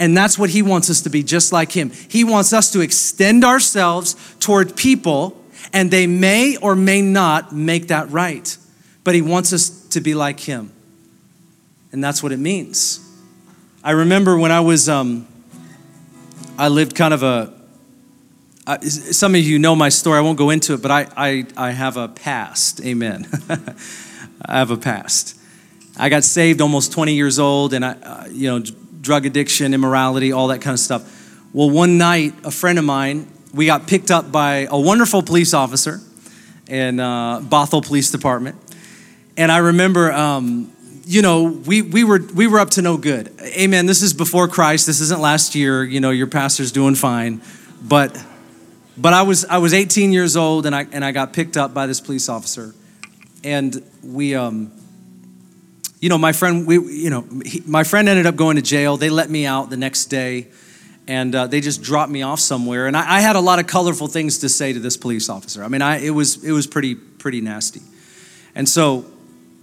And 0.00 0.16
that's 0.16 0.38
what 0.38 0.50
he 0.50 0.62
wants 0.62 0.90
us 0.90 1.00
to 1.02 1.10
be, 1.10 1.22
just 1.22 1.52
like 1.52 1.72
him. 1.72 1.90
He 1.90 2.24
wants 2.24 2.52
us 2.52 2.72
to 2.72 2.80
extend 2.80 3.44
ourselves 3.44 4.14
toward 4.38 4.76
people, 4.76 5.36
and 5.72 5.90
they 5.90 6.06
may 6.06 6.56
or 6.56 6.76
may 6.76 7.02
not 7.02 7.52
make 7.52 7.88
that 7.88 8.10
right. 8.10 8.56
But 9.02 9.14
he 9.14 9.22
wants 9.22 9.52
us 9.52 9.70
to 9.88 10.00
be 10.00 10.14
like 10.14 10.40
him. 10.40 10.72
And 11.90 12.02
that's 12.02 12.22
what 12.22 12.32
it 12.32 12.38
means. 12.38 13.00
I 13.82 13.92
remember 13.92 14.36
when 14.36 14.52
I 14.52 14.60
was 14.60 14.88
um, 14.88 15.26
I 16.58 16.66
lived 16.66 16.96
kind 16.96 17.14
of 17.14 17.22
a. 17.22 17.54
Some 18.90 19.36
of 19.36 19.40
you 19.40 19.60
know 19.60 19.76
my 19.76 19.90
story. 19.90 20.18
I 20.18 20.20
won't 20.22 20.36
go 20.36 20.50
into 20.50 20.74
it, 20.74 20.82
but 20.82 20.90
I, 20.90 21.06
I, 21.16 21.46
I 21.56 21.70
have 21.70 21.96
a 21.96 22.08
past. 22.08 22.84
Amen. 22.84 23.28
I 24.44 24.58
have 24.58 24.72
a 24.72 24.76
past. 24.76 25.38
I 25.96 26.08
got 26.08 26.24
saved 26.24 26.60
almost 26.60 26.92
20 26.92 27.14
years 27.14 27.38
old, 27.38 27.74
and 27.74 27.84
I, 27.84 27.92
uh, 27.92 28.26
you 28.30 28.48
know, 28.50 28.64
drug 29.00 29.24
addiction, 29.24 29.72
immorality, 29.72 30.32
all 30.32 30.48
that 30.48 30.60
kind 30.60 30.74
of 30.74 30.80
stuff. 30.80 31.46
Well, 31.52 31.70
one 31.70 31.96
night, 31.96 32.34
a 32.44 32.50
friend 32.50 32.78
of 32.78 32.84
mine, 32.84 33.30
we 33.54 33.66
got 33.66 33.86
picked 33.86 34.10
up 34.10 34.30
by 34.30 34.66
a 34.68 34.78
wonderful 34.78 35.22
police 35.22 35.54
officer 35.54 36.00
in 36.66 36.98
uh, 36.98 37.40
Bothell 37.40 37.86
Police 37.86 38.10
Department, 38.10 38.56
and 39.36 39.50
I 39.50 39.58
remember 39.58 40.12
um, 40.12 40.72
you 41.08 41.22
know, 41.22 41.44
we, 41.44 41.80
we, 41.80 42.04
were, 42.04 42.20
we 42.34 42.46
were 42.46 42.58
up 42.58 42.68
to 42.68 42.82
no 42.82 42.98
good. 42.98 43.32
Amen. 43.40 43.86
This 43.86 44.02
is 44.02 44.12
before 44.12 44.46
Christ. 44.46 44.86
This 44.86 45.00
isn't 45.00 45.22
last 45.22 45.54
year. 45.54 45.82
You 45.82 46.00
know, 46.00 46.10
your 46.10 46.26
pastor's 46.26 46.70
doing 46.70 46.94
fine. 46.94 47.40
But, 47.80 48.22
but 48.94 49.14
I, 49.14 49.22
was, 49.22 49.46
I 49.46 49.56
was 49.56 49.72
18 49.72 50.12
years 50.12 50.36
old 50.36 50.66
and 50.66 50.76
I, 50.76 50.86
and 50.92 51.02
I 51.02 51.12
got 51.12 51.32
picked 51.32 51.56
up 51.56 51.72
by 51.72 51.86
this 51.86 51.98
police 51.98 52.28
officer. 52.28 52.74
And 53.42 53.82
we, 54.04 54.34
um, 54.34 54.70
you 55.98 56.10
know, 56.10 56.18
my 56.18 56.32
friend, 56.32 56.66
we, 56.66 56.74
you 56.74 57.08
know, 57.08 57.26
he, 57.42 57.62
my 57.64 57.84
friend 57.84 58.06
ended 58.06 58.26
up 58.26 58.36
going 58.36 58.56
to 58.56 58.62
jail. 58.62 58.98
They 58.98 59.08
let 59.08 59.30
me 59.30 59.46
out 59.46 59.70
the 59.70 59.78
next 59.78 60.06
day 60.06 60.48
and 61.06 61.34
uh, 61.34 61.46
they 61.46 61.62
just 61.62 61.80
dropped 61.80 62.12
me 62.12 62.20
off 62.20 62.38
somewhere. 62.38 62.86
And 62.86 62.94
I, 62.94 63.16
I, 63.16 63.20
had 63.20 63.34
a 63.34 63.40
lot 63.40 63.58
of 63.58 63.66
colorful 63.66 64.08
things 64.08 64.36
to 64.38 64.50
say 64.50 64.74
to 64.74 64.78
this 64.78 64.98
police 64.98 65.30
officer. 65.30 65.64
I 65.64 65.68
mean, 65.68 65.80
I, 65.80 66.04
it, 66.04 66.10
was, 66.10 66.44
it 66.44 66.52
was 66.52 66.66
pretty, 66.66 66.96
pretty 66.96 67.40
nasty. 67.40 67.80
And 68.54 68.68
so 68.68 69.06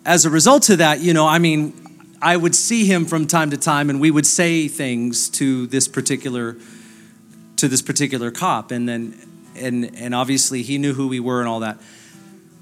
as 0.05 0.25
a 0.25 0.29
result 0.29 0.69
of 0.69 0.77
that, 0.77 0.99
you 1.01 1.13
know, 1.13 1.27
I 1.27 1.39
mean, 1.39 1.73
I 2.21 2.37
would 2.37 2.55
see 2.55 2.85
him 2.85 3.05
from 3.05 3.27
time 3.27 3.49
to 3.51 3.57
time 3.57 3.89
and 3.89 3.99
we 3.99 4.11
would 4.11 4.25
say 4.25 4.67
things 4.67 5.29
to 5.31 5.67
this 5.67 5.87
particular 5.87 6.57
to 7.57 7.67
this 7.67 7.81
particular 7.81 8.31
cop 8.31 8.71
and 8.71 8.87
then 8.87 9.17
and 9.55 9.95
and 9.95 10.13
obviously 10.13 10.61
he 10.61 10.77
knew 10.77 10.93
who 10.93 11.07
we 11.07 11.19
were 11.19 11.39
and 11.39 11.49
all 11.49 11.61
that. 11.61 11.77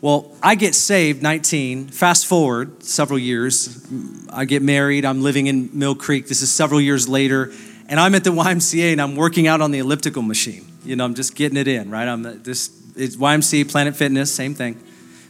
Well, 0.01 0.31
I 0.43 0.55
get 0.55 0.75
saved 0.75 1.23
19. 1.23 1.87
Fast 1.87 2.27
forward 2.27 2.83
several 2.83 3.17
years. 3.17 3.87
I 4.29 4.43
get 4.43 4.61
married. 4.61 5.05
I'm 5.05 5.21
living 5.21 5.47
in 5.47 5.69
Mill 5.71 5.95
Creek. 5.95 6.27
This 6.27 6.41
is 6.41 6.51
several 6.51 6.81
years 6.81 7.07
later. 7.07 7.53
And 7.87 7.99
I'm 7.99 8.13
at 8.15 8.25
the 8.25 8.31
YMCA 8.31 8.91
and 8.91 9.01
I'm 9.01 9.15
working 9.15 9.47
out 9.47 9.61
on 9.61 9.71
the 9.71 9.79
elliptical 9.79 10.21
machine. 10.21 10.67
You 10.83 10.97
know, 10.97 11.05
I'm 11.05 11.15
just 11.15 11.35
getting 11.35 11.57
it 11.57 11.67
in, 11.67 11.89
right? 11.89 12.07
I'm 12.07 12.23
this 12.43 12.69
it's 12.95 13.15
YMCA, 13.15 13.71
Planet 13.71 13.95
Fitness, 13.95 14.33
same 14.33 14.53
thing. 14.55 14.81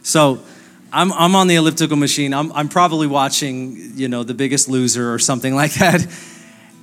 So 0.02 0.40
I'm, 0.94 1.12
I'm 1.12 1.34
on 1.34 1.48
the 1.48 1.56
elliptical 1.56 1.96
machine. 1.96 2.32
I'm, 2.32 2.52
I'm 2.52 2.68
probably 2.68 3.08
watching, 3.08 3.96
you 3.96 4.06
know, 4.06 4.22
The 4.22 4.32
Biggest 4.32 4.68
Loser 4.68 5.12
or 5.12 5.18
something 5.18 5.52
like 5.62 5.74
that. 5.74 6.06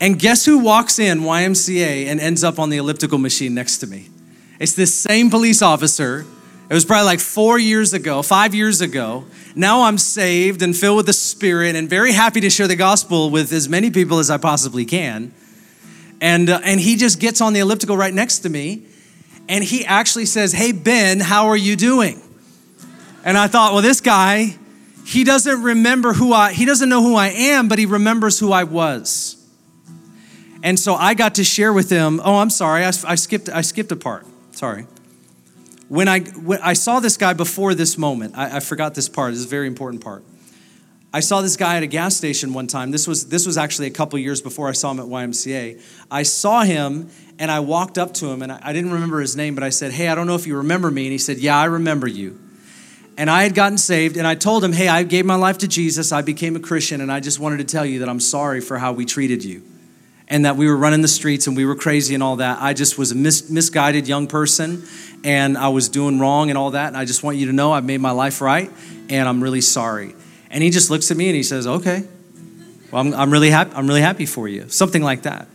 And 0.02 0.20
guess 0.20 0.44
who 0.44 0.60
walks 0.60 1.00
in 1.00 1.22
YMCA 1.22 2.08
and 2.08 2.20
ends 2.20 2.44
up 2.44 2.60
on 2.60 2.70
the 2.70 2.78
elliptical 2.78 3.18
machine 3.18 3.54
next 3.54 3.78
to 3.78 3.88
me? 3.88 4.10
It's 4.60 4.74
this 4.74 4.94
same 4.94 5.30
police 5.30 5.62
officer. 5.62 6.26
It 6.70 6.74
was 6.74 6.84
probably 6.84 7.06
like 7.06 7.20
four 7.22 7.58
years 7.58 7.94
ago, 7.94 8.22
five 8.22 8.54
years 8.54 8.82
ago. 8.82 9.26
Now 9.56 9.84
I'm 9.84 9.98
saved 9.98 10.62
and 10.62 10.76
filled 10.76 10.98
with 10.98 11.06
the 11.06 11.14
Spirit 11.14 11.76
and 11.76 11.90
very 11.90 12.12
happy 12.12 12.42
to 12.42 12.50
share 12.50 12.68
the 12.68 12.76
gospel 12.76 13.30
with 13.30 13.54
as 13.54 13.70
many 13.70 13.92
people 13.92 14.20
as 14.20 14.30
I 14.30 14.38
possibly 14.38 14.84
can. 14.84 15.34
And, 16.20 16.50
uh, 16.50 16.60
and 16.64 16.82
he 16.82 16.98
just 16.98 17.20
gets 17.20 17.40
on 17.40 17.54
the 17.54 17.62
elliptical 17.62 17.96
right 17.96 18.14
next 18.14 18.40
to 18.40 18.50
me 18.50 18.86
and 19.48 19.64
he 19.64 19.86
actually 19.86 20.26
says, 20.26 20.52
Hey, 20.52 20.74
Ben, 20.74 21.20
how 21.22 21.48
are 21.48 21.58
you 21.58 21.76
doing? 21.76 22.22
And 23.24 23.38
I 23.38 23.48
thought, 23.48 23.74
well, 23.74 23.82
this 23.82 24.02
guy, 24.02 24.56
he 25.06 25.24
doesn't 25.24 25.62
remember 25.62 26.14
who 26.14 26.34
I, 26.34 26.54
he 26.54 26.66
doesn't 26.66 26.90
know 26.90 27.02
who 27.02 27.16
I 27.16 27.28
am, 27.28 27.68
but 27.68 27.80
he 27.80 27.86
remembers 27.86 28.40
who 28.40 28.52
I 28.52 28.64
was. 28.64 29.38
And 30.64 30.80
so 30.80 30.94
I 30.96 31.14
got 31.14 31.36
to 31.36 31.44
share 31.44 31.74
with 31.74 31.90
him, 31.90 32.22
oh, 32.24 32.38
I'm 32.38 32.50
sorry, 32.50 32.84
I, 32.84 32.92
I 33.06 33.16
skipped, 33.16 33.50
I 33.50 33.62
skipped 33.62 33.92
a 33.92 33.96
part, 33.96 34.26
sorry. 34.52 34.86
When 35.88 36.08
I, 36.08 36.20
when 36.20 36.60
I 36.62 36.74
saw 36.74 37.00
this 37.00 37.18
guy 37.18 37.34
before 37.34 37.74
this 37.74 37.98
moment, 37.98 38.38
I, 38.38 38.58
I 38.58 38.60
forgot 38.60 38.96
this 38.96 39.10
part, 39.10 39.32
this 39.32 39.40
is 39.40 39.46
a 39.46 39.50
very 39.50 39.68
important 39.68 40.04
part. 40.04 40.24
I 41.14 41.20
saw 41.20 41.42
this 41.42 41.58
guy 41.58 41.76
at 41.76 41.84
a 41.84 41.88
gas 41.88 42.16
station 42.16 42.54
one 42.54 42.68
time. 42.68 42.92
This 42.92 43.06
was, 43.06 43.28
this 43.28 43.46
was 43.46 43.58
actually 43.58 43.88
a 43.88 43.92
couple 43.92 44.18
years 44.18 44.42
before 44.42 44.70
I 44.70 44.72
saw 44.72 44.92
him 44.92 45.00
at 45.02 45.08
YMCA. 45.08 45.82
I 46.10 46.24
saw 46.24 46.62
him 46.62 47.10
and 47.38 47.52
I 47.52 47.60
walked 47.60 47.98
up 47.98 48.14
to 48.16 48.28
him 48.28 48.42
and 48.42 48.50
I, 48.50 48.60
I 48.62 48.72
didn't 48.72 48.94
remember 48.94 49.20
his 49.20 49.36
name, 49.36 49.54
but 49.54 49.64
I 49.64 49.72
said, 49.72 49.92
Hey, 49.92 50.08
I 50.08 50.16
don't 50.16 50.26
know 50.26 50.36
if 50.36 50.48
you 50.48 50.56
remember 50.56 50.90
me. 50.90 51.04
And 51.04 51.12
he 51.12 51.18
said, 51.18 51.40
Yeah, 51.40 51.60
I 51.60 51.66
remember 51.66 52.08
you 52.08 52.40
and 53.22 53.30
I 53.30 53.44
had 53.44 53.54
gotten 53.54 53.78
saved, 53.78 54.18
and 54.18 54.26
I 54.26 54.34
told 54.34 54.64
him, 54.64 54.74
Hey, 54.74 54.88
I 54.88 55.04
gave 55.04 55.28
my 55.28 55.36
life 55.36 55.60
to 55.60 55.68
Jesus. 55.68 56.12
I 56.12 56.24
became 56.24 56.56
a 56.56 56.60
Christian, 56.60 57.02
and 57.02 57.12
I 57.12 57.20
just 57.20 57.40
wanted 57.40 57.58
to 57.58 57.66
tell 57.66 57.86
you 57.86 58.00
that 58.00 58.10
I'm 58.10 58.20
sorry 58.20 58.62
for 58.62 58.80
how 58.80 58.94
we 58.94 59.06
treated 59.06 59.44
you 59.44 59.62
and 60.28 60.44
that 60.46 60.58
we 60.58 60.66
were 60.66 60.76
running 60.76 61.04
the 61.04 61.08
streets 61.08 61.46
and 61.46 61.56
we 61.56 61.64
were 61.64 61.76
crazy 61.76 62.16
and 62.16 62.24
all 62.24 62.38
that. 62.38 62.60
I 62.60 62.74
just 62.74 62.98
was 62.98 63.12
a 63.12 63.16
mis- 63.16 63.48
misguided 63.48 64.08
young 64.08 64.26
person 64.26 64.88
and 65.24 65.56
I 65.56 65.68
was 65.68 65.88
doing 65.88 66.18
wrong 66.20 66.50
and 66.50 66.58
all 66.58 66.72
that. 66.72 66.88
And 66.88 66.98
I 66.98 67.06
just 67.06 67.22
want 67.22 67.38
you 67.38 67.46
to 67.46 67.54
know 67.54 67.72
I've 67.72 67.86
made 67.86 68.02
my 68.02 68.10
life 68.10 68.42
right 68.42 68.72
and 69.08 69.30
I'm 69.30 69.44
really 69.44 69.62
sorry. 69.62 70.16
And 70.50 70.64
he 70.64 70.72
just 70.72 70.90
looks 70.90 71.12
at 71.12 71.18
me 71.18 71.28
and 71.28 71.36
he 71.36 71.44
says, 71.44 71.68
Okay, 71.68 72.04
well, 72.92 73.02
I'm, 73.02 73.14
I'm 73.14 73.30
really 73.32 73.52
happy. 73.52 73.72
I'm 73.76 73.86
really 73.86 74.02
happy 74.02 74.26
for 74.26 74.48
you. 74.48 74.68
Something 74.70 75.04
like 75.04 75.22
that. 75.22 75.48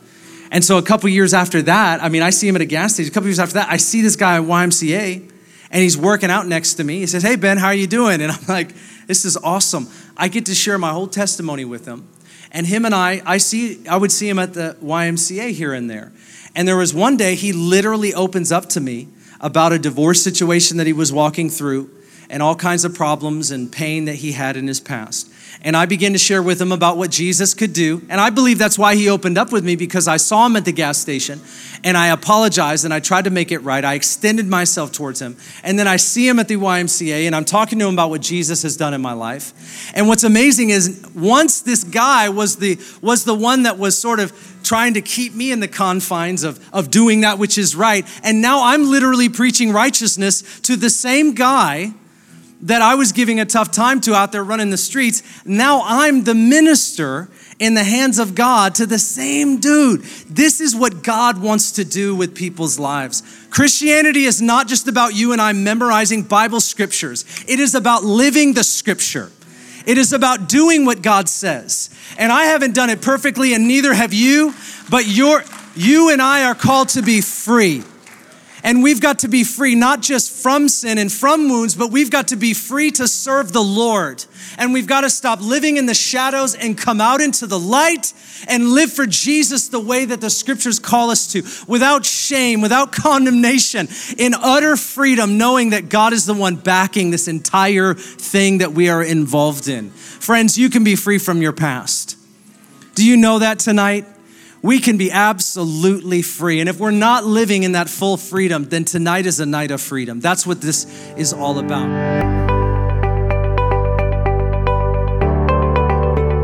And 0.52 0.64
so 0.64 0.78
a 0.78 0.82
couple 0.82 1.08
years 1.08 1.34
after 1.34 1.62
that, 1.62 2.00
I 2.00 2.10
mean, 2.10 2.22
I 2.22 2.30
see 2.30 2.46
him 2.46 2.54
at 2.54 2.62
a 2.62 2.64
gas 2.64 2.94
station. 2.94 3.10
A 3.10 3.14
couple 3.14 3.26
years 3.26 3.40
after 3.40 3.54
that, 3.54 3.68
I 3.68 3.78
see 3.78 4.02
this 4.02 4.14
guy 4.14 4.36
at 4.36 4.44
YMCA 4.44 5.32
and 5.70 5.82
he's 5.82 5.96
working 5.96 6.30
out 6.30 6.46
next 6.46 6.74
to 6.74 6.84
me. 6.84 6.98
He 6.98 7.06
says, 7.06 7.22
Hey, 7.22 7.36
Ben, 7.36 7.58
how 7.58 7.68
are 7.68 7.74
you 7.74 7.86
doing? 7.86 8.20
And 8.20 8.30
I'm 8.32 8.44
like, 8.48 8.72
This 9.06 9.24
is 9.24 9.36
awesome. 9.36 9.88
I 10.16 10.28
get 10.28 10.46
to 10.46 10.54
share 10.54 10.78
my 10.78 10.90
whole 10.90 11.08
testimony 11.08 11.64
with 11.64 11.86
him. 11.86 12.08
And 12.52 12.66
him 12.66 12.84
and 12.84 12.94
I, 12.94 13.22
I 13.26 13.38
see, 13.38 13.86
I 13.86 13.96
would 13.96 14.12
see 14.12 14.28
him 14.28 14.38
at 14.38 14.54
the 14.54 14.76
YMCA 14.82 15.50
here 15.50 15.72
and 15.72 15.90
there. 15.90 16.12
And 16.54 16.66
there 16.66 16.76
was 16.76 16.94
one 16.94 17.16
day 17.16 17.34
he 17.34 17.52
literally 17.52 18.14
opens 18.14 18.50
up 18.50 18.66
to 18.70 18.80
me 18.80 19.08
about 19.40 19.72
a 19.72 19.78
divorce 19.78 20.22
situation 20.22 20.78
that 20.78 20.86
he 20.86 20.92
was 20.92 21.12
walking 21.12 21.50
through 21.50 21.90
and 22.30 22.42
all 22.42 22.56
kinds 22.56 22.84
of 22.84 22.94
problems 22.94 23.50
and 23.50 23.70
pain 23.70 24.06
that 24.06 24.16
he 24.16 24.32
had 24.32 24.56
in 24.56 24.66
his 24.66 24.80
past. 24.80 25.30
And 25.66 25.76
I 25.76 25.84
began 25.84 26.12
to 26.12 26.18
share 26.18 26.44
with 26.44 26.62
him 26.62 26.70
about 26.70 26.96
what 26.96 27.10
Jesus 27.10 27.52
could 27.52 27.72
do. 27.72 28.00
And 28.08 28.20
I 28.20 28.30
believe 28.30 28.56
that's 28.56 28.78
why 28.78 28.94
he 28.94 29.08
opened 29.08 29.36
up 29.36 29.50
with 29.50 29.64
me 29.64 29.74
because 29.74 30.06
I 30.06 30.16
saw 30.16 30.46
him 30.46 30.54
at 30.54 30.64
the 30.64 30.70
gas 30.70 30.96
station 30.96 31.40
and 31.82 31.96
I 31.96 32.06
apologized 32.06 32.84
and 32.84 32.94
I 32.94 33.00
tried 33.00 33.24
to 33.24 33.30
make 33.30 33.50
it 33.50 33.58
right. 33.58 33.84
I 33.84 33.94
extended 33.94 34.46
myself 34.46 34.92
towards 34.92 35.20
him. 35.20 35.36
And 35.64 35.76
then 35.76 35.88
I 35.88 35.96
see 35.96 36.28
him 36.28 36.38
at 36.38 36.46
the 36.46 36.54
YMCA 36.54 37.26
and 37.26 37.34
I'm 37.34 37.44
talking 37.44 37.80
to 37.80 37.88
him 37.88 37.94
about 37.94 38.10
what 38.10 38.20
Jesus 38.20 38.62
has 38.62 38.76
done 38.76 38.94
in 38.94 39.00
my 39.00 39.12
life. 39.12 39.90
And 39.92 40.06
what's 40.06 40.22
amazing 40.22 40.70
is 40.70 41.04
once 41.16 41.62
this 41.62 41.82
guy 41.82 42.28
was 42.28 42.58
the 42.58 42.78
was 43.02 43.24
the 43.24 43.34
one 43.34 43.64
that 43.64 43.76
was 43.76 43.98
sort 43.98 44.20
of 44.20 44.32
trying 44.62 44.94
to 44.94 45.00
keep 45.00 45.34
me 45.34 45.50
in 45.50 45.58
the 45.58 45.66
confines 45.66 46.44
of, 46.44 46.64
of 46.72 46.92
doing 46.92 47.22
that 47.22 47.40
which 47.40 47.58
is 47.58 47.74
right. 47.74 48.06
And 48.22 48.40
now 48.40 48.62
I'm 48.62 48.88
literally 48.88 49.28
preaching 49.28 49.72
righteousness 49.72 50.60
to 50.60 50.76
the 50.76 50.90
same 50.90 51.34
guy 51.34 51.92
that 52.62 52.82
I 52.82 52.94
was 52.94 53.12
giving 53.12 53.38
a 53.38 53.44
tough 53.44 53.70
time 53.70 54.00
to 54.02 54.14
out 54.14 54.32
there 54.32 54.42
running 54.42 54.70
the 54.70 54.76
streets. 54.76 55.22
Now 55.44 55.82
I'm 55.84 56.24
the 56.24 56.34
minister 56.34 57.28
in 57.59 57.74
the 57.74 57.84
hands 57.84 58.18
of 58.18 58.34
God 58.34 58.74
to 58.76 58.86
the 58.86 58.98
same 58.98 59.61
dude. 59.61 60.02
This 60.28 60.61
is 60.61 60.74
what 60.74 61.02
God 61.02 61.40
wants 61.40 61.72
to 61.72 61.84
do 61.84 62.14
with 62.14 62.34
people's 62.34 62.78
lives. 62.78 63.22
Christianity 63.50 64.24
is 64.24 64.42
not 64.42 64.68
just 64.68 64.88
about 64.88 65.14
you 65.14 65.32
and 65.32 65.40
I 65.40 65.52
memorizing 65.52 66.22
Bible 66.22 66.61
scriptures, 66.61 67.24
it 67.48 67.61
is 67.61 67.74
about 67.74 68.04
living 68.04 68.54
the 68.54 68.64
scripture. 68.64 69.30
It 69.86 69.98
is 69.98 70.12
about 70.12 70.48
doing 70.48 70.84
what 70.84 71.00
God 71.00 71.28
says. 71.28 71.90
And 72.18 72.32
I 72.32 72.46
haven't 72.46 72.74
done 72.74 72.90
it 72.90 73.00
perfectly, 73.00 73.54
and 73.54 73.68
neither 73.68 73.94
have 73.94 74.12
you, 74.12 74.52
but 74.90 75.07
you 75.07 75.40
you 75.76 76.11
and 76.11 76.20
I 76.20 76.44
are 76.44 76.54
called 76.54 76.88
to 76.90 77.02
be 77.02 77.20
free. 77.20 77.84
And 78.62 78.82
we've 78.82 79.00
got 79.00 79.20
to 79.20 79.28
be 79.28 79.44
free, 79.44 79.74
not 79.74 80.02
just 80.02 80.30
from 80.30 80.68
sin 80.68 80.98
and 80.98 81.12
from 81.12 81.48
wounds, 81.48 81.74
but 81.74 81.90
we've 81.90 82.11
got 82.11 82.28
to 82.28 82.36
be 82.36 82.54
free 82.54 82.90
to 82.92 83.07
serve 83.07 83.52
the 83.52 83.62
Lord. 83.62 84.24
And 84.59 84.72
we've 84.72 84.86
got 84.86 85.02
to 85.02 85.11
stop 85.11 85.40
living 85.40 85.76
in 85.76 85.86
the 85.86 85.94
shadows 85.94 86.54
and 86.54 86.76
come 86.76 87.00
out 87.00 87.20
into 87.20 87.46
the 87.46 87.59
light 87.59 88.12
and 88.48 88.70
live 88.70 88.92
for 88.92 89.07
Jesus 89.07 89.68
the 89.68 89.80
way 89.80 90.04
that 90.04 90.20
the 90.20 90.30
scriptures 90.30 90.78
call 90.78 91.11
us 91.11 91.30
to, 91.32 91.42
without 91.66 92.04
shame, 92.04 92.61
without 92.61 92.92
condemnation, 92.92 93.88
in 94.18 94.34
utter 94.34 94.76
freedom, 94.76 95.38
knowing 95.38 95.70
that 95.70 95.88
God 95.88 96.12
is 96.12 96.26
the 96.26 96.34
one 96.34 96.57
backing 96.57 97.11
this 97.11 97.28
entire 97.28 97.94
thing 97.94 98.59
that 98.59 98.72
we 98.72 98.88
are 98.88 99.02
involved 99.02 99.68
in. 99.68 99.90
Friends, 99.90 100.59
you 100.59 100.70
can 100.70 100.82
be 100.82 100.96
free 100.96 101.18
from 101.18 101.42
your 101.42 101.52
past. 101.52 102.16
Do 102.94 103.07
you 103.07 103.16
know 103.16 103.38
that 103.40 103.59
tonight? 103.59 104.07
We 104.66 104.80
can 104.80 104.96
be 104.96 105.12
absolutely 105.12 106.22
free. 106.22 106.58
And 106.58 106.68
if 106.68 106.80
we're 106.80 106.90
not 106.90 107.24
living 107.24 107.62
in 107.62 107.70
that 107.72 107.88
full 107.88 108.16
freedom, 108.16 108.64
then 108.64 108.84
tonight 108.84 109.24
is 109.24 109.38
a 109.38 109.46
night 109.46 109.70
of 109.70 109.80
freedom. 109.80 110.18
That's 110.18 110.44
what 110.44 110.60
this 110.60 110.86
is 111.16 111.32
all 111.32 111.60
about. 111.60 111.88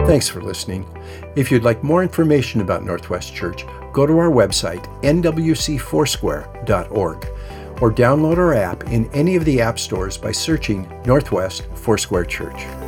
Thanks 0.07 0.29
for 0.29 0.41
listening. 0.41 0.87
If 1.35 1.51
you'd 1.51 1.65
like 1.65 1.83
more 1.83 2.05
information 2.05 2.61
about 2.61 2.85
Northwest 2.85 3.35
Church, 3.35 3.67
go 3.93 4.07
to 4.07 4.17
our 4.19 4.31
website, 4.31 4.85
nwcfoursquare.org, 5.03 7.27
or 7.83 7.91
download 7.91 8.37
our 8.37 8.55
app 8.55 8.85
in 8.85 9.11
any 9.13 9.35
of 9.35 9.45
the 9.45 9.61
app 9.61 9.81
stores 9.81 10.17
by 10.17 10.31
searching 10.31 10.89
Northwest 11.05 11.67
Foursquare 11.75 12.25
Church. 12.25 12.82